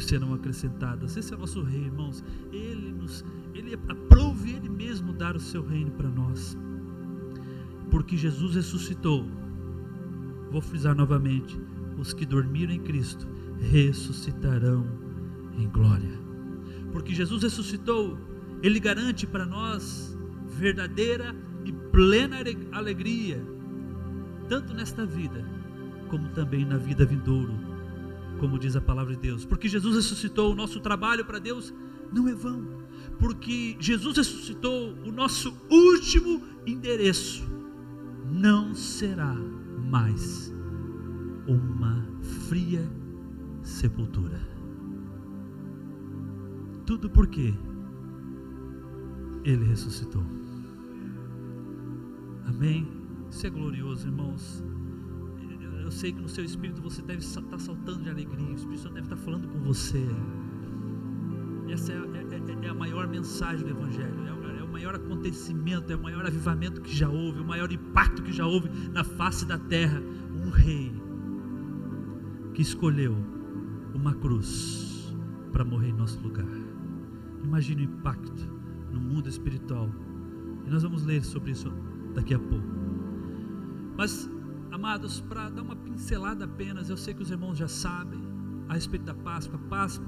serão 0.00 0.34
acrescentadas. 0.34 1.16
Esse 1.16 1.32
é 1.32 1.36
o 1.36 1.40
nosso 1.40 1.62
rei, 1.62 1.84
irmãos. 1.84 2.24
Ele 2.52 2.92
nos, 2.92 3.24
ele 3.54 3.74
aprove 3.88 4.50
ele 4.52 4.68
mesmo 4.68 5.12
dar 5.12 5.36
o 5.36 5.40
seu 5.40 5.64
reino 5.64 5.92
para 5.92 6.08
nós. 6.08 6.56
Porque 7.88 8.16
Jesus 8.16 8.56
ressuscitou. 8.56 9.28
Vou 10.50 10.60
frisar 10.60 10.94
novamente: 10.94 11.56
os 11.96 12.12
que 12.12 12.26
dormiram 12.26 12.72
em 12.72 12.80
Cristo 12.80 13.28
ressuscitarão 13.60 14.86
em 15.56 15.68
glória. 15.68 16.18
Porque 16.92 17.14
Jesus 17.14 17.42
ressuscitou, 17.42 18.18
ele 18.62 18.80
garante 18.80 19.26
para 19.26 19.46
nós 19.46 20.16
verdadeira 20.46 21.34
e 21.64 21.72
plena 21.72 22.36
alegria, 22.72 23.44
tanto 24.48 24.74
nesta 24.74 25.04
vida, 25.06 25.44
como 26.08 26.28
também 26.30 26.64
na 26.64 26.76
vida 26.76 27.04
vindouro, 27.04 27.52
como 28.38 28.58
diz 28.58 28.74
a 28.76 28.80
palavra 28.80 29.14
de 29.14 29.20
Deus. 29.20 29.44
Porque 29.44 29.68
Jesus 29.68 29.94
ressuscitou, 29.96 30.52
o 30.52 30.56
nosso 30.56 30.80
trabalho 30.80 31.24
para 31.24 31.38
Deus 31.38 31.72
não 32.12 32.28
é 32.28 32.34
vão. 32.34 32.66
Porque 33.18 33.76
Jesus 33.78 34.16
ressuscitou, 34.16 34.94
o 35.04 35.12
nosso 35.12 35.56
último 35.70 36.42
endereço 36.66 37.48
não 38.30 38.74
será 38.74 39.34
mais 39.90 40.54
uma 41.46 42.06
fria 42.48 42.88
sepultura. 43.62 44.40
Tudo 46.84 47.10
porque 47.10 47.54
Ele 49.44 49.64
ressuscitou. 49.64 50.22
Amém? 52.46 52.88
Isso 53.30 53.46
é 53.46 53.50
glorioso, 53.50 54.08
irmãos. 54.08 54.64
Eu 55.82 55.90
sei 55.90 56.12
que 56.12 56.20
no 56.20 56.28
seu 56.28 56.44
espírito 56.44 56.82
você 56.82 57.00
deve 57.00 57.20
estar 57.20 57.42
saltando 57.58 58.02
de 58.02 58.10
alegria, 58.10 58.46
o 58.46 58.54
Espírito 58.54 58.82
Santo 58.82 58.94
deve 58.94 59.06
estar 59.06 59.16
falando 59.16 59.48
com 59.48 59.58
você. 59.60 60.06
Essa 61.70 61.92
é, 61.92 61.96
é, 61.96 62.66
é 62.66 62.68
a 62.68 62.74
maior 62.74 63.08
mensagem 63.08 63.64
do 63.64 63.70
Evangelho, 63.70 64.26
é 64.26 64.32
o, 64.32 64.58
é 64.60 64.64
o 64.64 64.68
maior 64.68 64.94
acontecimento, 64.94 65.90
é 65.90 65.96
o 65.96 66.02
maior 66.02 66.26
avivamento 66.26 66.82
que 66.82 66.94
já 66.94 67.08
houve, 67.08 67.40
o 67.40 67.44
maior 67.44 67.72
impacto 67.72 68.22
que 68.22 68.32
já 68.32 68.46
houve 68.46 68.68
na 68.90 69.02
face 69.02 69.46
da 69.46 69.58
terra. 69.58 70.02
Um 70.34 70.50
rei 70.50 70.92
que 72.52 72.60
escolheu 72.60 73.16
uma 73.94 74.14
cruz 74.14 75.14
para 75.52 75.64
morrer 75.64 75.88
em 75.88 75.94
nosso 75.94 76.20
lugar. 76.20 76.46
Imagine 77.42 77.82
o 77.82 77.84
impacto 77.84 78.57
no 78.90 79.00
mundo 79.00 79.28
espiritual. 79.28 79.90
E 80.66 80.70
nós 80.70 80.82
vamos 80.82 81.04
ler 81.04 81.24
sobre 81.24 81.52
isso 81.52 81.72
daqui 82.14 82.34
a 82.34 82.38
pouco. 82.38 82.66
Mas, 83.96 84.30
amados, 84.70 85.20
para 85.20 85.48
dar 85.48 85.62
uma 85.62 85.76
pincelada 85.76 86.44
apenas, 86.44 86.88
eu 86.88 86.96
sei 86.96 87.14
que 87.14 87.22
os 87.22 87.30
irmãos 87.30 87.58
já 87.58 87.68
sabem 87.68 88.20
a 88.68 88.74
respeito 88.74 89.04
da 89.04 89.14
Páscoa. 89.14 89.58
Páscoa 89.68 90.06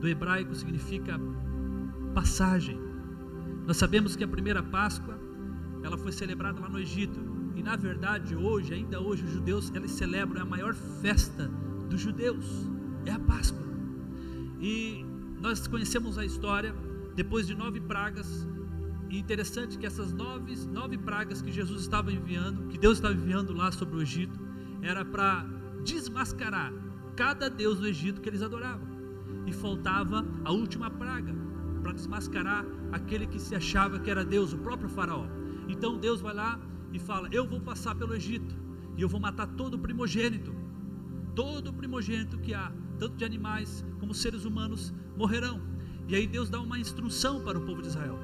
do 0.00 0.06
hebraico 0.06 0.54
significa 0.54 1.18
passagem. 2.14 2.78
Nós 3.66 3.76
sabemos 3.76 4.14
que 4.16 4.24
a 4.24 4.28
primeira 4.28 4.62
Páscoa 4.62 5.18
ela 5.82 5.96
foi 5.96 6.12
celebrada 6.12 6.60
lá 6.60 6.68
no 6.68 6.78
Egito. 6.78 7.18
E 7.56 7.62
na 7.62 7.76
verdade, 7.76 8.36
hoje, 8.36 8.72
ainda 8.72 9.00
hoje, 9.00 9.24
os 9.24 9.32
judeus 9.32 9.72
eles 9.74 9.90
celebram 9.92 10.42
a 10.42 10.44
maior 10.44 10.74
festa 10.74 11.50
dos 11.88 12.00
judeus, 12.00 12.68
é 13.04 13.10
a 13.10 13.18
Páscoa. 13.18 13.66
E 14.60 15.04
nós 15.40 15.66
conhecemos 15.66 16.18
a 16.18 16.24
história, 16.24 16.74
depois 17.18 17.48
de 17.48 17.54
nove 17.56 17.80
pragas, 17.80 18.46
e 19.10 19.18
interessante 19.18 19.76
que 19.76 19.84
essas 19.84 20.12
nove, 20.12 20.54
nove 20.68 20.96
pragas 20.96 21.42
que 21.42 21.50
Jesus 21.50 21.80
estava 21.80 22.12
enviando, 22.12 22.68
que 22.68 22.78
Deus 22.78 22.98
estava 22.98 23.12
enviando 23.12 23.52
lá 23.52 23.72
sobre 23.72 23.96
o 23.96 24.00
Egito, 24.00 24.38
era 24.82 25.04
para 25.04 25.44
desmascarar 25.84 26.72
cada 27.16 27.50
deus 27.50 27.80
do 27.80 27.88
Egito 27.88 28.20
que 28.20 28.28
eles 28.28 28.40
adoravam. 28.40 28.86
E 29.48 29.52
faltava 29.52 30.24
a 30.44 30.52
última 30.52 30.88
praga, 30.88 31.34
para 31.82 31.92
desmascarar 31.92 32.64
aquele 32.92 33.26
que 33.26 33.40
se 33.40 33.52
achava 33.52 33.98
que 33.98 34.08
era 34.08 34.24
Deus, 34.24 34.52
o 34.52 34.58
próprio 34.58 34.88
Faraó. 34.88 35.26
Então 35.68 35.98
Deus 35.98 36.20
vai 36.20 36.34
lá 36.34 36.60
e 36.92 37.00
fala: 37.00 37.28
Eu 37.32 37.44
vou 37.48 37.60
passar 37.60 37.96
pelo 37.96 38.14
Egito, 38.14 38.54
e 38.96 39.02
eu 39.02 39.08
vou 39.08 39.18
matar 39.18 39.48
todo 39.48 39.74
o 39.74 39.78
primogênito. 39.80 40.54
Todo 41.34 41.70
o 41.70 41.72
primogênito 41.72 42.38
que 42.38 42.54
há, 42.54 42.72
tanto 42.96 43.16
de 43.16 43.24
animais 43.24 43.84
como 43.98 44.14
seres 44.14 44.44
humanos, 44.44 44.94
morrerão. 45.16 45.77
E 46.08 46.16
aí 46.16 46.26
Deus 46.26 46.48
dá 46.48 46.60
uma 46.60 46.78
instrução 46.78 47.40
para 47.42 47.58
o 47.58 47.60
povo 47.60 47.82
de 47.82 47.88
Israel 47.88 48.18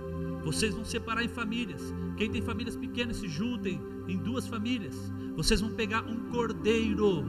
vocês 0.45 0.75
vão 0.75 0.85
separar 0.85 1.25
em 1.25 1.29
famílias. 1.29 1.83
Quem 2.17 2.31
tem 2.31 2.43
famílias 2.43 2.77
pequenas, 2.77 3.17
se 3.17 3.29
juntem 3.29 3.81
em 4.07 4.19
duas 4.19 4.47
famílias. 4.47 5.11
Vocês 5.35 5.61
vão 5.61 5.71
pegar 5.71 6.03
um 6.05 6.29
cordeiro. 6.31 7.25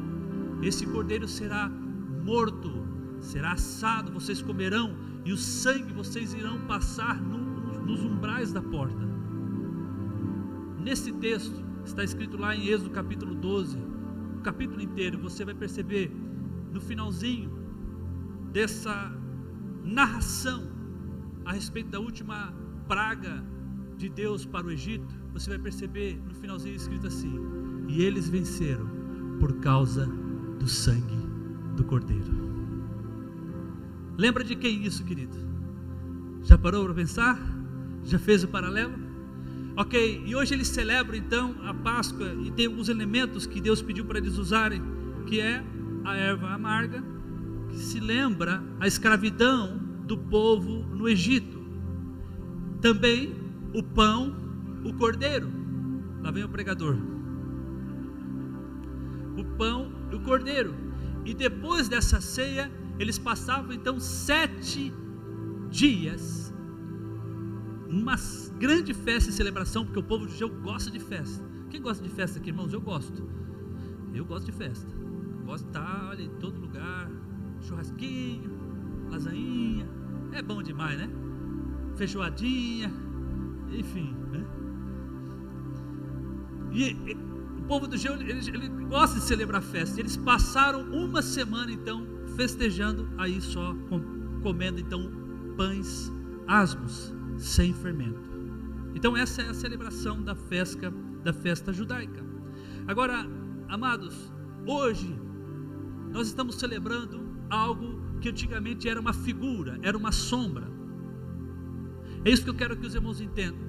Esse 0.61 0.85
cordeiro 0.85 1.27
será 1.27 1.69
morto, 1.69 2.71
será 3.19 3.53
assado, 3.53 4.11
vocês 4.11 4.41
comerão, 4.41 4.97
e 5.23 5.31
o 5.31 5.37
sangue 5.37 5.93
vocês 5.93 6.33
irão 6.33 6.59
passar 6.67 7.21
no, 7.21 7.85
nos 7.85 8.03
umbrais 8.03 8.51
da 8.51 8.61
porta. 8.61 9.05
Nesse 10.83 11.13
texto, 11.13 11.63
está 11.85 12.03
escrito 12.03 12.37
lá 12.37 12.55
em 12.55 12.67
Êxodo 12.67 12.89
capítulo 12.89 13.33
12, 13.33 13.77
o 14.37 14.41
capítulo 14.41 14.81
inteiro, 14.81 15.17
você 15.17 15.45
vai 15.45 15.53
perceber 15.53 16.11
no 16.71 16.81
finalzinho 16.81 17.49
dessa 18.51 19.11
narração 19.85 20.67
a 21.45 21.53
respeito 21.53 21.91
da 21.91 21.99
última 21.99 22.53
praga 22.87 23.43
de 23.97 24.09
Deus 24.09 24.45
para 24.45 24.65
o 24.65 24.71
Egito, 24.71 25.13
você 25.31 25.49
vai 25.51 25.59
perceber 25.59 26.19
no 26.27 26.33
finalzinho 26.33 26.75
escrito 26.75 27.07
assim: 27.07 27.39
E 27.87 28.01
eles 28.01 28.27
venceram 28.27 28.89
por 29.39 29.59
causa 29.59 30.07
do 30.59 30.67
sangue 30.67 31.17
do 31.75 31.83
Cordeiro. 31.83 32.45
Lembra 34.17 34.43
de 34.43 34.55
quem 34.55 34.85
isso, 34.85 35.03
querido? 35.03 35.37
Já 36.41 36.57
parou 36.57 36.85
para 36.85 36.93
pensar? 36.93 37.39
Já 38.03 38.17
fez 38.17 38.43
o 38.43 38.47
paralelo? 38.47 38.93
Ok, 39.77 40.23
e 40.25 40.35
hoje 40.35 40.53
eles 40.53 40.69
celebram 40.69 41.17
então 41.17 41.55
a 41.63 41.73
Páscoa 41.73 42.33
e 42.45 42.51
tem 42.51 42.67
alguns 42.67 42.87
elementos 42.87 43.45
que 43.45 43.59
Deus 43.59 43.81
pediu 43.81 44.05
para 44.05 44.19
eles 44.19 44.37
usarem, 44.37 44.81
que 45.27 45.41
é 45.41 45.61
a 46.05 46.15
erva 46.15 46.51
amarga, 46.51 47.03
que 47.69 47.77
se 47.77 47.99
lembra 47.99 48.63
a 48.79 48.87
escravidão 48.87 49.77
do 50.05 50.17
povo 50.17 50.83
no 50.95 51.07
Egito 51.07 51.65
também 52.85 53.33
o 53.73 53.81
pão, 53.81 54.35
o 54.83 54.93
cordeiro. 54.93 55.51
Lá 56.21 56.29
vem 56.29 56.43
o 56.43 56.49
pregador. 56.49 56.95
O 59.35 59.43
pão 59.57 59.91
e 60.11 60.15
o 60.15 60.21
cordeiro. 60.21 60.75
E 61.25 61.33
depois 61.33 61.89
dessa 61.89 62.21
ceia, 62.21 62.71
eles 62.99 63.17
passavam 63.17 63.73
então 63.73 63.99
sete 63.99 64.93
dias, 65.71 66.53
uma 67.89 68.15
grande 68.59 68.93
festa 68.93 69.31
e 69.31 69.33
celebração, 69.33 69.83
porque 69.83 69.99
o 69.99 70.03
povo 70.03 70.27
judeu 70.27 70.49
gosta 70.61 70.91
de 70.91 70.99
festa. 70.99 71.43
Quem 71.71 71.81
gosta 71.81 72.03
de 72.03 72.09
festa 72.09 72.37
aqui, 72.37 72.51
irmãos? 72.51 72.71
Eu 72.71 72.81
gosto. 72.81 73.27
Eu 74.13 74.25
gosto 74.25 74.45
de 74.45 74.51
festa. 74.51 74.93
Gosto 75.43 75.63
de 75.63 75.69
estar 75.71 76.09
olha, 76.11 76.21
em 76.21 76.29
todo 76.35 76.61
lugar, 76.61 77.09
churrasquinho, 77.65 78.51
lasanha. 79.09 79.87
É 80.31 80.41
bom 80.41 80.61
demais, 80.61 80.97
né? 80.97 81.09
feijoadinha, 81.95 82.91
enfim. 83.71 84.15
Né? 84.31 84.45
E, 86.71 86.91
e, 86.91 87.13
o 87.57 87.63
povo 87.67 87.87
do 87.87 87.97
Geu, 87.97 88.13
ele, 88.13 88.31
ele 88.31 88.69
gosta 88.87 89.19
de 89.19 89.25
celebrar 89.25 89.61
festa. 89.61 89.99
Eles 89.99 90.17
passaram 90.17 90.81
uma 90.91 91.21
semana 91.21 91.71
então 91.71 92.05
festejando 92.35 93.09
aí 93.17 93.41
só, 93.41 93.73
com, 93.89 94.41
comendo 94.41 94.79
então 94.79 95.11
pães 95.57 96.11
asmos, 96.47 97.13
sem 97.37 97.73
fermento. 97.73 98.35
Então 98.93 99.15
essa 99.15 99.41
é 99.41 99.49
a 99.49 99.53
celebração 99.53 100.21
da 100.21 100.35
festa, 100.35 100.91
da 101.23 101.33
festa 101.33 101.73
judaica. 101.73 102.23
Agora, 102.87 103.25
amados, 103.67 104.31
hoje 104.65 105.19
nós 106.11 106.27
estamos 106.27 106.55
celebrando 106.55 107.24
algo 107.55 108.19
que 108.19 108.29
antigamente 108.29 108.87
era 108.89 108.99
uma 108.99 109.13
figura, 109.13 109.79
era 109.81 109.97
uma 109.97 110.11
sombra. 110.11 110.67
É 112.23 112.29
isso 112.29 112.43
que 112.43 112.49
eu 112.49 112.55
quero 112.55 112.75
que 112.75 112.85
os 112.85 112.95
irmãos 112.95 113.21
entendam. 113.21 113.65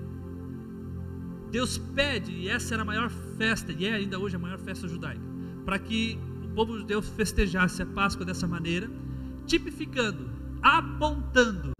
Deus 1.50 1.78
pede, 1.78 2.32
e 2.32 2.48
essa 2.48 2.74
era 2.74 2.82
a 2.82 2.86
maior 2.86 3.10
festa, 3.38 3.72
e 3.72 3.86
é 3.86 3.94
ainda 3.94 4.18
hoje 4.18 4.36
a 4.36 4.38
maior 4.38 4.58
festa 4.58 4.88
judaica, 4.88 5.22
para 5.64 5.78
que 5.78 6.18
o 6.44 6.48
povo 6.54 6.78
judeu 6.78 7.00
festejasse 7.00 7.82
a 7.82 7.86
Páscoa 7.86 8.24
dessa 8.26 8.46
maneira, 8.46 8.90
tipificando 9.46 10.36
apontando, 10.62 11.70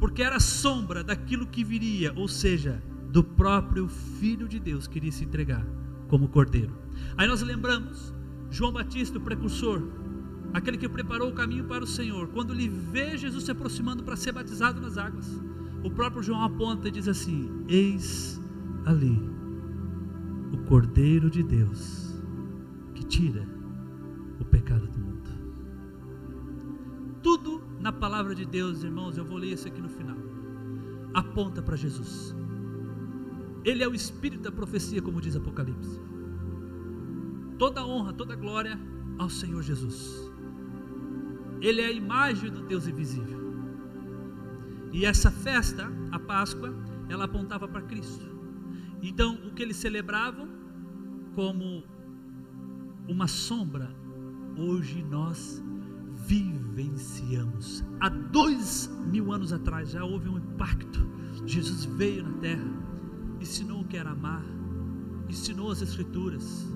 porque 0.00 0.22
era 0.22 0.40
sombra 0.40 1.04
daquilo 1.04 1.46
que 1.46 1.62
viria, 1.62 2.12
ou 2.16 2.26
seja, 2.26 2.82
do 3.08 3.22
próprio 3.22 3.88
Filho 3.88 4.48
de 4.48 4.58
Deus 4.58 4.88
que 4.88 4.98
iria 4.98 5.12
se 5.12 5.24
entregar 5.24 5.64
como 6.08 6.28
cordeiro. 6.28 6.76
Aí 7.16 7.28
nós 7.28 7.40
lembramos 7.42 8.12
João 8.50 8.72
Batista, 8.72 9.18
o 9.18 9.20
precursor, 9.20 9.80
aquele 10.52 10.76
que 10.76 10.88
preparou 10.88 11.30
o 11.30 11.34
caminho 11.34 11.64
para 11.64 11.84
o 11.84 11.86
Senhor, 11.86 12.28
quando 12.28 12.52
ele 12.52 12.68
vê 12.68 13.16
Jesus 13.16 13.44
se 13.44 13.50
aproximando 13.50 14.02
para 14.02 14.16
ser 14.16 14.32
batizado 14.32 14.80
nas 14.80 14.98
águas, 14.98 15.40
o 15.82 15.90
próprio 15.90 16.22
João 16.22 16.42
aponta 16.42 16.88
e 16.88 16.90
diz 16.90 17.08
assim: 17.08 17.64
Eis 17.68 18.40
ali 18.84 19.18
o 20.52 20.58
Cordeiro 20.64 21.30
de 21.30 21.42
Deus 21.42 22.14
que 22.94 23.04
tira 23.04 23.46
o 24.38 24.44
pecado 24.44 24.86
do 24.86 24.98
mundo. 24.98 25.30
Tudo 27.22 27.62
na 27.80 27.92
palavra 27.92 28.34
de 28.34 28.44
Deus, 28.44 28.82
irmãos, 28.82 29.16
eu 29.16 29.24
vou 29.24 29.38
ler 29.38 29.52
isso 29.52 29.66
aqui 29.66 29.80
no 29.80 29.88
final, 29.88 30.16
aponta 31.14 31.62
para 31.62 31.76
Jesus. 31.76 32.34
Ele 33.64 33.82
é 33.82 33.88
o 33.88 33.94
espírito 33.94 34.42
da 34.42 34.52
profecia, 34.52 35.00
como 35.00 35.20
diz 35.20 35.36
Apocalipse. 35.36 36.00
Toda 37.58 37.86
honra, 37.86 38.12
toda 38.12 38.34
glória 38.34 38.78
ao 39.18 39.30
Senhor 39.30 39.62
Jesus. 39.62 40.31
Ele 41.62 41.80
é 41.80 41.86
a 41.86 41.92
imagem 41.92 42.50
do 42.50 42.66
Deus 42.66 42.88
invisível. 42.88 43.40
E 44.92 45.06
essa 45.06 45.30
festa, 45.30 45.88
a 46.10 46.18
Páscoa, 46.18 46.74
ela 47.08 47.24
apontava 47.24 47.68
para 47.68 47.80
Cristo. 47.82 48.26
Então, 49.00 49.38
o 49.46 49.54
que 49.54 49.62
eles 49.62 49.76
celebravam 49.76 50.48
como 51.36 51.84
uma 53.08 53.28
sombra, 53.28 53.94
hoje 54.56 55.04
nós 55.04 55.62
vivenciamos. 56.26 57.84
Há 58.00 58.08
dois 58.08 58.90
mil 59.06 59.32
anos 59.32 59.52
atrás 59.52 59.90
já 59.90 60.04
houve 60.04 60.28
um 60.28 60.38
impacto. 60.38 61.06
Jesus 61.46 61.84
veio 61.84 62.24
na 62.24 62.32
terra, 62.38 62.70
ensinou 63.40 63.82
o 63.82 63.84
que 63.84 63.96
era 63.96 64.10
amar, 64.10 64.44
ensinou 65.28 65.70
as 65.70 65.80
Escrituras. 65.80 66.66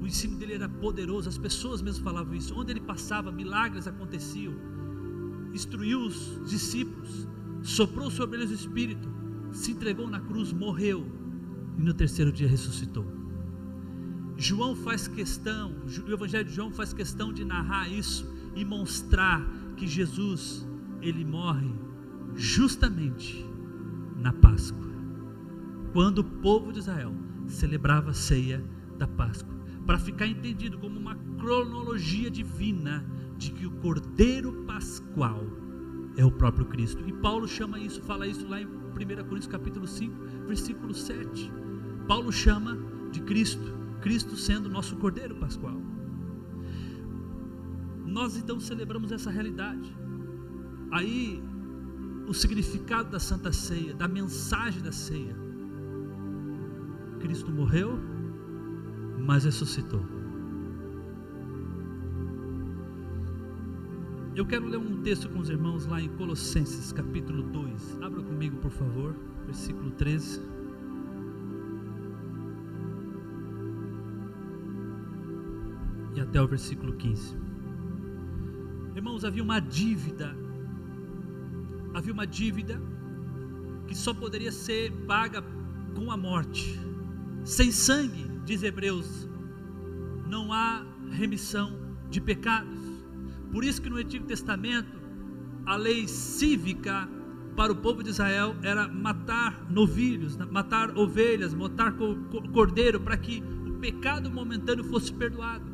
O 0.00 0.06
ensino 0.06 0.36
dele 0.36 0.54
era 0.54 0.68
poderoso, 0.68 1.28
as 1.28 1.38
pessoas 1.38 1.82
mesmo 1.82 2.04
falavam 2.04 2.34
isso. 2.34 2.54
Onde 2.54 2.72
ele 2.72 2.80
passava, 2.80 3.32
milagres 3.32 3.86
aconteciam. 3.86 4.54
Instruiu 5.52 6.00
os 6.02 6.40
discípulos, 6.48 7.26
soprou 7.62 8.10
sobre 8.10 8.38
eles 8.38 8.50
o 8.50 8.54
Espírito, 8.54 9.08
se 9.52 9.72
entregou 9.72 10.08
na 10.08 10.20
cruz, 10.20 10.52
morreu 10.52 11.06
e 11.76 11.82
no 11.82 11.94
terceiro 11.94 12.30
dia 12.30 12.48
ressuscitou. 12.48 13.06
João 14.36 14.76
faz 14.76 15.08
questão, 15.08 15.74
o 16.06 16.12
Evangelho 16.12 16.44
de 16.44 16.54
João 16.54 16.70
faz 16.70 16.92
questão 16.92 17.32
de 17.32 17.44
narrar 17.44 17.88
isso 17.88 18.32
e 18.54 18.64
mostrar 18.64 19.44
que 19.76 19.86
Jesus, 19.86 20.66
ele 21.02 21.24
morre 21.24 21.72
justamente 22.36 23.44
na 24.16 24.32
Páscoa, 24.32 24.86
quando 25.92 26.18
o 26.18 26.24
povo 26.24 26.72
de 26.72 26.78
Israel 26.78 27.12
celebrava 27.46 28.10
a 28.10 28.14
ceia 28.14 28.64
da 28.96 29.08
Páscoa, 29.08 29.57
para 29.88 29.98
ficar 29.98 30.26
entendido 30.26 30.76
como 30.76 31.00
uma 31.00 31.14
cronologia 31.38 32.30
divina 32.30 33.02
de 33.38 33.50
que 33.52 33.64
o 33.64 33.70
Cordeiro 33.70 34.52
Pascual 34.66 35.42
é 36.14 36.22
o 36.22 36.30
próprio 36.30 36.66
Cristo. 36.66 37.02
E 37.08 37.12
Paulo 37.14 37.48
chama 37.48 37.78
isso, 37.78 38.02
fala 38.02 38.26
isso 38.26 38.46
lá 38.46 38.60
em 38.60 38.66
1 38.66 38.68
Coríntios 39.24 39.46
capítulo 39.46 39.86
5, 39.86 40.14
versículo 40.46 40.92
7. 40.92 41.50
Paulo 42.06 42.30
chama 42.30 42.76
de 43.10 43.22
Cristo, 43.22 43.64
Cristo 44.02 44.36
sendo 44.36 44.68
nosso 44.68 44.94
Cordeiro 44.96 45.34
Pascual. 45.36 45.80
Nós 48.04 48.36
então 48.36 48.60
celebramos 48.60 49.10
essa 49.10 49.30
realidade. 49.30 49.96
Aí 50.90 51.42
o 52.26 52.34
significado 52.34 53.08
da 53.08 53.18
Santa 53.18 53.52
Ceia, 53.52 53.94
da 53.94 54.06
mensagem 54.06 54.82
da 54.82 54.92
ceia. 54.92 55.34
Cristo 57.20 57.50
morreu, 57.50 58.17
mas 59.28 59.44
ressuscitou. 59.44 60.02
Eu 64.34 64.46
quero 64.46 64.66
ler 64.66 64.78
um 64.78 65.02
texto 65.02 65.28
com 65.28 65.38
os 65.38 65.50
irmãos 65.50 65.84
lá 65.84 66.00
em 66.00 66.08
Colossenses, 66.08 66.92
capítulo 66.92 67.42
2. 67.42 67.98
Abra 68.00 68.22
comigo, 68.22 68.56
por 68.56 68.70
favor, 68.70 69.14
versículo 69.44 69.90
13. 69.90 70.40
E 76.16 76.20
até 76.20 76.40
o 76.40 76.48
versículo 76.48 76.94
15. 76.94 77.36
Irmãos, 78.96 79.26
havia 79.26 79.42
uma 79.42 79.60
dívida. 79.60 80.34
Havia 81.92 82.14
uma 82.14 82.26
dívida 82.26 82.80
que 83.86 83.94
só 83.94 84.14
poderia 84.14 84.52
ser 84.52 84.90
paga 85.06 85.44
com 85.94 86.10
a 86.10 86.16
morte. 86.16 86.80
Sem 87.44 87.70
sangue, 87.70 88.37
diz 88.48 88.62
Hebreus, 88.62 89.28
não 90.26 90.50
há 90.50 90.82
remissão 91.10 91.78
de 92.08 92.18
pecados. 92.18 92.78
Por 93.52 93.62
isso 93.62 93.82
que 93.82 93.90
no 93.90 93.96
Antigo 93.96 94.24
Testamento 94.24 94.98
a 95.66 95.76
lei 95.76 96.08
cívica 96.08 97.06
para 97.54 97.72
o 97.72 97.76
povo 97.76 98.02
de 98.02 98.08
Israel 98.08 98.56
era 98.62 98.88
matar 98.88 99.70
novilhos, 99.70 100.34
matar 100.50 100.96
ovelhas, 100.96 101.52
matar 101.52 101.94
cordeiro 102.50 102.98
para 103.00 103.18
que 103.18 103.42
o 103.66 103.72
pecado 103.72 104.30
momentâneo 104.30 104.84
fosse 104.84 105.12
perdoado. 105.12 105.70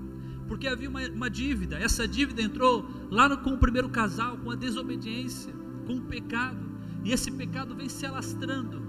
Porque 0.48 0.66
havia 0.66 0.90
uma, 0.90 1.00
uma 1.08 1.30
dívida, 1.30 1.78
essa 1.78 2.08
dívida 2.08 2.42
entrou 2.42 2.84
lá 3.08 3.28
no, 3.28 3.38
com 3.38 3.50
o 3.50 3.58
primeiro 3.58 3.88
casal, 3.88 4.36
com 4.38 4.50
a 4.50 4.56
desobediência, 4.56 5.54
com 5.86 5.94
o 5.94 6.02
pecado, 6.02 6.58
e 7.04 7.12
esse 7.12 7.30
pecado 7.30 7.74
vem 7.76 7.88
se 7.88 8.04
alastrando 8.04 8.82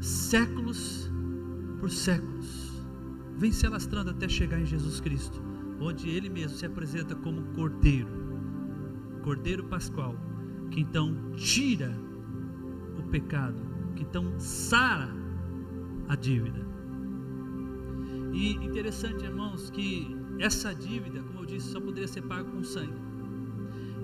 séculos 0.00 1.09
por 1.80 1.90
séculos, 1.90 2.84
vem 3.36 3.50
se 3.50 3.66
alastrando 3.66 4.10
até 4.10 4.28
chegar 4.28 4.60
em 4.60 4.66
Jesus 4.66 5.00
Cristo 5.00 5.50
onde 5.80 6.10
ele 6.10 6.28
mesmo 6.28 6.56
se 6.56 6.66
apresenta 6.66 7.14
como 7.16 7.42
Cordeiro, 7.54 8.10
Cordeiro 9.22 9.64
Pascual, 9.64 10.14
que 10.70 10.80
então 10.80 11.16
tira 11.34 11.98
o 12.98 13.02
pecado, 13.04 13.58
que 13.96 14.02
então 14.02 14.38
sara 14.38 15.08
a 16.06 16.14
dívida. 16.14 16.60
E 18.32 18.52
interessante, 18.56 19.24
irmãos, 19.24 19.70
que 19.70 20.14
essa 20.38 20.74
dívida, 20.74 21.22
como 21.22 21.40
eu 21.40 21.46
disse, 21.46 21.68
só 21.68 21.80
poderia 21.80 22.06
ser 22.06 22.22
paga 22.22 22.44
com 22.44 22.62
sangue. 22.62 23.00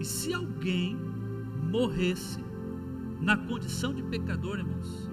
E 0.01 0.05
se 0.05 0.33
alguém 0.33 0.97
morresse 1.71 2.43
na 3.21 3.37
condição 3.37 3.95
de 3.95 4.03
pecador, 4.03 4.59
irmãos, 4.59 5.11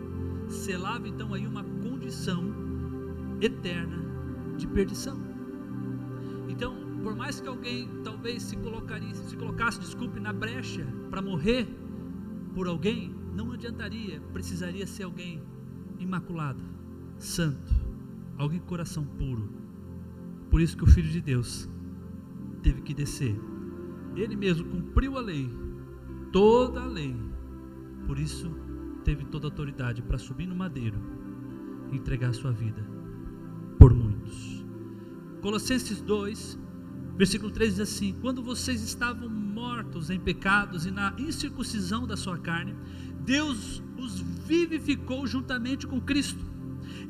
selava 0.48 1.08
então 1.08 1.34
aí 1.34 1.46
uma 1.46 1.64
condição 2.04 2.54
eterna 3.40 4.04
de 4.58 4.68
perdição. 4.68 5.18
Então, 6.50 6.76
por 7.02 7.16
mais 7.16 7.40
que 7.40 7.48
alguém 7.48 7.90
talvez 8.04 8.44
se 8.44 8.58
se 8.58 9.38
colocasse, 9.38 9.80
desculpe, 9.80 10.20
na 10.20 10.34
brecha 10.34 10.86
para 11.10 11.22
morrer 11.22 11.66
por 12.54 12.68
alguém, 12.68 13.16
não 13.34 13.54
adiantaria, 13.54 14.20
precisaria 14.34 14.86
ser 14.86 15.04
alguém 15.04 15.42
imaculado, 15.98 16.62
santo, 17.18 17.74
alguém 18.38 18.60
com 18.60 18.68
coração 18.68 19.06
puro. 19.06 19.50
Por 20.52 20.60
isso 20.60 20.76
que 20.76 20.84
o 20.84 20.88
Filho 20.88 21.10
de 21.10 21.22
Deus 21.22 21.70
teve 22.62 22.82
que 22.82 22.94
descer. 22.94 23.40
Ele 24.16 24.36
mesmo 24.36 24.66
cumpriu 24.70 25.18
a 25.18 25.22
lei, 25.22 25.50
toda 26.34 26.82
a 26.82 26.86
lei. 26.86 27.16
Por 28.06 28.20
isso 28.20 28.54
teve 29.06 29.24
toda 29.26 29.48
a 29.48 29.50
autoridade 29.50 30.02
para 30.02 30.18
subir 30.18 30.46
no 30.46 30.56
madeiro 30.56 31.23
entregar 31.98 32.30
a 32.30 32.34
sua 32.34 32.52
vida 32.52 32.84
por 33.78 33.94
muitos. 33.94 34.66
Colossenses 35.42 36.02
2, 36.02 36.60
versículo 37.18 37.52
3 37.52 37.76
diz 37.76 37.80
assim: 37.82 38.16
Quando 38.22 38.42
vocês 38.42 38.82
estavam 38.82 39.30
mortos 39.30 40.10
em 40.10 40.20
pecados 40.20 40.86
e 40.86 40.92
na 40.92 41.14
incircuncisão 41.18 42.08
da 42.08 42.16
sua 42.16 42.38
carne, 42.38 42.76
Deus 43.26 43.82
os 43.98 44.20
vivificou 44.20 45.26
juntamente 45.28 45.88
com 45.88 46.00
Cristo. 46.00 46.44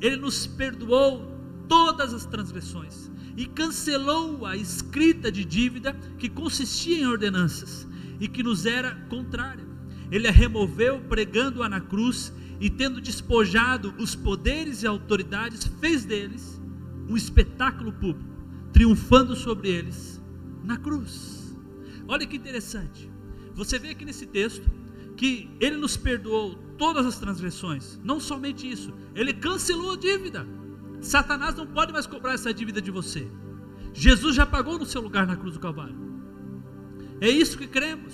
Ele 0.02 0.18
nos 0.18 0.46
perdoou 0.48 1.32
todas 1.68 2.14
as 2.14 2.26
transgressões 2.26 3.12
e 3.36 3.46
cancelou 3.46 4.46
a 4.46 4.56
escrita 4.56 5.32
de 5.32 5.44
dívida 5.44 5.94
que 6.18 6.30
consistia 6.30 7.00
em 7.00 7.08
ordenanças 7.08 7.88
e 8.20 8.28
que 8.28 8.44
nos 8.44 8.66
era 8.66 8.96
contrária. 9.10 9.66
Ele 10.12 10.28
a 10.28 10.32
removeu 10.32 11.00
pregando-a 11.02 11.68
na 11.68 11.82
cruz 11.82 12.32
e 12.64 12.70
tendo 12.70 13.02
despojado 13.02 13.94
os 13.98 14.16
poderes 14.16 14.84
e 14.84 14.88
autoridades, 14.88 15.66
fez 15.82 16.06
deles 16.06 16.62
um 17.10 17.18
espetáculo 17.18 17.92
público, 17.92 18.38
triunfando 18.72 19.36
sobre 19.36 19.68
eles 19.68 20.22
na 20.64 20.78
cruz. 20.78 21.54
Olha 22.08 22.26
que 22.26 22.38
interessante. 22.38 23.12
Você 23.54 23.78
vê 23.78 23.90
aqui 23.90 24.06
nesse 24.06 24.26
texto 24.26 24.66
que 25.18 25.50
ele 25.60 25.76
nos 25.76 25.98
perdoou 25.98 26.56
todas 26.78 27.06
as 27.06 27.20
transgressões. 27.20 28.00
Não 28.02 28.18
somente 28.18 28.72
isso, 28.72 28.94
ele 29.14 29.34
cancelou 29.34 29.92
a 29.92 29.98
dívida. 29.98 30.48
Satanás 31.02 31.56
não 31.56 31.68
pode 31.68 31.92
mais 31.92 32.08
cobrar 32.08 32.32
essa 32.32 32.54
dívida 32.54 32.82
de 32.82 32.92
você. 32.92 33.30
Jesus 33.94 34.38
já 34.38 34.46
pagou 34.46 34.80
no 34.80 34.86
seu 34.86 35.02
lugar 35.02 35.28
na 35.28 35.36
cruz 35.36 35.56
do 35.56 35.60
Calvário. 35.60 35.98
É 37.20 37.28
isso 37.28 37.58
que 37.58 37.68
cremos. 37.68 38.14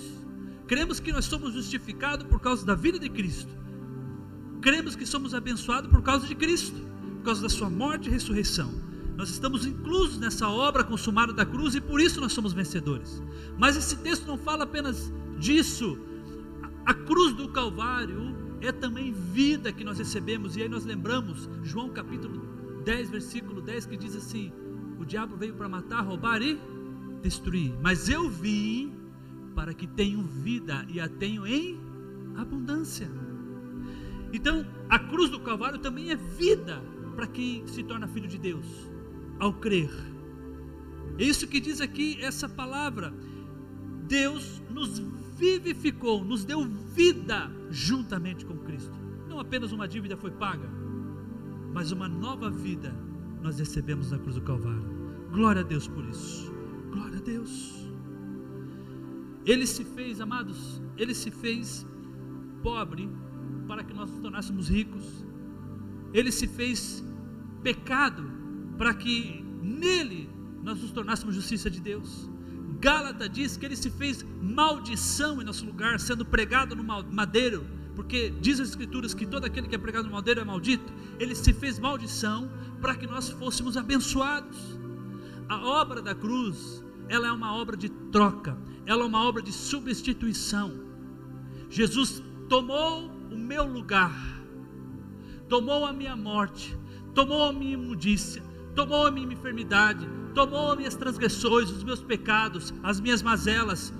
Cremos 0.66 0.98
que 0.98 1.12
nós 1.12 1.26
somos 1.26 1.54
justificados 1.54 2.26
por 2.26 2.40
causa 2.40 2.66
da 2.66 2.74
vida 2.74 2.98
de 2.98 3.08
Cristo. 3.08 3.59
Cremos 4.60 4.94
que 4.94 5.06
somos 5.06 5.34
abençoados 5.34 5.90
por 5.90 6.02
causa 6.02 6.26
de 6.26 6.34
Cristo, 6.34 6.76
por 7.18 7.24
causa 7.24 7.42
da 7.42 7.48
sua 7.48 7.70
morte 7.70 8.08
e 8.08 8.10
ressurreição. 8.10 8.70
Nós 9.16 9.30
estamos 9.30 9.66
inclusos 9.66 10.18
nessa 10.18 10.48
obra 10.48 10.82
consumada 10.82 11.32
da 11.32 11.44
cruz 11.44 11.74
e 11.74 11.80
por 11.80 12.00
isso 12.00 12.20
nós 12.20 12.32
somos 12.32 12.52
vencedores. 12.52 13.22
Mas 13.58 13.76
esse 13.76 13.96
texto 13.96 14.26
não 14.26 14.38
fala 14.38 14.64
apenas 14.64 15.12
disso. 15.38 15.98
A 16.86 16.94
cruz 16.94 17.34
do 17.34 17.48
Calvário 17.48 18.34
é 18.60 18.72
também 18.72 19.12
vida 19.12 19.72
que 19.72 19.84
nós 19.84 19.98
recebemos. 19.98 20.56
E 20.56 20.62
aí 20.62 20.68
nós 20.68 20.84
lembramos, 20.84 21.48
João 21.62 21.90
capítulo 21.90 22.40
10, 22.84 23.10
versículo 23.10 23.60
10, 23.60 23.86
que 23.86 23.96
diz 23.96 24.16
assim: 24.16 24.52
O 24.98 25.04
diabo 25.04 25.36
veio 25.36 25.54
para 25.54 25.68
matar, 25.68 26.00
roubar 26.00 26.40
e 26.42 26.58
destruir. 27.22 27.74
Mas 27.82 28.08
eu 28.08 28.28
vim 28.28 28.92
para 29.54 29.74
que 29.74 29.86
tenham 29.86 30.22
vida 30.22 30.86
e 30.88 31.00
a 31.00 31.08
tenham 31.08 31.46
em 31.46 31.78
abundância. 32.36 33.10
Então, 34.32 34.66
a 34.88 34.98
cruz 34.98 35.30
do 35.30 35.40
Calvário 35.40 35.78
também 35.78 36.10
é 36.10 36.16
vida 36.16 36.82
para 37.16 37.26
quem 37.26 37.66
se 37.66 37.82
torna 37.82 38.06
filho 38.06 38.28
de 38.28 38.38
Deus, 38.38 38.66
ao 39.38 39.52
crer. 39.52 39.90
É 41.18 41.24
isso 41.24 41.46
que 41.46 41.60
diz 41.60 41.80
aqui 41.80 42.18
essa 42.20 42.48
palavra. 42.48 43.12
Deus 44.06 44.62
nos 44.70 44.98
vivificou, 45.36 46.24
nos 46.24 46.44
deu 46.44 46.64
vida 46.94 47.50
juntamente 47.70 48.44
com 48.44 48.56
Cristo. 48.58 48.98
Não 49.28 49.38
apenas 49.38 49.72
uma 49.72 49.86
dívida 49.86 50.16
foi 50.16 50.30
paga, 50.30 50.68
mas 51.72 51.92
uma 51.92 52.08
nova 52.08 52.50
vida 52.50 52.94
nós 53.42 53.58
recebemos 53.58 54.10
na 54.10 54.18
cruz 54.18 54.34
do 54.34 54.42
Calvário. 54.42 54.84
Glória 55.32 55.62
a 55.62 55.64
Deus 55.64 55.86
por 55.86 56.04
isso. 56.04 56.52
Glória 56.90 57.18
a 57.18 57.22
Deus. 57.22 57.88
Ele 59.46 59.66
se 59.66 59.84
fez, 59.84 60.20
amados, 60.20 60.82
ele 60.96 61.14
se 61.14 61.30
fez 61.30 61.86
pobre 62.62 63.08
para 63.70 63.84
que 63.84 63.94
nós 63.94 64.10
nos 64.10 64.20
tornássemos 64.20 64.68
ricos. 64.68 65.24
Ele 66.12 66.32
se 66.32 66.48
fez 66.48 67.04
pecado 67.62 68.28
para 68.76 68.92
que 68.92 69.44
nele 69.62 70.28
nós 70.60 70.82
nos 70.82 70.90
tornássemos 70.90 71.36
justiça 71.36 71.70
de 71.70 71.80
Deus. 71.80 72.28
Gálata 72.80 73.28
diz 73.28 73.56
que 73.56 73.64
ele 73.64 73.76
se 73.76 73.88
fez 73.88 74.26
maldição 74.42 75.40
em 75.40 75.44
nosso 75.44 75.64
lugar, 75.64 76.00
sendo 76.00 76.24
pregado 76.26 76.74
no 76.74 76.82
madeiro, 76.82 77.64
porque 77.94 78.30
diz 78.40 78.58
as 78.58 78.70
escrituras 78.70 79.14
que 79.14 79.24
todo 79.24 79.44
aquele 79.44 79.68
que 79.68 79.76
é 79.76 79.78
pregado 79.78 80.08
no 80.08 80.14
madeiro 80.14 80.40
é 80.40 80.44
maldito. 80.44 80.92
Ele 81.20 81.36
se 81.36 81.52
fez 81.52 81.78
maldição 81.78 82.50
para 82.80 82.96
que 82.96 83.06
nós 83.06 83.30
fôssemos 83.30 83.76
abençoados. 83.76 84.58
A 85.48 85.64
obra 85.64 86.02
da 86.02 86.12
cruz, 86.12 86.84
ela 87.08 87.28
é 87.28 87.32
uma 87.32 87.54
obra 87.54 87.76
de 87.76 87.88
troca, 87.88 88.58
ela 88.84 89.04
é 89.04 89.06
uma 89.06 89.22
obra 89.22 89.40
de 89.40 89.52
substituição. 89.52 90.72
Jesus 91.68 92.20
tomou 92.48 93.09
o 93.30 93.36
meu 93.36 93.64
lugar, 93.64 94.14
tomou 95.48 95.84
a 95.84 95.92
minha 95.92 96.16
morte, 96.16 96.76
tomou 97.14 97.44
a 97.44 97.52
minha 97.52 97.74
imundícia, 97.74 98.42
tomou 98.74 99.06
a 99.06 99.10
minha 99.10 99.32
enfermidade, 99.32 100.08
tomou 100.34 100.72
as 100.72 100.76
minhas 100.76 100.94
transgressões, 100.94 101.70
os 101.70 101.84
meus 101.84 102.02
pecados, 102.02 102.72
as 102.82 103.00
minhas 103.00 103.22
mazelas, 103.22 103.92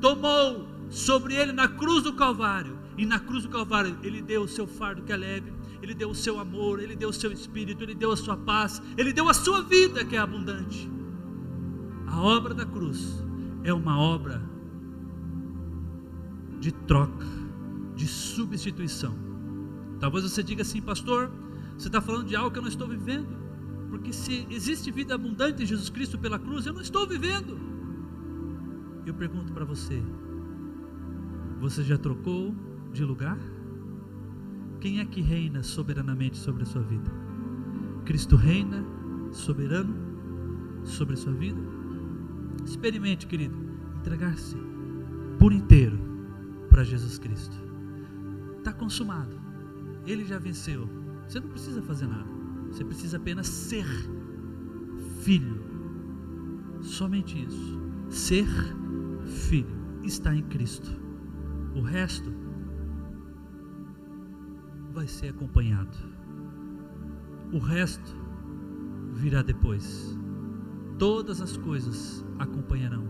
tomou 0.00 0.68
sobre 0.88 1.34
ele 1.34 1.52
na 1.52 1.68
cruz 1.68 2.02
do 2.02 2.12
Calvário. 2.12 2.76
E 2.98 3.04
na 3.04 3.20
cruz 3.20 3.42
do 3.42 3.50
Calvário, 3.50 3.98
ele 4.02 4.22
deu 4.22 4.42
o 4.42 4.48
seu 4.48 4.66
fardo 4.66 5.02
que 5.02 5.12
é 5.12 5.16
leve, 5.16 5.52
ele 5.82 5.92
deu 5.92 6.10
o 6.10 6.14
seu 6.14 6.40
amor, 6.40 6.80
ele 6.80 6.96
deu 6.96 7.10
o 7.10 7.12
seu 7.12 7.30
espírito, 7.30 7.84
ele 7.84 7.94
deu 7.94 8.10
a 8.10 8.16
sua 8.16 8.36
paz, 8.36 8.82
ele 8.96 9.12
deu 9.12 9.28
a 9.28 9.34
sua 9.34 9.62
vida 9.62 10.02
que 10.02 10.16
é 10.16 10.18
abundante. 10.18 10.90
A 12.06 12.20
obra 12.22 12.54
da 12.54 12.64
cruz 12.64 13.22
é 13.64 13.72
uma 13.72 13.98
obra 14.00 14.42
de 16.58 16.72
troca, 16.72 17.26
de 17.96 18.06
substituição. 18.06 19.16
Talvez 19.98 20.22
você 20.22 20.42
diga 20.42 20.62
assim, 20.62 20.80
pastor, 20.80 21.32
você 21.76 21.88
está 21.88 22.00
falando 22.00 22.26
de 22.26 22.36
algo 22.36 22.50
que 22.50 22.58
eu 22.58 22.62
não 22.62 22.68
estou 22.68 22.86
vivendo. 22.86 23.36
Porque 23.88 24.12
se 24.12 24.46
existe 24.50 24.90
vida 24.90 25.14
abundante 25.14 25.62
em 25.62 25.66
Jesus 25.66 25.88
Cristo 25.88 26.18
pela 26.18 26.38
cruz, 26.38 26.66
eu 26.66 26.72
não 26.72 26.82
estou 26.82 27.06
vivendo. 27.06 27.58
Eu 29.06 29.14
pergunto 29.14 29.52
para 29.52 29.64
você: 29.64 30.02
você 31.60 31.82
já 31.82 31.96
trocou 31.96 32.54
de 32.92 33.04
lugar? 33.04 33.38
Quem 34.80 35.00
é 35.00 35.04
que 35.04 35.20
reina 35.20 35.62
soberanamente 35.62 36.36
sobre 36.36 36.64
a 36.64 36.66
sua 36.66 36.82
vida? 36.82 37.10
Cristo 38.04 38.36
reina 38.36 38.84
soberano 39.32 39.96
sobre 40.84 41.14
a 41.14 41.16
sua 41.16 41.32
vida? 41.32 41.60
Experimente, 42.64 43.26
querido, 43.26 43.56
entregar-se 43.98 44.56
por 45.38 45.52
inteiro 45.52 45.98
para 46.68 46.84
Jesus 46.84 47.18
Cristo. 47.18 47.65
Está 48.66 48.76
consumado. 48.76 49.40
Ele 50.04 50.24
já 50.24 50.40
venceu. 50.40 50.88
Você 51.28 51.38
não 51.38 51.50
precisa 51.50 51.80
fazer 51.82 52.08
nada. 52.08 52.28
Você 52.68 52.84
precisa 52.84 53.16
apenas 53.16 53.46
ser 53.46 53.86
filho. 55.22 55.62
Somente 56.80 57.44
isso. 57.46 57.80
Ser 58.10 58.48
filho. 59.24 59.70
Está 60.02 60.34
em 60.34 60.42
Cristo. 60.42 60.90
O 61.76 61.80
resto 61.80 62.28
vai 64.92 65.06
ser 65.06 65.28
acompanhado. 65.28 65.96
O 67.52 67.58
resto 67.58 68.16
virá 69.12 69.42
depois. 69.42 70.18
Todas 70.98 71.40
as 71.40 71.56
coisas 71.56 72.26
acompanharão. 72.40 73.08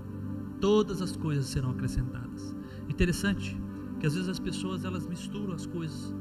Todas 0.61 1.01
as 1.01 1.17
coisas 1.17 1.47
serão 1.47 1.71
acrescentadas. 1.71 2.55
Interessante 2.91 3.59
que 3.99 4.07
às 4.07 4.15
vezes 4.15 4.29
as 4.29 4.39
pessoas 4.39 4.85
elas 4.85 5.07
misturam 5.07 5.55
as 5.55 5.67
coisas. 5.67 6.15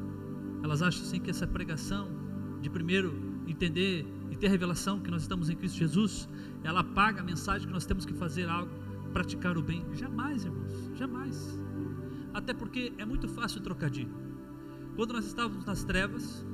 Elas 0.63 0.81
acham 0.81 1.03
assim 1.03 1.19
que 1.19 1.29
essa 1.29 1.45
pregação 1.45 2.09
de 2.61 2.69
primeiro 2.69 3.13
entender 3.47 4.05
e 4.31 4.35
ter 4.35 4.47
revelação 4.47 4.99
que 4.99 5.11
nós 5.11 5.21
estamos 5.21 5.49
em 5.49 5.55
Cristo 5.55 5.77
Jesus, 5.77 6.27
ela 6.63 6.79
apaga 6.79 7.21
a 7.21 7.23
mensagem 7.23 7.67
que 7.67 7.73
nós 7.73 7.85
temos 7.85 8.05
que 8.05 8.13
fazer 8.13 8.49
algo, 8.49 8.71
praticar 9.13 9.57
o 9.57 9.61
bem. 9.61 9.85
Jamais, 9.93 10.43
irmãos, 10.43 10.91
jamais. 10.95 11.59
Até 12.33 12.53
porque 12.53 12.91
é 12.97 13.05
muito 13.05 13.27
fácil 13.27 13.61
trocadilho. 13.61 14.13
Quando 14.95 15.13
nós 15.13 15.25
estávamos 15.25 15.65
nas 15.65 15.83
trevas, 15.83 16.45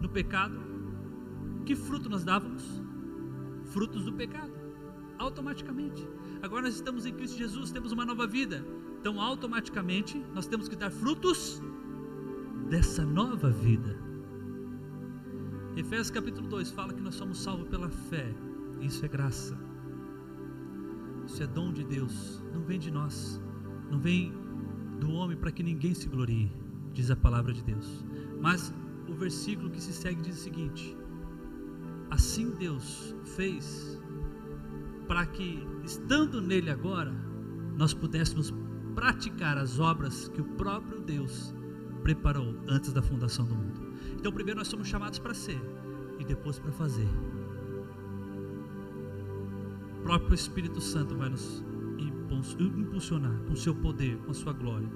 no 0.00 0.08
pecado, 0.08 0.58
que 1.64 1.74
fruto 1.74 2.08
nós 2.08 2.24
dávamos? 2.24 2.64
Frutos 3.66 4.04
do 4.04 4.12
pecado, 4.12 4.52
automaticamente. 5.18 6.06
Agora 6.42 6.62
nós 6.62 6.74
estamos 6.74 7.06
em 7.06 7.12
Cristo 7.12 7.38
Jesus, 7.38 7.70
temos 7.70 7.92
uma 7.92 8.04
nova 8.04 8.26
vida. 8.26 8.64
Então, 9.00 9.20
automaticamente, 9.20 10.22
nós 10.34 10.46
temos 10.46 10.68
que 10.68 10.76
dar 10.76 10.90
frutos 10.90 11.62
dessa 12.68 13.04
nova 13.04 13.50
vida. 13.50 13.96
Efésios 15.76 16.10
capítulo 16.10 16.48
2 16.48 16.70
fala 16.72 16.92
que 16.92 17.00
nós 17.00 17.14
somos 17.14 17.38
salvos 17.38 17.68
pela 17.68 17.88
fé. 17.88 18.34
Isso 18.80 19.04
é 19.04 19.08
graça. 19.08 19.56
Isso 21.26 21.42
é 21.42 21.46
dom 21.46 21.72
de 21.72 21.84
Deus. 21.84 22.42
Não 22.52 22.62
vem 22.62 22.78
de 22.78 22.90
nós. 22.90 23.40
Não 23.90 24.00
vem 24.00 24.32
do 24.98 25.12
homem 25.12 25.36
para 25.36 25.52
que 25.52 25.62
ninguém 25.62 25.94
se 25.94 26.08
glorie, 26.08 26.50
diz 26.92 27.10
a 27.10 27.16
palavra 27.16 27.52
de 27.52 27.62
Deus. 27.62 28.04
Mas 28.40 28.74
o 29.08 29.14
versículo 29.14 29.70
que 29.70 29.80
se 29.80 29.92
segue 29.92 30.20
diz 30.20 30.38
o 30.38 30.42
seguinte: 30.42 30.96
Assim 32.10 32.50
Deus 32.50 33.14
fez 33.24 34.00
para 35.06 35.24
que, 35.26 35.66
estando 35.84 36.40
nele 36.40 36.70
agora, 36.70 37.12
nós 37.76 37.94
pudéssemos 37.94 38.52
praticar 38.98 39.56
as 39.56 39.78
obras 39.78 40.26
que 40.28 40.40
o 40.40 40.44
próprio 40.44 41.00
Deus 41.00 41.54
preparou 42.02 42.58
antes 42.66 42.92
da 42.92 43.00
fundação 43.00 43.44
do 43.44 43.54
mundo. 43.54 43.80
Então, 44.16 44.32
primeiro 44.32 44.58
nós 44.58 44.66
somos 44.66 44.88
chamados 44.88 45.20
para 45.20 45.32
ser 45.34 45.60
e 46.18 46.24
depois 46.24 46.58
para 46.58 46.72
fazer. 46.72 47.06
O 49.98 50.02
próprio 50.02 50.34
Espírito 50.34 50.80
Santo 50.80 51.16
vai 51.16 51.28
nos 51.28 51.64
impulsionar 52.58 53.38
com 53.46 53.54
seu 53.54 53.72
poder, 53.72 54.18
com 54.18 54.32
a 54.32 54.34
sua 54.34 54.52
glória. 54.52 54.88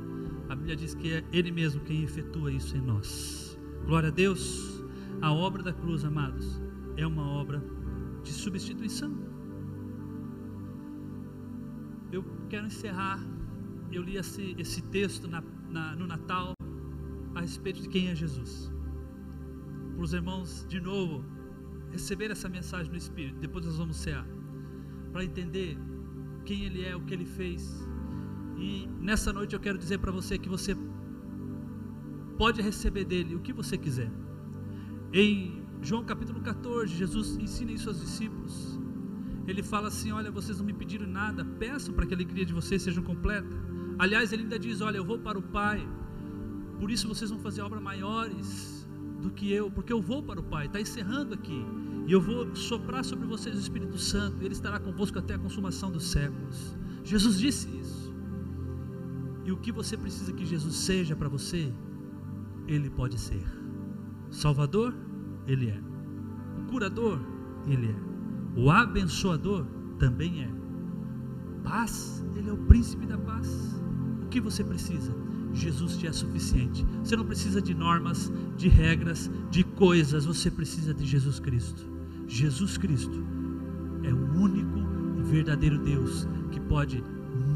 A 0.49 0.57
Bíblia 0.57 0.75
diz 0.75 0.97
que 0.97 1.13
é 1.13 1.25
Ele 1.33 1.53
mesmo 1.53 1.81
quem 1.83 2.03
efetua 2.03 2.51
isso 2.51 2.77
em 2.77 2.81
nós. 2.81 3.57
Glória 3.87 4.09
a 4.09 4.13
Deus. 4.13 4.83
A 5.21 5.33
obra 5.33 5.63
da 5.63 5.73
cruz, 5.73 6.05
amados, 6.05 6.61
é 6.97 7.07
uma 7.07 7.25
obra 7.25 7.63
de 8.25 8.33
substituição. 8.33 9.17
Eu 12.11 12.25
quero 12.49 12.67
encerrar. 12.67 13.21
Eu 13.93 14.03
li 14.03 14.17
esse, 14.17 14.55
esse 14.59 14.81
texto 14.83 15.29
na, 15.29 15.43
na, 15.69 15.95
no 15.95 16.07
Natal 16.07 16.55
a 17.35 17.41
respeito 17.41 17.83
de 17.83 17.89
quem 17.89 18.09
é 18.09 18.15
Jesus. 18.15 18.73
Para 19.95 20.03
os 20.03 20.15
irmãos, 20.15 20.65
de 20.69 20.81
novo, 20.81 21.25
receber 21.91 22.31
essa 22.31 22.49
mensagem 22.49 22.91
no 22.91 22.97
Espírito. 22.97 23.39
Depois 23.39 23.67
nós 23.67 23.77
vamos 23.77 23.97
cear. 23.97 24.27
Para 25.13 25.25
entender 25.25 25.77
quem 26.45 26.65
Ele 26.65 26.83
é, 26.83 26.97
o 26.97 27.03
que 27.03 27.13
Ele 27.13 27.27
fez. 27.27 27.87
E 28.57 28.89
nessa 28.99 29.31
noite 29.31 29.55
eu 29.55 29.61
quero 29.61 29.77
dizer 29.77 29.99
para 29.99 30.11
você 30.11 30.39
que 30.39 30.49
você 30.49 30.75
pode 32.39 32.63
receber 32.63 33.05
dele 33.05 33.35
o 33.35 33.41
que 33.41 33.53
você 33.53 33.77
quiser. 33.77 34.11
Em 35.13 35.63
João 35.83 36.05
capítulo 36.05 36.41
14, 36.41 36.95
Jesus 36.95 37.37
ensina 37.37 37.73
isso 37.73 37.91
aos 37.91 38.01
discípulos. 38.01 38.81
Ele 39.47 39.63
fala 39.63 39.89
assim: 39.89 40.13
Olha, 40.13 40.31
vocês 40.31 40.59
não 40.59 40.65
me 40.65 40.73
pediram 40.73 41.07
nada, 41.07 41.45
peçam 41.45 41.95
para 41.95 42.07
que 42.07 42.15
a 42.15 42.17
alegria 42.17 42.47
de 42.47 42.55
vocês 42.55 42.81
seja 42.81 43.03
completa. 43.03 43.72
Aliás, 44.03 44.33
ele 44.33 44.43
ainda 44.43 44.59
diz: 44.59 44.81
Olha, 44.81 44.97
eu 44.97 45.05
vou 45.05 45.17
para 45.17 45.39
o 45.39 45.43
Pai, 45.43 45.81
por 46.81 46.91
isso 46.91 47.07
vocês 47.07 47.31
vão 47.31 47.39
fazer 47.39 47.63
obras 47.63 47.81
maiores 47.81 48.85
do 49.21 49.31
que 49.31 49.53
eu, 49.53 49.71
porque 49.71 49.93
eu 49.93 50.03
vou 50.03 50.21
para 50.25 50.41
o 50.41 50.43
Pai. 50.43 50.67
Está 50.67 50.81
encerrando 50.81 51.35
aqui. 51.35 51.65
E 52.09 52.11
eu 52.11 52.21
vou 52.21 52.53
soprar 52.57 53.05
sobre 53.05 53.29
vocês 53.29 53.57
o 53.57 53.61
Espírito 53.61 53.97
Santo, 53.97 54.43
e 54.43 54.45
ele 54.45 54.55
estará 54.55 54.81
convosco 54.81 55.21
até 55.21 55.35
a 55.35 55.39
consumação 55.39 55.93
dos 55.93 56.11
séculos. 56.11 56.77
Jesus 57.05 57.39
disse 57.39 57.69
isso. 57.69 58.13
E 59.45 59.53
o 59.53 59.57
que 59.59 59.71
você 59.71 59.97
precisa 59.97 60.33
que 60.33 60.45
Jesus 60.45 60.75
seja 60.75 61.15
para 61.15 61.29
você, 61.29 61.73
ele 62.67 62.91
pode 62.91 63.21
ser. 63.21 63.45
Salvador, 64.31 64.93
ele 65.47 65.71
é. 65.71 65.81
O 66.59 66.65
curador, 66.65 67.21
ele 67.69 67.87
é. 67.87 68.61
O 68.61 68.69
abençoador 68.69 69.65
também 69.97 70.43
é. 70.43 70.51
Paz, 71.63 72.27
ele 72.35 72.51
é 72.51 72.53
o 72.53 72.59
príncipe 72.67 73.07
da 73.07 73.17
paz. 73.17 73.81
Que 74.33 74.41
você 74.41 74.65
precisa? 74.65 75.15
Jesus 75.53 75.99
te 75.99 76.07
é 76.07 76.13
suficiente. 76.13 76.87
Você 77.05 77.15
não 77.15 77.27
precisa 77.27 77.61
de 77.61 77.75
normas, 77.75 78.33
de 78.57 78.67
regras, 78.67 79.31
de 79.51 79.63
coisas. 79.63 80.25
Você 80.25 80.51
precisa 80.51 80.95
de 80.95 81.05
Jesus 81.05 81.39
Cristo. 81.39 81.85
Jesus 82.27 82.79
Cristo 82.79 83.23
é 84.03 84.11
o 84.11 84.41
único 84.41 84.79
e 85.19 85.23
verdadeiro 85.23 85.79
Deus 85.79 86.27
que 86.51 86.59
pode 86.59 87.05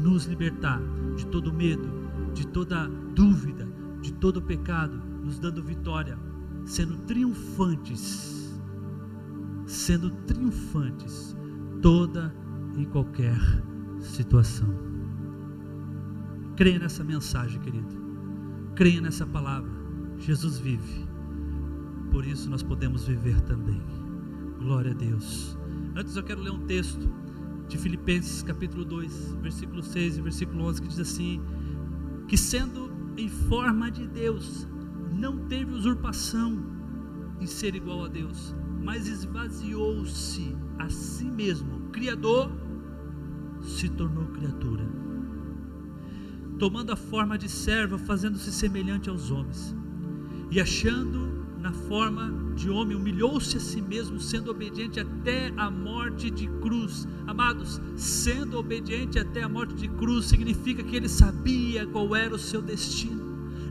nos 0.03 0.25
libertar 0.25 0.79
de 1.15 1.25
todo 1.25 1.51
medo, 1.51 1.89
de 2.35 2.45
toda 2.45 2.87
dúvida, 3.15 3.67
de 3.99 4.13
todo 4.13 4.39
pecado, 4.39 5.01
nos 5.23 5.39
dando 5.39 5.63
vitória, 5.63 6.15
sendo 6.63 6.95
triunfantes, 7.07 8.55
sendo 9.65 10.11
triunfantes 10.27 11.35
toda 11.81 12.31
e 12.77 12.85
qualquer 12.85 13.35
situação. 13.99 14.86
Creia 16.57 16.79
nessa 16.79 17.03
mensagem, 17.03 17.61
querido. 17.61 17.95
Creia 18.73 18.99
nessa 18.99 19.27
palavra. 19.27 19.69
Jesus 20.17 20.57
vive. 20.57 21.07
Por 22.09 22.25
isso 22.25 22.49
nós 22.49 22.63
podemos 22.63 23.05
viver 23.05 23.39
também. 23.41 23.79
Glória 24.57 24.89
a 24.89 24.95
Deus. 24.95 25.55
Antes 25.95 26.15
eu 26.15 26.23
quero 26.23 26.41
ler 26.41 26.49
um 26.49 26.65
texto 26.65 27.07
de 27.67 27.77
Filipenses 27.77 28.41
capítulo 28.41 28.83
2, 28.83 29.35
versículo 29.39 29.83
6 29.83 30.17
e 30.17 30.21
versículo 30.23 30.63
11 30.63 30.81
que 30.81 30.87
diz 30.87 30.99
assim: 30.99 31.39
que 32.27 32.35
sendo 32.35 32.91
em 33.15 33.29
forma 33.29 33.91
de 33.91 34.07
Deus, 34.07 34.67
não 35.13 35.45
teve 35.45 35.71
usurpação 35.71 36.57
em 37.39 37.45
ser 37.45 37.75
igual 37.75 38.05
a 38.05 38.07
Deus, 38.07 38.55
mas 38.83 39.07
esvaziou-se 39.07 40.57
a 40.79 40.89
si 40.89 41.25
mesmo, 41.25 41.89
Criador, 41.91 42.51
se 43.61 43.89
tornou 43.89 44.25
criatura, 44.29 44.89
tomando 46.57 46.91
a 46.91 46.95
forma 46.95 47.37
de 47.37 47.49
servo, 47.49 47.97
fazendo-se 47.97 48.51
semelhante 48.51 49.09
aos 49.09 49.31
homens, 49.31 49.75
e 50.49 50.59
achando 50.59 51.27
na 51.59 51.73
forma 51.73 52.31
de 52.55 52.69
homem, 52.69 52.95
humilhou-se 52.95 53.57
a 53.57 53.59
si 53.59 53.81
mesmo, 53.81 54.19
sendo 54.19 54.51
obediente 54.51 54.99
até 54.99 55.51
a 55.57 55.69
morte 55.69 56.29
de 56.29 56.47
cruz. 56.61 57.07
Amados, 57.25 57.81
sendo 57.95 58.57
obediente 58.57 59.19
até 59.19 59.43
a 59.43 59.49
morte 59.49 59.75
de 59.75 59.87
cruz 59.87 60.25
significa 60.25 60.83
que 60.83 60.95
ele 60.95 61.09
sabia 61.09 61.85
qual 61.87 62.15
era 62.15 62.33
o 62.33 62.39
seu 62.39 62.61
destino. 62.61 63.21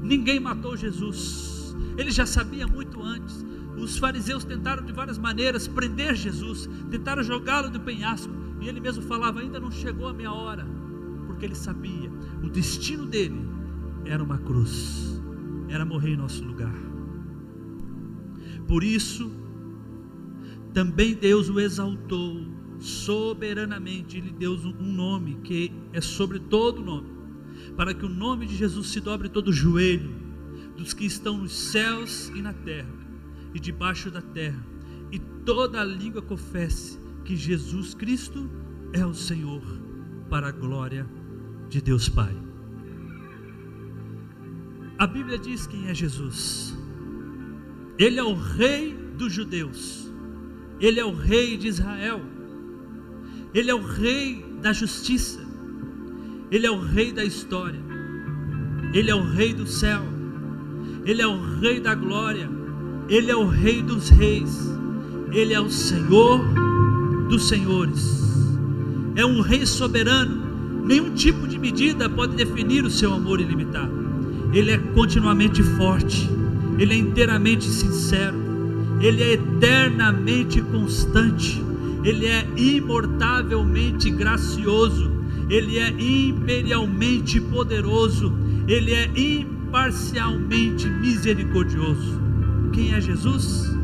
Ninguém 0.03 0.39
matou 0.39 0.77
Jesus, 0.77 1.75
ele 1.97 2.11
já 2.11 2.27
sabia 2.27 2.67
muito 2.67 3.03
antes. 3.03 3.45
Os 3.77 3.99
fariseus 3.99 4.45
tentaram 4.45 4.85
de 4.85 4.93
várias 4.93 5.19
maneiras 5.19 5.69
prender 5.69 6.15
Jesus, 6.15 6.69
tentaram 6.91 7.23
jogá-lo 7.23 7.71
do 7.71 7.81
penhasco, 7.81 8.33
e 8.61 8.69
ele 8.69 8.81
mesmo 8.81 9.03
falava: 9.03 9.41
Ainda 9.41 9.61
não 9.61 9.71
chegou 9.71 10.09
a 10.09 10.15
minha 10.15 10.33
hora, 10.33 10.67
porque 11.37 11.45
ele 11.45 11.55
sabia, 11.55 12.11
o 12.43 12.49
destino 12.49 13.05
dele 13.05 13.39
era 14.07 14.25
uma 14.25 14.39
cruz, 14.39 15.21
era 15.69 15.85
morrer 15.85 16.15
em 16.15 16.17
nosso 16.17 16.43
lugar. 16.43 16.75
Por 18.67 18.83
isso, 18.83 19.31
também 20.73 21.15
Deus 21.15 21.51
o 21.51 21.61
exaltou 21.61 22.41
soberanamente, 22.79 24.19
lhe 24.19 24.31
deu 24.31 24.53
um 24.53 24.93
nome 24.93 25.35
que 25.45 25.71
é 25.93 26.01
sobre 26.01 26.39
todo 26.39 26.83
nome, 26.83 27.09
para 27.77 27.93
que 27.93 28.07
o 28.07 28.09
nome 28.09 28.47
de 28.47 28.57
Jesus 28.57 28.89
se 28.89 29.01
dobre 29.01 29.29
todo 29.29 29.49
o 29.49 29.53
joelho 29.53 30.15
dos 30.75 30.95
que 30.95 31.05
estão 31.05 31.37
nos 31.37 31.53
céus 31.53 32.31
e 32.35 32.41
na 32.41 32.55
terra 32.55 32.89
e 33.53 33.61
debaixo 33.61 34.11
da 34.11 34.23
terra, 34.23 34.67
e 35.13 35.19
toda 35.19 35.83
a 35.83 35.85
língua 35.85 36.23
confesse 36.23 36.99
que 37.27 37.37
Jesus 37.37 37.93
Cristo 37.93 38.51
é 38.95 39.05
o 39.05 39.13
Senhor, 39.13 39.63
para 40.29 40.49
a 40.49 40.53
glória 40.53 41.07
de 41.07 41.26
Deus 41.80 42.09
Pai. 42.09 42.34
A 44.98 45.06
Bíblia 45.06 45.38
diz 45.38 45.66
quem 45.66 45.88
é 45.88 45.94
Jesus. 45.94 46.74
Ele 47.98 48.18
é 48.18 48.22
o 48.22 48.34
rei 48.34 48.97
dos 49.16 49.32
judeus. 49.32 50.10
Ele 50.80 51.01
é 51.01 51.05
o 51.05 51.14
rei 51.14 51.56
de 51.56 51.68
Israel. 51.68 52.20
Ele 53.52 53.70
é 53.70 53.74
o 53.74 53.82
rei 53.82 54.44
da 54.62 54.72
justiça. 54.72 55.40
Ele 56.51 56.66
é 56.66 56.70
o 56.70 56.80
rei 56.80 57.12
da 57.12 57.24
história. 57.24 57.80
Ele 58.93 59.10
é 59.10 59.14
o 59.14 59.22
rei 59.22 59.52
do 59.52 59.66
céu. 59.66 60.02
Ele 61.05 61.20
é 61.20 61.26
o 61.26 61.59
rei 61.59 61.80
da 61.80 61.94
glória. 61.94 62.48
Ele 63.09 63.30
é 63.30 63.36
o 63.36 63.47
rei 63.47 63.82
dos 63.82 64.09
reis. 64.09 64.70
Ele 65.32 65.52
é 65.52 65.60
o 65.60 65.70
Senhor 65.70 66.40
dos 67.28 67.48
senhores. 67.48 68.22
É 69.14 69.24
um 69.24 69.40
rei 69.40 69.66
soberano. 69.66 70.45
Nenhum 70.87 71.15
tipo 71.15 71.47
de 71.47 71.59
medida 71.59 72.09
pode 72.09 72.37
definir 72.37 72.85
o 72.85 72.91
seu 72.91 73.13
amor 73.13 73.41
ilimitado. 73.41 74.07
Ele 74.53 74.71
é 74.71 74.79
continuamente 74.79 75.63
forte 75.63 76.31
ele 76.79 76.93
é 76.93 76.97
inteiramente 76.97 77.65
sincero, 77.65 78.37
ele 79.01 79.23
é 79.23 79.33
eternamente 79.33 80.61
constante, 80.61 81.63
ele 82.05 82.27
é 82.27 82.47
imortavelmente 82.57 84.11
gracioso, 84.11 85.11
ele 85.49 85.79
é 85.79 85.89
imperialmente 85.89 87.41
poderoso, 87.41 88.33
ele 88.69 88.93
é 88.93 89.11
imparcialmente 89.17 90.89
misericordioso. 90.89 92.21
Quem 92.73 92.93
é 92.93 93.01
Jesus? 93.01 93.75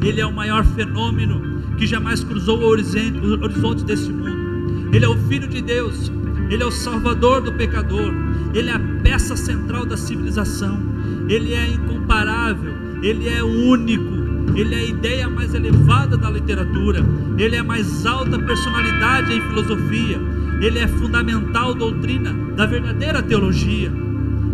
Ele 0.00 0.20
é 0.20 0.26
o 0.26 0.32
maior 0.32 0.64
fenômeno 0.64 1.76
que 1.76 1.86
jamais 1.86 2.22
cruzou 2.22 2.60
o 2.60 2.66
horizonte 2.66 3.84
deste 3.84 4.12
mundo. 4.12 4.94
Ele 4.94 5.04
é 5.04 5.08
o 5.08 5.16
Filho 5.28 5.48
de 5.48 5.60
Deus, 5.60 6.10
ele 6.48 6.62
é 6.62 6.66
o 6.66 6.70
Salvador 6.70 7.40
do 7.40 7.52
pecador, 7.52 8.12
ele 8.54 8.70
é 8.70 8.74
a 8.74 8.80
peça 9.02 9.36
central 9.36 9.84
da 9.84 9.96
civilização, 9.96 10.80
ele 11.28 11.52
é 11.52 11.68
incomparável, 11.68 12.72
ele 13.02 13.28
é 13.28 13.42
único, 13.42 14.18
ele 14.56 14.74
é 14.74 14.78
a 14.78 14.84
ideia 14.84 15.28
mais 15.28 15.54
elevada 15.54 16.16
da 16.16 16.30
literatura, 16.30 17.04
ele 17.36 17.54
é 17.54 17.58
a 17.58 17.64
mais 17.64 18.06
alta 18.06 18.38
personalidade 18.38 19.32
em 19.34 19.40
filosofia, 19.42 20.18
ele 20.60 20.78
é 20.78 20.88
fundamental 20.88 21.74
doutrina 21.74 22.32
da 22.56 22.66
verdadeira 22.66 23.22
teologia, 23.22 23.92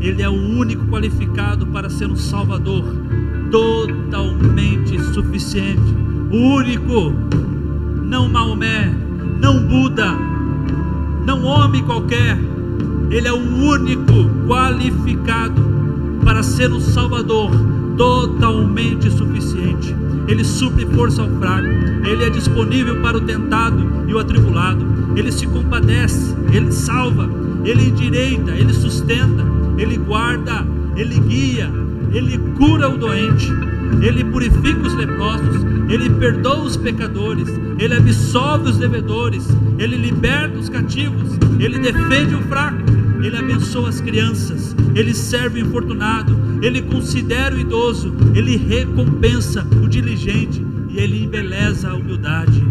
ele 0.00 0.20
é 0.20 0.28
o 0.28 0.32
único 0.32 0.86
qualificado 0.86 1.66
para 1.68 1.88
ser 1.88 2.06
um 2.06 2.16
salvador, 2.16 2.84
totalmente 3.50 4.98
suficiente, 5.14 5.94
único, 6.30 7.12
não 8.02 8.28
Maomé, 8.28 8.92
não 9.40 9.66
Buda, 9.66 10.33
não 11.24 11.44
homem 11.44 11.82
qualquer, 11.82 12.38
ele 13.10 13.28
é 13.28 13.32
o 13.32 13.36
único 13.36 14.30
qualificado 14.46 15.62
para 16.24 16.42
ser 16.42 16.72
um 16.72 16.80
Salvador 16.80 17.50
totalmente 17.96 19.10
suficiente. 19.10 19.94
Ele 20.26 20.44
supre 20.44 20.86
força 20.86 21.22
ao 21.22 21.28
fraco, 21.38 21.68
ele 22.04 22.24
é 22.24 22.30
disponível 22.30 23.00
para 23.02 23.18
o 23.18 23.20
tentado 23.20 24.04
e 24.06 24.14
o 24.14 24.18
atribulado. 24.18 24.84
Ele 25.16 25.30
se 25.30 25.46
compadece, 25.46 26.34
ele 26.50 26.72
salva, 26.72 27.28
ele 27.64 27.88
endireita, 27.88 28.52
ele 28.52 28.72
sustenta, 28.72 29.44
ele 29.78 29.96
guarda, 29.96 30.66
ele 30.96 31.18
guia, 31.20 31.70
ele 32.12 32.38
cura 32.56 32.88
o 32.88 32.98
doente, 32.98 33.48
ele 34.00 34.24
purifica 34.24 34.80
os 34.80 34.94
leprosos, 34.94 35.64
ele 35.88 36.10
perdoa 36.10 36.64
os 36.64 36.76
pecadores, 36.76 37.48
ele 37.78 37.94
absolve 37.94 38.70
os 38.70 38.78
devedores, 38.78 39.48
ele 39.78 39.96
liberta 39.96 40.58
os 40.58 40.68
cativos, 40.68 41.38
ele 41.58 41.78
defende 41.78 42.34
o 42.34 42.42
fraco 42.42 42.94
ele 43.26 43.38
abençoa 43.38 43.88
as 43.88 44.00
crianças, 44.00 44.76
ele 44.94 45.14
serve 45.14 45.62
o 45.62 45.66
infortunado, 45.66 46.36
ele 46.60 46.82
considera 46.82 47.54
o 47.54 47.58
idoso, 47.58 48.14
ele 48.34 48.56
recompensa 48.56 49.66
o 49.82 49.88
diligente 49.88 50.64
e 50.90 50.98
ele 50.98 51.24
embeleza 51.24 51.90
a 51.90 51.94
humildade. 51.94 52.62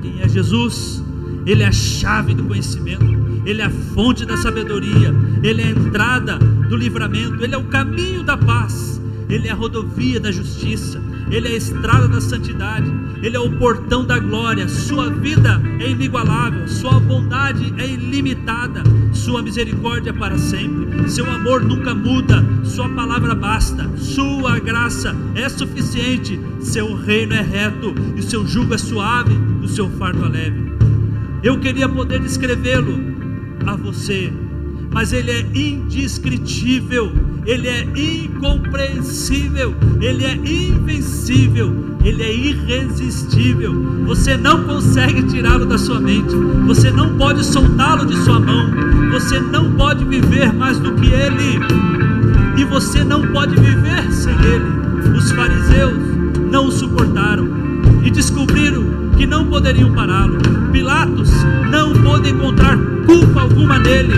Quem 0.00 0.20
é 0.20 0.28
Jesus? 0.28 1.02
Ele 1.44 1.62
é 1.62 1.66
a 1.66 1.72
chave 1.72 2.34
do 2.34 2.44
conhecimento, 2.44 3.04
ele 3.44 3.60
é 3.60 3.64
a 3.64 3.70
fonte 3.70 4.24
da 4.24 4.36
sabedoria, 4.36 5.14
ele 5.42 5.60
é 5.60 5.66
a 5.66 5.70
entrada 5.70 6.38
do 6.38 6.76
livramento, 6.76 7.42
ele 7.42 7.54
é 7.54 7.58
o 7.58 7.64
caminho 7.64 8.22
da 8.22 8.36
paz, 8.36 9.00
ele 9.28 9.48
é 9.48 9.50
a 9.50 9.54
rodovia 9.54 10.20
da 10.20 10.30
justiça, 10.30 11.00
ele 11.30 11.48
é 11.48 11.52
a 11.52 11.56
estrada 11.56 12.06
da 12.06 12.20
santidade, 12.20 12.92
Ele 13.22 13.36
é 13.36 13.40
o 13.40 13.50
portão 13.58 14.04
da 14.04 14.18
glória. 14.18 14.68
Sua 14.68 15.08
vida 15.10 15.60
é 15.80 15.90
inigualável, 15.90 16.68
sua 16.68 17.00
bondade 17.00 17.72
é 17.78 17.86
ilimitada, 17.86 18.82
sua 19.12 19.42
misericórdia 19.42 20.10
é 20.10 20.12
para 20.12 20.36
sempre. 20.36 21.08
Seu 21.08 21.28
amor 21.30 21.62
nunca 21.64 21.94
muda, 21.94 22.44
sua 22.64 22.88
palavra 22.90 23.34
basta, 23.34 23.90
sua 23.96 24.58
graça 24.58 25.16
é 25.34 25.48
suficiente. 25.48 26.38
Seu 26.60 26.94
reino 26.94 27.34
é 27.34 27.40
reto 27.40 27.94
e 28.16 28.22
seu 28.22 28.46
jugo 28.46 28.74
é 28.74 28.78
suave, 28.78 29.34
o 29.62 29.68
seu 29.68 29.88
fardo 29.90 30.26
é 30.26 30.28
leve. 30.28 30.72
Eu 31.42 31.58
queria 31.58 31.88
poder 31.88 32.20
descrevê-lo 32.20 32.98
a 33.66 33.74
você, 33.74 34.32
mas 34.90 35.12
ele 35.12 35.30
é 35.30 35.40
indescritível, 35.40 37.10
ele 37.46 37.68
é 37.68 37.82
incompreensível, 37.94 39.74
ele 40.00 40.24
é 40.24 40.34
invencível, 40.34 41.96
ele 42.02 42.22
é 42.22 42.34
irresistível. 42.34 43.74
Você 44.06 44.36
não 44.36 44.64
consegue 44.64 45.22
tirá-lo 45.24 45.66
da 45.66 45.76
sua 45.76 46.00
mente, 46.00 46.34
você 46.66 46.90
não 46.90 47.16
pode 47.16 47.44
soltá-lo 47.44 48.06
de 48.06 48.16
sua 48.24 48.40
mão, 48.40 48.70
você 49.12 49.38
não 49.40 49.72
pode 49.72 50.04
viver 50.04 50.52
mais 50.52 50.78
do 50.78 50.94
que 50.94 51.06
ele, 51.06 51.58
e 52.56 52.64
você 52.64 53.04
não 53.04 53.20
pode 53.28 53.54
viver 53.56 54.10
sem 54.10 54.32
ele. 54.32 55.16
Os 55.16 55.30
fariseus 55.32 55.92
não 56.50 56.68
o 56.68 56.72
suportaram 56.72 57.46
e 58.02 58.10
descobriram 58.10 58.84
que 59.16 59.26
não 59.26 59.46
poderiam 59.46 59.92
pará-lo. 59.92 60.38
Pilatos 60.72 61.30
não 61.70 61.92
pôde 61.92 62.30
encontrar 62.30 62.78
culpa 63.06 63.42
alguma 63.42 63.78
nele. 63.78 64.14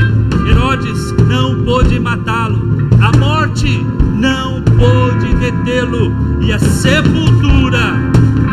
Herodes 0.48 1.12
não 1.28 1.64
pôde 1.64 1.98
matá-lo. 1.98 2.85
A 3.00 3.16
morte 3.16 3.86
não 4.14 4.62
pôde 4.62 5.34
detê-lo. 5.36 6.12
E 6.40 6.52
a 6.52 6.58
sepultura 6.58 7.94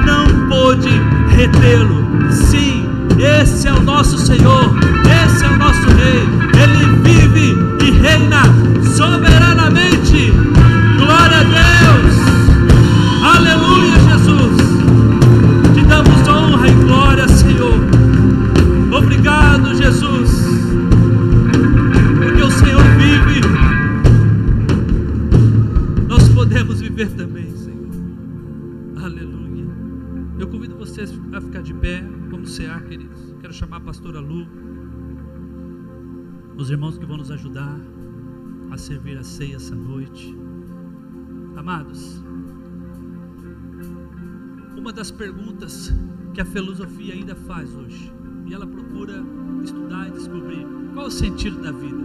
não 0.06 0.48
pôde 0.50 0.90
retê-lo. 1.30 2.32
Sim, 2.32 2.86
esse 3.20 3.68
é 3.68 3.74
o 3.74 3.82
nosso 3.82 4.18
Senhor, 4.18 4.76
esse 5.26 5.46
é 5.46 5.50
o 5.50 5.58
nosso 5.58 5.88
Rei. 5.90 6.28
Ele 6.62 6.86
vive 7.04 7.58
e 7.86 7.92
reina 7.92 8.44
soberanamente. 8.96 10.32
Glória 10.98 11.38
a 11.38 11.44
Deus. 11.44 11.73
Chamar 33.64 33.78
a 33.78 33.80
pastora 33.80 34.20
Lu. 34.20 34.46
Os 36.58 36.70
irmãos 36.70 36.98
que 36.98 37.06
vão 37.06 37.16
nos 37.16 37.32
ajudar 37.32 37.80
a 38.72 38.78
servir 38.78 39.18
a 39.18 39.24
ceia 39.24 39.56
essa 39.56 39.74
noite. 39.74 40.36
Amados, 41.56 42.22
uma 44.78 44.92
das 44.92 45.12
perguntas 45.12 45.94
que 46.34 46.42
a 46.42 46.46
filosofia 46.46 47.14
ainda 47.14 47.36
faz 47.36 47.74
hoje, 47.74 48.12
e 48.46 48.54
ela 48.54 48.68
procura 48.68 49.24
estudar 49.64 50.10
e 50.10 50.12
descobrir 50.12 50.68
qual 50.94 51.06
é 51.06 51.08
o 51.08 51.12
sentido 51.12 51.62
da 51.62 51.72
vida. 51.72 52.04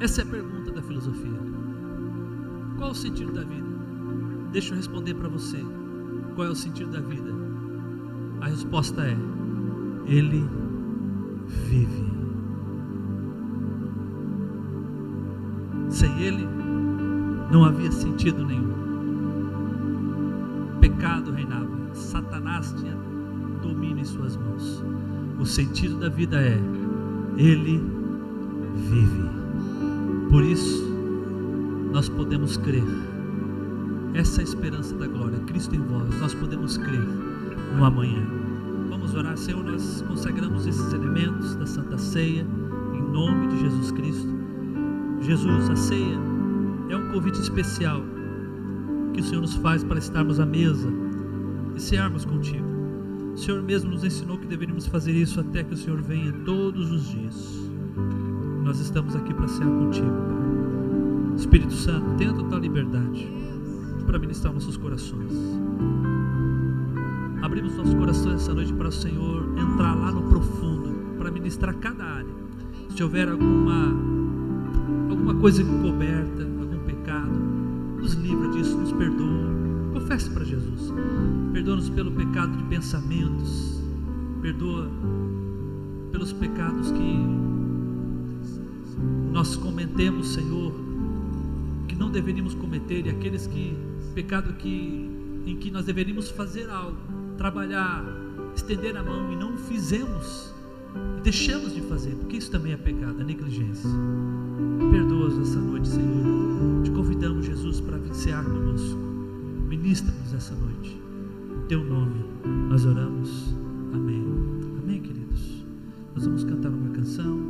Essa 0.00 0.20
é 0.20 0.24
a 0.24 0.26
pergunta 0.26 0.70
da 0.70 0.82
filosofia. 0.82 1.40
Qual 2.76 2.90
é 2.90 2.92
o 2.92 2.94
sentido 2.94 3.32
da 3.32 3.42
vida? 3.42 3.68
Deixa 4.52 4.74
eu 4.74 4.76
responder 4.76 5.14
para 5.14 5.30
você. 5.30 5.64
Qual 6.34 6.46
é 6.46 6.50
o 6.50 6.54
sentido 6.54 6.90
da 6.90 7.00
vida? 7.00 7.43
A 8.44 8.46
resposta 8.46 9.00
é: 9.00 9.16
Ele 10.04 10.46
vive. 11.46 12.04
Sem 15.88 16.20
Ele, 16.20 16.46
não 17.50 17.64
havia 17.64 17.90
sentido 17.90 18.44
nenhum. 18.44 18.74
Pecado 20.78 21.32
reinava, 21.32 21.94
Satanás 21.94 22.74
tinha 22.78 22.94
domínio 23.62 24.00
em 24.00 24.04
suas 24.04 24.36
mãos. 24.36 24.84
O 25.40 25.46
sentido 25.46 25.96
da 26.00 26.10
vida 26.10 26.36
é: 26.38 26.60
Ele 27.38 27.82
vive. 28.74 29.22
Por 30.28 30.44
isso, 30.44 30.84
nós 31.94 32.10
podemos 32.10 32.58
crer. 32.58 32.84
Essa 34.12 34.42
é 34.42 34.44
a 34.44 34.44
esperança 34.44 34.94
da 34.96 35.06
glória, 35.06 35.38
Cristo 35.46 35.74
em 35.74 35.80
vós. 35.80 36.20
Nós 36.20 36.34
podemos 36.34 36.76
crer 36.76 37.33
no 37.76 37.84
amanhã. 37.84 38.22
Vamos 38.88 39.14
orar, 39.14 39.36
Senhor. 39.36 39.62
Nós 39.64 40.02
consagramos 40.06 40.66
esses 40.66 40.92
elementos 40.92 41.56
da 41.56 41.66
Santa 41.66 41.98
Ceia 41.98 42.46
em 42.94 43.12
nome 43.12 43.48
de 43.48 43.60
Jesus 43.60 43.90
Cristo. 43.92 44.34
Jesus, 45.20 45.70
a 45.70 45.76
ceia 45.76 46.18
é 46.90 46.96
um 46.96 47.10
convite 47.10 47.40
especial 47.40 48.02
que 49.12 49.20
o 49.20 49.24
Senhor 49.24 49.40
nos 49.40 49.54
faz 49.56 49.82
para 49.82 49.98
estarmos 49.98 50.38
à 50.38 50.46
mesa 50.46 50.92
e 51.74 51.80
cearmos 51.80 52.24
contigo. 52.24 52.64
O 53.34 53.36
Senhor 53.36 53.62
mesmo 53.62 53.90
nos 53.90 54.04
ensinou 54.04 54.38
que 54.38 54.46
deveríamos 54.46 54.86
fazer 54.86 55.12
isso 55.12 55.40
até 55.40 55.64
que 55.64 55.74
o 55.74 55.76
Senhor 55.76 56.00
venha 56.02 56.32
todos 56.44 56.92
os 56.92 57.08
dias. 57.08 57.70
Nós 58.62 58.78
estamos 58.80 59.16
aqui 59.16 59.32
para 59.34 59.48
cear 59.48 59.68
contigo, 59.68 60.06
Pai. 60.06 61.36
Espírito 61.36 61.72
Santo, 61.72 62.16
tenha 62.16 62.32
total 62.32 62.58
liberdade 62.60 63.28
para 64.06 64.18
ministrar 64.18 64.52
nossos 64.52 64.76
corações. 64.76 65.32
Abrimos 67.44 67.76
nossos 67.76 67.92
corações 67.92 68.40
essa 68.40 68.54
noite 68.54 68.72
para 68.72 68.88
o 68.88 68.92
Senhor 68.92 69.46
entrar 69.58 69.94
lá 69.94 70.10
no 70.10 70.22
profundo, 70.30 71.14
para 71.18 71.30
ministrar 71.30 71.74
cada 71.74 72.02
área. 72.02 72.34
Se 72.88 73.02
houver 73.02 73.28
alguma 73.28 73.94
alguma 75.10 75.34
coisa 75.34 75.60
encoberta, 75.60 76.42
algum 76.42 76.78
pecado, 76.86 77.34
nos 77.98 78.14
livra 78.14 78.48
disso, 78.48 78.78
nos 78.78 78.92
perdoa. 78.92 79.44
Confesse 79.92 80.30
para 80.30 80.42
Jesus. 80.42 80.90
Perdoa-nos 81.52 81.90
pelo 81.90 82.12
pecado 82.12 82.56
de 82.56 82.64
pensamentos. 82.64 83.78
Perdoa 84.40 84.90
pelos 86.12 86.32
pecados 86.32 86.92
que 86.92 87.18
nós 89.30 89.54
cometemos, 89.54 90.28
Senhor, 90.32 90.72
que 91.88 91.94
não 91.94 92.10
deveríamos 92.10 92.54
cometer 92.54 93.04
e 93.04 93.10
aqueles 93.10 93.46
que 93.46 93.76
pecado 94.14 94.54
que 94.54 95.10
em 95.46 95.56
que 95.56 95.70
nós 95.70 95.84
deveríamos 95.84 96.30
fazer 96.30 96.70
algo, 96.70 96.96
trabalhar, 97.36 98.04
estender 98.54 98.96
a 98.96 99.02
mão 99.02 99.32
e 99.32 99.36
não 99.36 99.56
fizemos 99.56 100.54
e 101.18 101.20
deixamos 101.22 101.74
de 101.74 101.80
fazer, 101.82 102.14
porque 102.16 102.36
isso 102.36 102.50
também 102.50 102.72
é 102.72 102.76
pecado, 102.76 103.20
é 103.20 103.24
negligência. 103.24 103.90
Perdoa-nos 104.90 105.48
essa 105.48 105.60
noite, 105.60 105.88
Senhor. 105.88 106.82
Te 106.84 106.90
convidamos, 106.90 107.46
Jesus, 107.46 107.80
para 107.80 107.98
cear 108.14 108.44
conosco. 108.44 108.98
Ministra-nos 109.68 110.34
essa 110.34 110.54
noite. 110.54 111.00
Em 111.64 111.66
teu 111.66 111.84
nome 111.84 112.24
nós 112.68 112.84
oramos. 112.84 113.54
Amém. 113.92 114.24
Amém, 114.82 115.00
queridos. 115.00 115.64
Nós 116.14 116.24
vamos 116.24 116.44
cantar 116.44 116.70
uma 116.70 116.90
canção. 116.90 117.43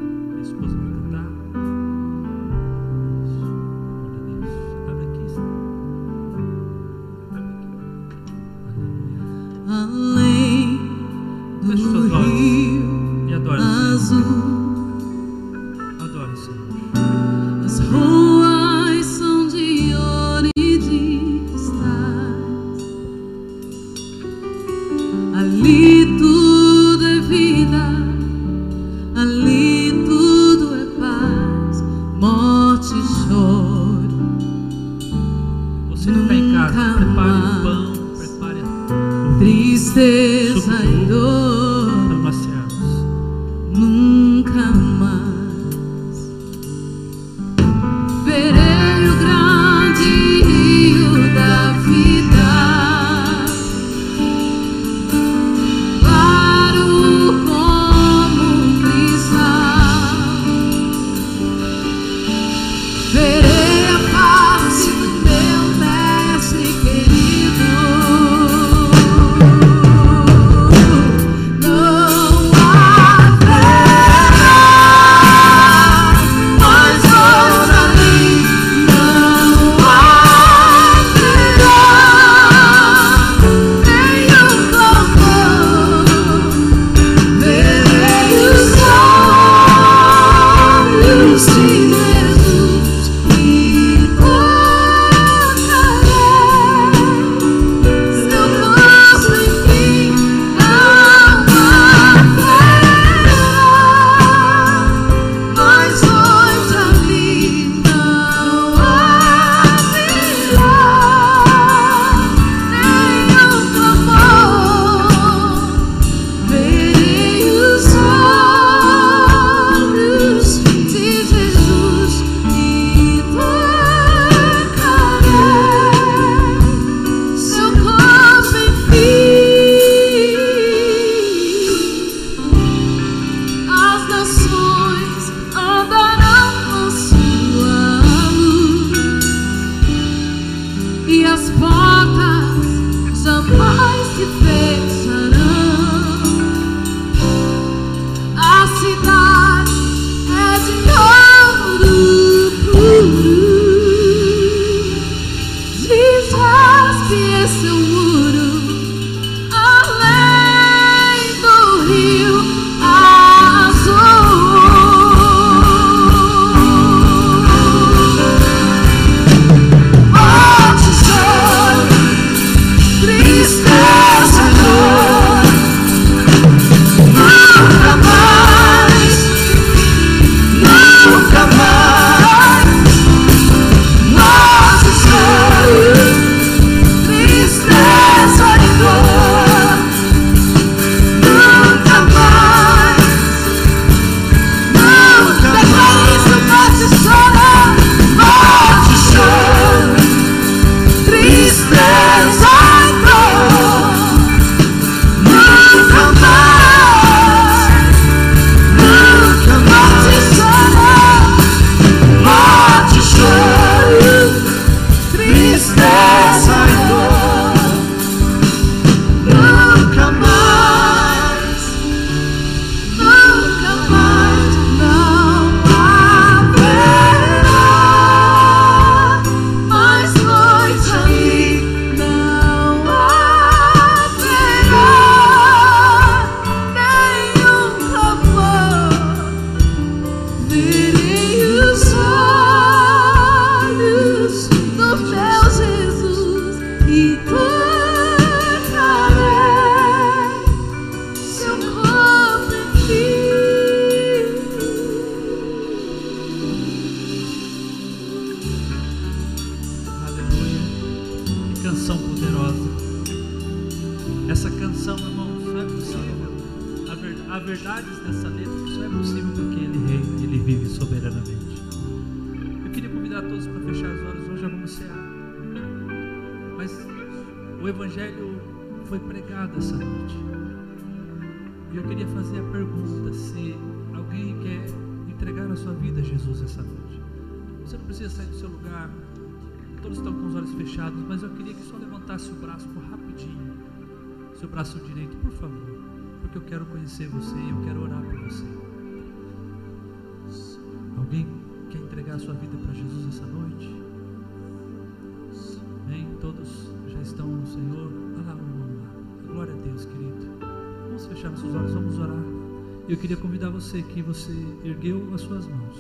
Você 313.65 313.81
que 313.81 314.03
você 314.03 314.31
ergueu 314.63 315.09
as 315.15 315.23
suas 315.23 315.47
mãos, 315.47 315.77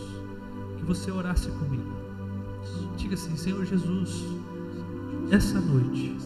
que 0.79 0.85
você 0.85 1.11
orasse 1.11 1.51
comigo. 1.51 1.93
Diga 2.97 3.13
assim: 3.13 3.37
Senhor 3.37 3.63
Jesus, 3.67 4.25
essa 5.31 5.61
noite 5.61 6.17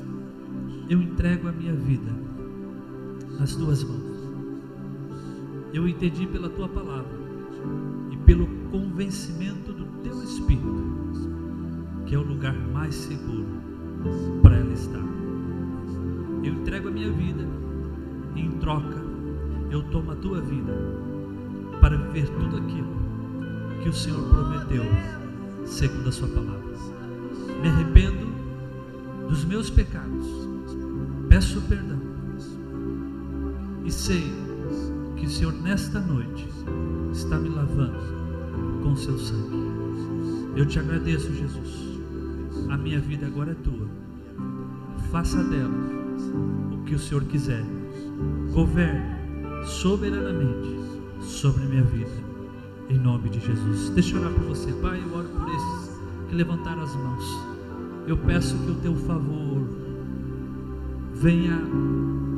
eu 0.89 1.03
entrego 1.03 1.49
a 1.49 1.53
minha 1.53 1.75
vida 1.75 2.13
nas 3.41 3.57
tuas 3.57 3.83
mãos. 3.83 4.19
Eu 5.75 5.89
entendi 5.89 6.29
pela 6.29 6.49
tua 6.49 6.69
palavra 6.69 7.19
e 8.13 8.17
pelo 8.19 8.47
convencimento 8.71 9.73
do 9.73 9.85
teu 10.03 10.23
Espírito 10.23 10.79
que 12.07 12.15
é 12.15 12.19
o 12.19 12.23
lugar 12.23 12.55
mais 12.55 12.95
seguro 12.95 13.45
para 14.43 14.57
ela 14.57 14.73
estar. 14.73 15.05
Eu 16.45 16.55
entrego 16.55 16.89
a 16.89 16.91
minha 16.93 17.11
vida 17.11 17.45
e 18.37 18.43
em 18.43 18.53
troca 18.53 18.97
eu 19.71 19.83
tomo 19.91 20.13
a 20.13 20.17
tua 20.17 20.41
vida 20.41 21.08
para 21.81 21.97
viver 21.97 22.29
tudo 22.29 22.57
aquilo 22.57 22.99
que 23.83 23.89
o 23.89 23.93
Senhor 23.93 24.23
prometeu 24.29 24.85
segundo 25.65 26.09
a 26.09 26.13
sua 26.13 26.29
palavra. 26.29 26.59
Me 27.63 27.69
arrependo 27.69 28.27
dos 29.29 29.45
meus 29.45 29.71
pecados. 29.71 30.27
Peço 31.29 31.61
perdão. 31.63 31.99
E 33.85 33.91
sei 33.91 34.33
que 35.17 35.27
o 35.27 35.31
Senhor 35.31 35.53
nesta 35.53 36.01
noite 36.01 36.49
está 37.13 37.39
me 37.39 37.49
lavando 37.49 37.99
com 38.83 38.97
seu 38.97 39.19
sangue. 39.19 39.59
Eu 40.57 40.67
te 40.67 40.79
agradeço, 40.79 41.33
Jesus. 41.35 42.01
A 42.69 42.77
minha 42.77 43.01
vida 43.01 43.27
agora 43.27 43.53
é 43.53 43.55
tua. 43.55 43.89
Faça 45.11 45.43
dela 45.45 45.75
o 46.73 46.85
que 46.85 46.95
o 46.95 46.99
Senhor 46.99 47.25
quiser. 47.25 47.65
Governe 48.53 49.19
soberanamente 49.65 50.78
sobre 51.29 51.65
minha 51.67 51.85
vida. 51.85 52.11
Em 52.89 52.99
nome 52.99 53.29
de 53.29 53.39
Jesus. 53.39 53.91
Deixa 53.91 54.17
eu 54.17 54.21
orar 54.21 54.33
por 54.33 54.45
você, 54.45 54.73
Pai. 54.73 55.01
Eu 55.01 55.15
oro 55.15 55.29
por 55.29 55.49
esses 55.49 56.01
que 56.29 56.35
levantaram 56.35 56.83
as 56.83 56.95
mãos. 56.97 57.25
Eu 58.07 58.17
peço 58.17 58.57
que 58.57 58.71
o 58.71 58.75
teu 58.77 58.97
favor 58.97 59.63
venha 61.15 61.61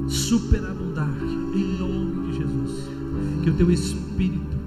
superabundar 0.09 1.09
em 1.55 1.79
nome 1.79 2.33
de 2.33 2.39
Jesus. 2.39 2.89
Que 3.45 3.51
o 3.51 3.55
teu 3.55 3.71
Espírito 3.71 4.59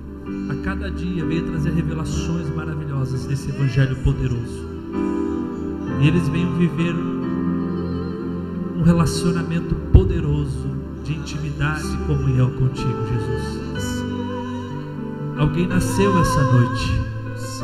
a 0.50 0.56
cada 0.64 0.90
dia 0.90 1.26
venha 1.26 1.44
trazer 1.44 1.72
revelações 1.72 2.48
maravilhosas 2.56 3.26
desse 3.26 3.50
Evangelho 3.50 3.96
poderoso. 3.98 4.68
E 6.02 6.08
eles 6.08 6.28
venham 6.30 6.56
viver 6.56 6.96
um 8.78 8.84
relacionamento 8.84 9.76
poderoso 9.92 10.70
de 11.04 11.14
intimidade 11.14 11.86
e 11.94 11.98
comunhão 12.06 12.52
contigo, 12.52 13.06
Jesus. 13.08 13.93
Alguém 15.44 15.68
nasceu 15.68 16.18
essa 16.20 16.42
noite 16.42 16.90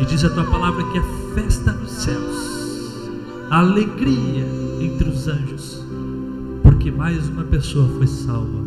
e 0.01 0.05
diz 0.05 0.25
a 0.25 0.29
tua 0.29 0.43
palavra 0.43 0.83
que 0.91 0.97
é 0.97 1.01
festa 1.33 1.71
nos 1.71 1.89
céus, 1.89 3.09
alegria 3.49 4.45
entre 4.81 5.07
os 5.07 5.29
anjos, 5.29 5.81
porque 6.61 6.91
mais 6.91 7.29
uma 7.29 7.45
pessoa 7.45 7.87
foi 7.97 8.05
salva 8.05 8.59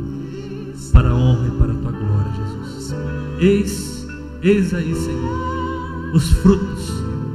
para 0.94 1.10
a 1.10 1.14
honra 1.14 1.46
e 1.46 1.50
para 1.58 1.72
a 1.74 1.76
tua 1.76 1.92
glória, 1.92 2.32
Jesus. 2.32 2.94
Eis, 3.38 4.06
eis 4.40 4.72
aí, 4.72 4.94
Senhor, 4.94 6.14
os 6.14 6.30
frutos 6.30 6.90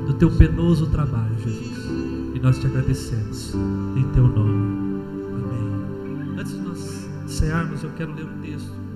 do 0.07 0.13
teu 0.15 0.31
penoso 0.31 0.87
trabalho, 0.87 1.37
Jesus. 1.37 1.77
E 2.33 2.39
nós 2.39 2.57
te 2.57 2.65
agradecemos 2.65 3.53
em 3.95 4.03
teu 4.15 4.27
nome. 4.27 5.03
Amém. 5.29 6.39
Antes 6.39 6.53
de 6.53 6.59
nós 6.59 7.07
cearmos, 7.27 7.83
eu 7.83 7.91
quero 7.91 8.15
ler 8.15 8.25
um 8.25 8.41
texto. 8.41 8.86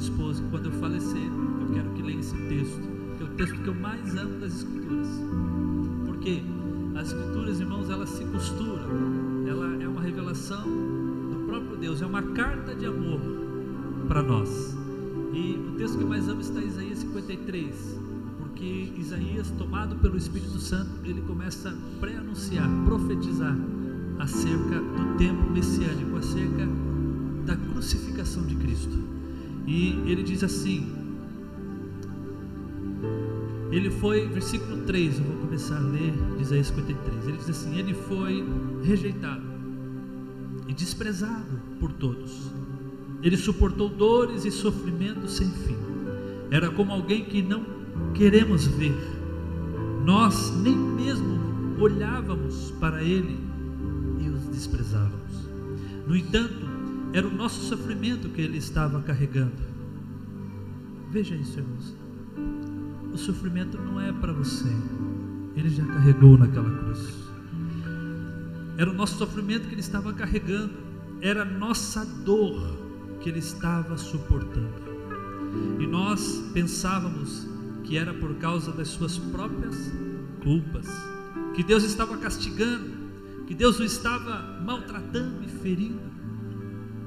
Esposa 0.00 0.42
que 0.42 0.48
quando 0.48 0.66
eu 0.66 0.72
falecer, 0.72 1.30
eu 1.60 1.74
quero 1.74 1.90
que 1.90 2.02
leia 2.02 2.18
esse 2.18 2.34
texto, 2.34 2.80
que 3.16 3.22
é 3.22 3.26
o 3.26 3.30
texto 3.36 3.62
que 3.62 3.68
eu 3.68 3.74
mais 3.74 4.16
amo 4.16 4.40
das 4.40 4.54
Escrituras. 4.56 5.08
Porque 6.06 6.42
as 6.96 7.08
Escrituras, 7.08 7.60
irmãos, 7.60 7.90
elas 7.90 8.08
se 8.08 8.24
costuram. 8.24 9.46
Ela 9.46 9.82
é 9.82 9.86
uma 9.86 10.00
revelação 10.00 10.64
do 10.64 11.44
próprio 11.46 11.76
Deus, 11.76 12.02
é 12.02 12.06
uma 12.06 12.22
carta 12.22 12.74
de 12.74 12.86
amor 12.86 13.20
para 14.08 14.22
nós. 14.22 14.76
E 15.32 15.54
o 15.68 15.76
texto 15.76 15.98
que 15.98 16.02
eu 16.02 16.08
mais 16.08 16.28
amo 16.28 16.40
está 16.40 16.60
em 16.60 16.66
Isaías 16.66 16.98
53, 16.98 18.00
porque 18.38 18.92
Isaías, 18.96 19.50
tomado 19.52 19.96
pelo 19.96 20.16
Espírito 20.16 20.58
Santo, 20.58 20.90
ele 21.04 21.20
começa 21.22 21.70
a 21.70 22.00
pré-anunciar, 22.00 22.68
profetizar 22.84 23.56
acerca 24.18 24.80
do 24.80 25.16
tempo 25.16 25.50
messiânico, 25.50 26.16
acerca 26.16 26.66
da 27.46 27.56
crucificação 27.56 28.44
de 28.46 28.56
Cristo. 28.56 29.19
E 29.66 29.98
ele 30.06 30.22
diz 30.22 30.42
assim: 30.42 31.00
ele 33.70 33.88
foi, 33.88 34.26
versículo 34.26 34.78
3, 34.78 35.18
eu 35.18 35.24
vou 35.24 35.36
começar 35.36 35.76
a 35.76 35.80
ler, 35.80 36.12
de 36.36 36.42
Isaías 36.42 36.66
53. 36.68 37.28
Ele 37.28 37.36
diz 37.36 37.50
assim: 37.50 37.78
Ele 37.78 37.94
foi 37.94 38.44
rejeitado 38.82 39.44
e 40.66 40.74
desprezado 40.74 41.60
por 41.78 41.92
todos. 41.92 42.50
Ele 43.22 43.36
suportou 43.36 43.88
dores 43.88 44.44
e 44.44 44.50
sofrimentos 44.50 45.36
sem 45.36 45.48
fim. 45.48 45.76
Era 46.50 46.68
como 46.70 46.92
alguém 46.92 47.24
que 47.24 47.42
não 47.42 47.64
queremos 48.12 48.66
ver. 48.66 48.96
Nós 50.04 50.52
nem 50.62 50.76
mesmo 50.76 51.38
olhávamos 51.78 52.72
para 52.80 53.02
ele 53.04 53.38
e 54.18 54.28
os 54.28 54.46
desprezávamos. 54.46 55.48
No 56.08 56.16
entanto, 56.16 56.66
era 57.12 57.26
o 57.26 57.30
nosso 57.30 57.62
sofrimento 57.62 58.28
que 58.28 58.40
ele 58.40 58.58
estava 58.58 59.02
carregando. 59.02 59.62
Veja 61.10 61.34
isso, 61.34 61.58
irmãos. 61.58 61.96
O 63.12 63.18
sofrimento 63.18 63.76
não 63.78 64.00
é 64.00 64.12
para 64.12 64.32
você. 64.32 64.68
Ele 65.56 65.68
já 65.68 65.84
carregou 65.84 66.38
naquela 66.38 66.70
cruz. 66.70 67.30
Era 68.78 68.90
o 68.90 68.94
nosso 68.94 69.18
sofrimento 69.18 69.66
que 69.66 69.74
ele 69.74 69.80
estava 69.80 70.12
carregando. 70.12 70.72
Era 71.20 71.42
a 71.42 71.44
nossa 71.44 72.04
dor 72.04 72.78
que 73.20 73.28
ele 73.28 73.40
estava 73.40 73.98
suportando. 73.98 74.90
E 75.80 75.86
nós 75.86 76.50
pensávamos 76.54 77.46
que 77.82 77.98
era 77.98 78.14
por 78.14 78.36
causa 78.36 78.70
das 78.70 78.88
suas 78.88 79.18
próprias 79.18 79.74
culpas, 80.42 80.86
que 81.54 81.64
Deus 81.64 81.82
estava 81.82 82.16
castigando, 82.16 82.88
que 83.46 83.54
Deus 83.54 83.80
o 83.80 83.84
estava 83.84 84.62
maltratando 84.64 85.42
e 85.42 85.48
ferindo. 85.48 86.09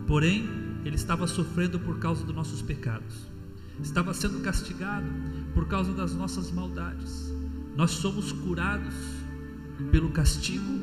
Porém, 0.07 0.49
ele 0.83 0.95
estava 0.95 1.27
sofrendo 1.27 1.79
por 1.79 1.97
causa 1.99 2.23
dos 2.25 2.35
nossos 2.35 2.61
pecados. 2.61 3.27
Estava 3.81 4.13
sendo 4.13 4.39
castigado 4.41 5.07
por 5.53 5.67
causa 5.67 5.93
das 5.93 6.13
nossas 6.13 6.51
maldades. 6.51 7.33
Nós 7.75 7.91
somos 7.91 8.31
curados 8.31 8.93
pelo 9.91 10.09
castigo 10.09 10.81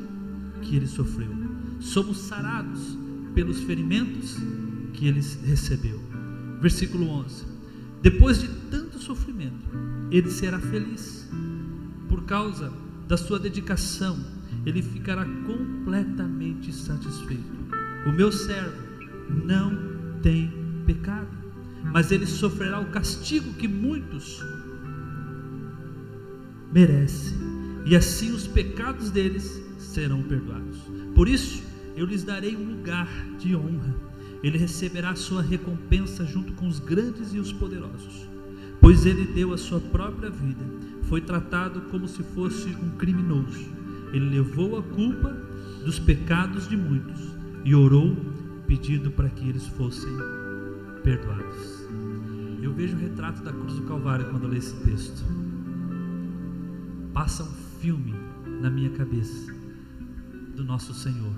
que 0.61 0.75
ele 0.75 0.87
sofreu. 0.87 1.29
Somos 1.79 2.17
sarados 2.17 2.97
pelos 3.33 3.61
ferimentos 3.61 4.37
que 4.93 5.07
ele 5.07 5.21
recebeu. 5.45 6.01
Versículo 6.59 7.07
11: 7.07 7.45
Depois 8.01 8.41
de 8.41 8.47
tanto 8.69 8.99
sofrimento, 8.99 9.69
ele 10.11 10.29
será 10.29 10.59
feliz. 10.59 11.29
Por 12.09 12.23
causa 12.23 12.73
da 13.07 13.15
sua 13.15 13.39
dedicação, 13.39 14.19
ele 14.65 14.81
ficará 14.81 15.25
completamente 15.25 16.73
satisfeito. 16.73 17.61
O 18.05 18.11
meu 18.11 18.31
servo 18.31 18.90
não 19.31 20.19
tem 20.21 20.51
pecado, 20.85 21.29
mas 21.83 22.11
ele 22.11 22.25
sofrerá 22.25 22.79
o 22.79 22.91
castigo 22.91 23.53
que 23.53 23.67
muitos 23.67 24.43
merecem, 26.71 27.37
e 27.85 27.95
assim 27.95 28.31
os 28.31 28.47
pecados 28.47 29.09
deles 29.09 29.61
serão 29.77 30.21
perdoados. 30.21 30.77
Por 31.15 31.27
isso, 31.27 31.63
eu 31.95 32.05
lhes 32.05 32.23
darei 32.23 32.55
um 32.55 32.77
lugar 32.77 33.07
de 33.37 33.55
honra. 33.55 33.95
Ele 34.43 34.57
receberá 34.57 35.15
sua 35.15 35.41
recompensa 35.41 36.25
junto 36.25 36.53
com 36.53 36.67
os 36.67 36.79
grandes 36.79 37.33
e 37.33 37.39
os 37.39 37.51
poderosos, 37.51 38.27
pois 38.79 39.05
ele 39.05 39.25
deu 39.33 39.53
a 39.53 39.57
sua 39.57 39.79
própria 39.79 40.29
vida. 40.29 40.63
Foi 41.03 41.21
tratado 41.21 41.81
como 41.91 42.07
se 42.07 42.23
fosse 42.23 42.69
um 42.69 42.91
criminoso. 42.97 43.69
Ele 44.13 44.29
levou 44.29 44.77
a 44.77 44.83
culpa 44.83 45.29
dos 45.83 45.99
pecados 45.99 46.67
de 46.67 46.75
muitos 46.75 47.19
e 47.63 47.75
orou 47.75 48.15
pedindo 48.71 49.11
para 49.11 49.27
que 49.27 49.49
eles 49.49 49.67
fossem 49.67 50.09
perdoados. 51.03 51.85
Eu 52.61 52.73
vejo 52.73 52.95
o 52.95 52.99
retrato 53.01 53.43
da 53.43 53.51
cruz 53.51 53.73
do 53.73 53.81
Calvário 53.81 54.29
quando 54.29 54.43
eu 54.43 54.49
leio 54.49 54.59
esse 54.59 54.73
texto. 54.85 55.25
Passa 57.13 57.43
um 57.43 57.51
filme 57.81 58.15
na 58.61 58.69
minha 58.69 58.89
cabeça 58.91 59.53
do 60.55 60.63
nosso 60.63 60.93
Senhor. 60.93 61.35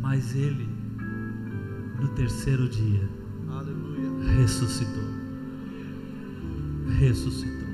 Mas 0.00 0.34
ele, 0.34 0.68
no 2.00 2.08
terceiro 2.08 2.68
dia, 2.68 3.08
Aleluia. 3.48 4.32
ressuscitou. 4.36 5.04
Ressuscitou. 6.98 7.68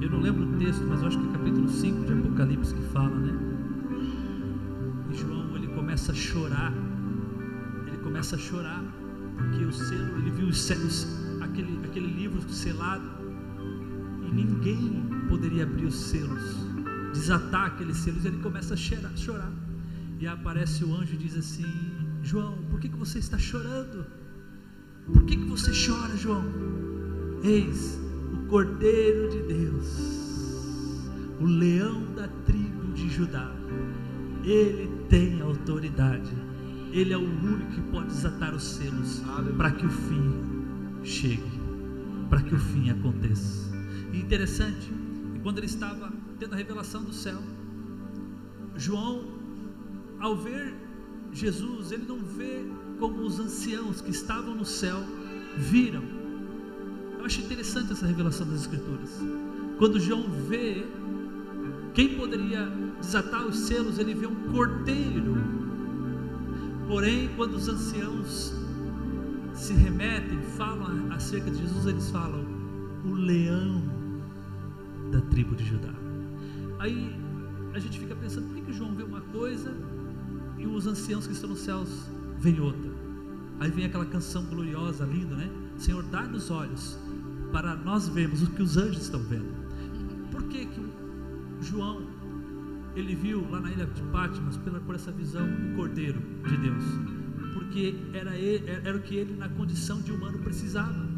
Eu 0.00 0.10
não 0.10 0.20
lembro 0.20 0.44
o 0.44 0.58
texto, 0.58 0.86
mas 0.86 1.02
acho 1.02 1.18
que 1.18 1.28
é 1.28 1.32
capítulo 1.32 1.68
5 1.68 2.06
de 2.06 2.12
Apocalipse 2.12 2.72
que 2.72 2.82
fala, 2.92 3.16
né? 3.16 3.49
Começa 5.90 6.12
a 6.12 6.14
chorar. 6.14 6.72
Ele 7.88 7.96
começa 7.96 8.36
a 8.36 8.38
chorar 8.38 8.80
porque 9.36 9.64
o 9.64 9.72
selo, 9.72 10.18
ele 10.18 10.30
viu 10.30 10.46
os 10.46 10.60
selos, 10.62 11.04
aquele, 11.40 11.84
aquele 11.84 12.06
livro 12.06 12.48
selado 12.48 13.10
e 14.22 14.32
ninguém 14.32 15.02
poderia 15.28 15.64
abrir 15.64 15.86
os 15.86 15.96
selos, 15.96 16.58
desatar 17.12 17.66
aqueles 17.66 17.96
selos. 17.96 18.24
Ele 18.24 18.38
começa 18.38 18.74
a 18.74 18.76
chorar, 18.76 19.10
chorar. 19.16 19.52
E 20.20 20.28
aparece 20.28 20.84
o 20.84 20.94
anjo 20.94 21.14
e 21.14 21.16
diz 21.16 21.36
assim: 21.36 21.66
João, 22.22 22.56
por 22.70 22.78
que, 22.78 22.88
que 22.88 22.96
você 22.96 23.18
está 23.18 23.36
chorando? 23.36 24.06
Por 25.12 25.24
que, 25.24 25.36
que 25.36 25.44
você 25.46 25.72
chora, 25.72 26.16
João? 26.16 26.44
Eis 27.42 27.98
o 28.32 28.46
Cordeiro 28.46 29.28
de 29.28 29.42
Deus, 29.42 29.98
o 31.40 31.46
leão 31.46 32.14
da 32.14 32.28
tribo 32.46 32.92
de 32.92 33.08
Judá. 33.10 33.50
Ele 34.44 34.89
tem 35.10 35.42
autoridade. 35.42 36.30
Ele 36.92 37.12
é 37.12 37.16
o 37.16 37.20
único 37.20 37.72
que 37.72 37.80
pode 37.92 38.06
desatar 38.06 38.54
os 38.54 38.62
selos 38.62 39.22
para 39.56 39.70
que 39.72 39.84
o 39.84 39.90
fim 39.90 41.04
chegue, 41.04 41.60
para 42.30 42.40
que 42.40 42.54
o 42.54 42.58
fim 42.58 42.90
aconteça. 42.90 43.70
E 44.12 44.18
interessante, 44.18 44.90
quando 45.42 45.58
ele 45.58 45.66
estava 45.66 46.10
tendo 46.38 46.54
a 46.54 46.56
revelação 46.56 47.02
do 47.02 47.12
céu, 47.12 47.38
João, 48.76 49.24
ao 50.20 50.36
ver 50.36 50.74
Jesus, 51.32 51.92
ele 51.92 52.06
não 52.06 52.18
vê 52.18 52.64
como 52.98 53.22
os 53.22 53.38
anciãos 53.38 54.00
que 54.00 54.10
estavam 54.10 54.54
no 54.54 54.64
céu 54.64 54.98
viram. 55.56 56.02
Eu 57.18 57.24
acho 57.24 57.40
interessante 57.40 57.92
essa 57.92 58.06
revelação 58.06 58.46
das 58.46 58.62
Escrituras. 58.62 59.10
Quando 59.78 60.00
João 60.00 60.28
vê 60.48 60.84
quem 61.94 62.16
poderia 62.16 62.66
desatar 63.00 63.46
os 63.46 63.56
selos, 63.60 63.98
ele 63.98 64.14
vê 64.14 64.26
um 64.26 64.52
cordeiro. 64.52 65.36
Porém, 66.86 67.30
quando 67.36 67.54
os 67.54 67.68
anciãos 67.68 68.54
se 69.54 69.72
remetem, 69.72 70.40
falam 70.56 71.12
acerca 71.12 71.50
de 71.50 71.58
Jesus, 71.58 71.86
eles 71.86 72.10
falam 72.10 72.44
o 73.04 73.14
leão 73.14 73.82
da 75.10 75.20
tribo 75.22 75.54
de 75.56 75.64
Judá. 75.64 75.92
Aí 76.78 77.14
a 77.74 77.78
gente 77.78 77.98
fica 77.98 78.14
pensando, 78.14 78.46
por 78.46 78.56
que, 78.56 78.62
que 78.62 78.72
João 78.72 78.94
vê 78.94 79.02
uma 79.02 79.20
coisa 79.20 79.74
e 80.58 80.66
os 80.66 80.86
anciãos 80.86 81.26
que 81.26 81.32
estão 81.32 81.50
nos 81.50 81.60
céus 81.60 81.88
veem 82.38 82.60
outra? 82.60 82.90
Aí 83.60 83.70
vem 83.70 83.84
aquela 83.84 84.06
canção 84.06 84.44
gloriosa, 84.46 85.04
linda, 85.04 85.34
né? 85.34 85.50
Senhor, 85.76 86.02
dá-nos 86.04 86.50
olhos 86.50 86.98
para 87.52 87.76
nós 87.76 88.08
vermos 88.08 88.42
o 88.42 88.50
que 88.50 88.62
os 88.62 88.76
anjos 88.76 89.02
estão 89.02 89.20
vendo. 89.20 89.52
Por 90.30 90.44
que, 90.44 90.66
que 90.66 90.80
João 91.60 92.06
ele 92.94 93.14
viu 93.14 93.48
lá 93.48 93.60
na 93.60 93.70
ilha 93.70 93.86
de 93.86 94.02
Patmos 94.04 94.56
pela, 94.58 94.80
por 94.80 94.94
essa 94.94 95.12
visão 95.12 95.46
o 95.46 95.76
Cordeiro 95.76 96.20
de 96.48 96.56
Deus? 96.56 96.84
Porque 97.54 97.94
era, 98.12 98.36
ele, 98.36 98.68
era 98.68 98.96
o 98.96 99.00
que 99.00 99.14
ele 99.14 99.36
na 99.36 99.48
condição 99.48 100.00
de 100.00 100.12
humano 100.12 100.38
precisava. 100.38 101.08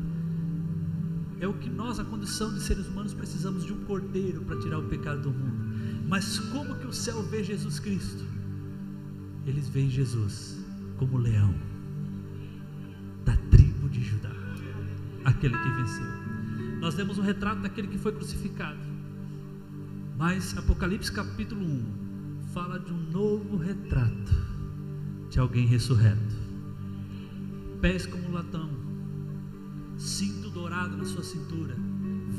É 1.40 1.48
o 1.48 1.54
que 1.54 1.68
nós, 1.68 1.98
a 1.98 2.04
condição 2.04 2.52
de 2.52 2.60
seres 2.60 2.86
humanos, 2.86 3.14
precisamos 3.14 3.64
de 3.64 3.72
um 3.72 3.84
cordeiro 3.84 4.42
para 4.42 4.60
tirar 4.60 4.78
o 4.78 4.84
pecado 4.84 5.22
do 5.22 5.30
mundo. 5.30 6.06
Mas 6.08 6.38
como 6.38 6.76
que 6.76 6.86
o 6.86 6.92
céu 6.92 7.22
vê 7.24 7.42
Jesus 7.42 7.80
Cristo? 7.80 8.24
Eles 9.44 9.68
veem 9.68 9.90
Jesus 9.90 10.62
como 10.98 11.18
leão 11.18 11.52
da 13.24 13.36
tribo 13.50 13.88
de 13.88 14.02
Judá, 14.02 14.30
aquele 15.24 15.56
que 15.58 15.68
venceu. 15.70 16.06
Nós 16.80 16.94
temos 16.94 17.18
um 17.18 17.22
retrato 17.22 17.60
daquele 17.62 17.88
que 17.88 17.98
foi 17.98 18.12
crucificado. 18.12 18.91
Mas 20.22 20.56
Apocalipse 20.56 21.10
capítulo 21.10 21.64
1 21.64 21.82
fala 22.54 22.78
de 22.78 22.92
um 22.92 23.10
novo 23.10 23.56
retrato 23.56 24.32
de 25.28 25.40
alguém 25.40 25.66
ressurreto. 25.66 26.36
Pés 27.80 28.06
como 28.06 28.30
latão, 28.30 28.70
cinto 29.98 30.48
dourado 30.48 30.96
na 30.96 31.04
sua 31.04 31.24
cintura, 31.24 31.74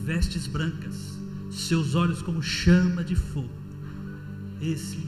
vestes 0.06 0.48
brancas, 0.48 1.20
seus 1.52 1.94
olhos 1.94 2.22
como 2.22 2.42
chama 2.42 3.04
de 3.04 3.18
fogo. 3.18 3.52
Esse 4.62 5.06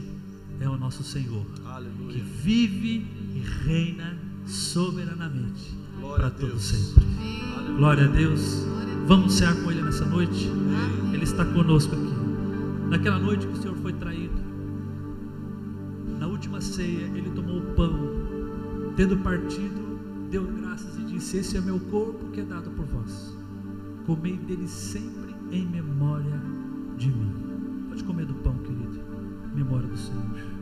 é 0.60 0.68
o 0.68 0.76
nosso 0.76 1.02
Senhor, 1.02 1.46
que 1.46 1.66
Aleluia. 1.66 2.22
vive 2.42 3.06
e 3.34 3.42
reina 3.64 4.18
soberanamente 4.46 5.74
Glória 5.98 6.16
para 6.16 6.26
a 6.26 6.30
todo 6.30 6.48
Deus. 6.50 6.62
sempre. 6.62 7.04
Glória 7.78 8.04
a 8.04 8.08
Deus. 8.08 8.66
Vamos 9.06 9.32
cear 9.32 9.54
com 9.62 9.70
Ele 9.70 9.80
nessa 9.80 10.04
noite. 10.04 10.50
Ele 11.14 11.24
está 11.24 11.42
conosco 11.42 11.94
aqui. 11.94 12.05
Naquela 12.88 13.18
noite 13.18 13.46
que 13.46 13.52
o 13.52 13.56
Senhor 13.56 13.76
foi 13.76 13.92
traído, 13.92 14.46
na 16.18 16.26
última 16.26 16.60
ceia, 16.60 17.06
Ele 17.14 17.30
tomou 17.30 17.58
o 17.58 17.74
pão, 17.74 17.98
tendo 18.96 19.16
partido, 19.18 19.98
deu 20.30 20.44
graças 20.44 20.96
e 20.98 21.04
disse: 21.04 21.38
Esse 21.38 21.56
é 21.56 21.60
meu 21.60 21.78
corpo 21.78 22.30
que 22.30 22.40
é 22.40 22.44
dado 22.44 22.70
por 22.70 22.86
vós. 22.86 23.36
Comei 24.06 24.36
dele 24.36 24.68
sempre 24.68 25.34
em 25.50 25.66
memória 25.66 26.40
de 26.96 27.08
mim. 27.08 27.86
Pode 27.88 28.04
comer 28.04 28.26
do 28.26 28.34
pão, 28.34 28.56
querido, 28.58 29.00
em 29.52 29.56
memória 29.56 29.88
do 29.88 29.96
Senhor. 29.96 30.55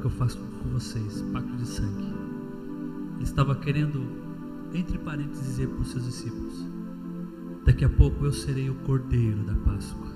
que 0.00 0.06
eu 0.06 0.10
faço 0.10 0.38
com 0.38 0.70
vocês, 0.70 1.22
pacto 1.32 1.54
de 1.56 1.66
sangue. 1.66 2.08
Ele 3.16 3.22
estava 3.22 3.54
querendo, 3.54 4.02
entre 4.72 4.96
parênteses, 4.98 5.44
dizer 5.44 5.68
para 5.68 5.80
os 5.80 5.90
seus 5.90 6.04
discípulos: 6.04 6.66
Daqui 7.64 7.84
a 7.84 7.88
pouco 7.88 8.24
eu 8.24 8.32
serei 8.32 8.70
o 8.70 8.74
cordeiro 8.76 9.42
da 9.44 9.54
Páscoa, 9.54 10.08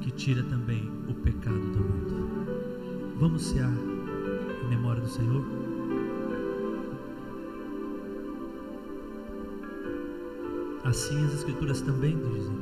que 0.00 0.12
tira 0.12 0.44
também 0.44 0.88
o 1.08 1.14
pecado 1.14 1.58
do 1.58 1.80
mundo. 1.80 3.16
Vamos 3.18 3.42
cear 3.42 3.72
em 4.64 4.68
memória 4.68 5.02
do 5.02 5.08
Senhor? 5.08 5.44
Assim 10.84 11.24
as 11.24 11.34
Escrituras 11.34 11.80
também 11.80 12.16
dizem 12.16 12.56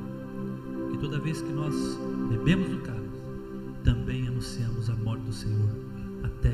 que 0.91 0.99
toda 0.99 1.19
vez 1.19 1.43
que 1.43 1.53
nós 1.53 1.75
bebemos 2.31 2.69
do 2.71 2.79
cálice, 2.79 3.03
também 3.85 4.29
anunciamos 4.29 4.89
a 4.89 4.95
morte 4.95 5.25
do 5.25 5.33
Senhor 5.33 5.82
até 6.23 6.53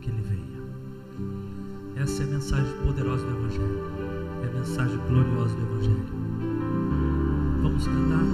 que 0.00 0.10
ele 0.10 0.22
venha. 0.22 2.02
Essa 2.02 2.22
é 2.22 2.26
a 2.26 2.28
mensagem 2.28 2.72
poderosa 2.84 3.24
do 3.24 3.30
Evangelho, 3.30 3.80
é 4.42 4.46
a 4.46 4.58
mensagem 4.58 4.98
gloriosa 5.08 5.54
do 5.54 5.62
Evangelho. 5.62 6.04
Vamos 7.62 7.86
cantar, 7.86 8.24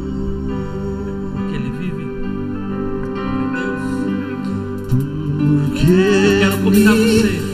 porque 1.32 1.54
ele 1.54 1.70
vive. 1.70 2.04
Deus, 3.52 3.82
porque 4.88 5.86
eu 6.26 6.40
quero 6.40 6.62
convidar 6.62 6.94
você. 6.94 7.49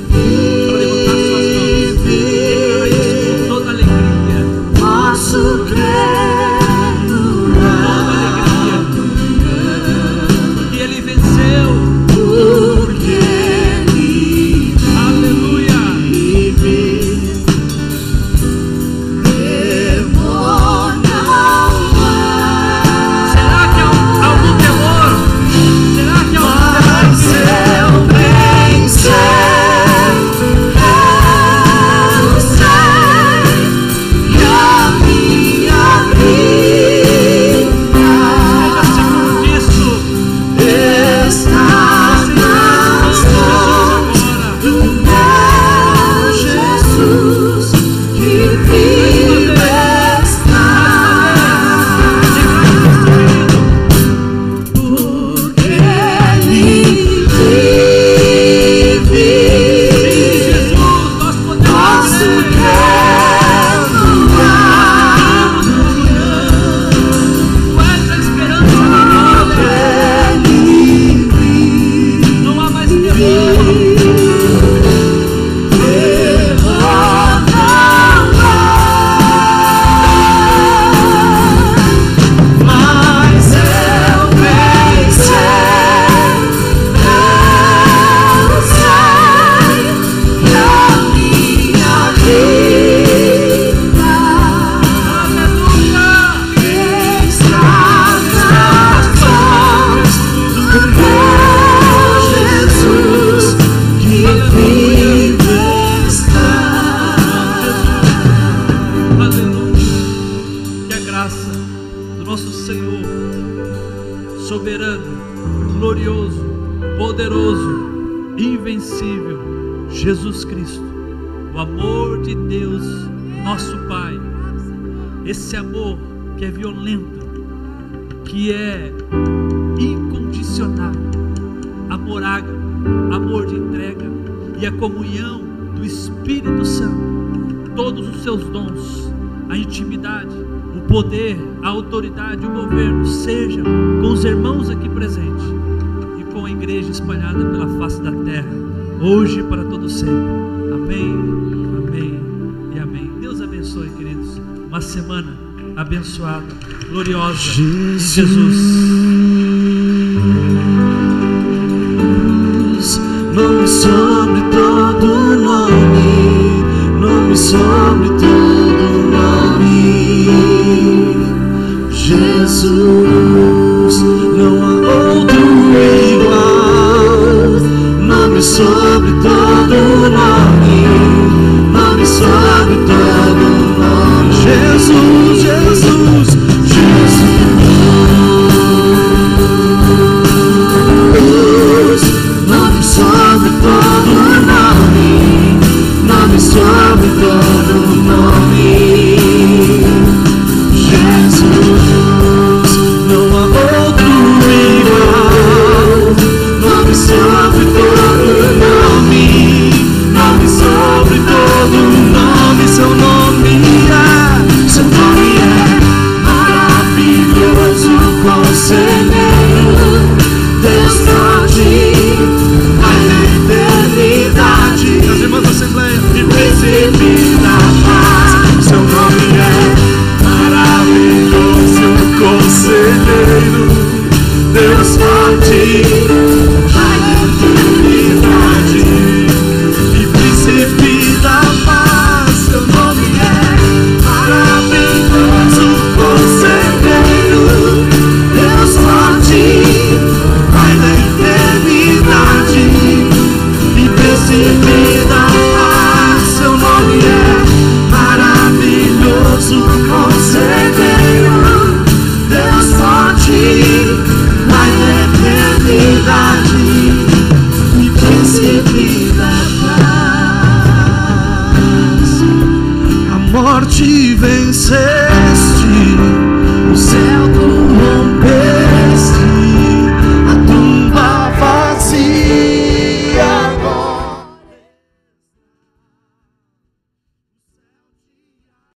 abençoada, 155.87 156.45
gloriosa 156.91 157.39
Jesus. 157.39 158.19
em 158.19 158.27
Jesus. 158.27 158.96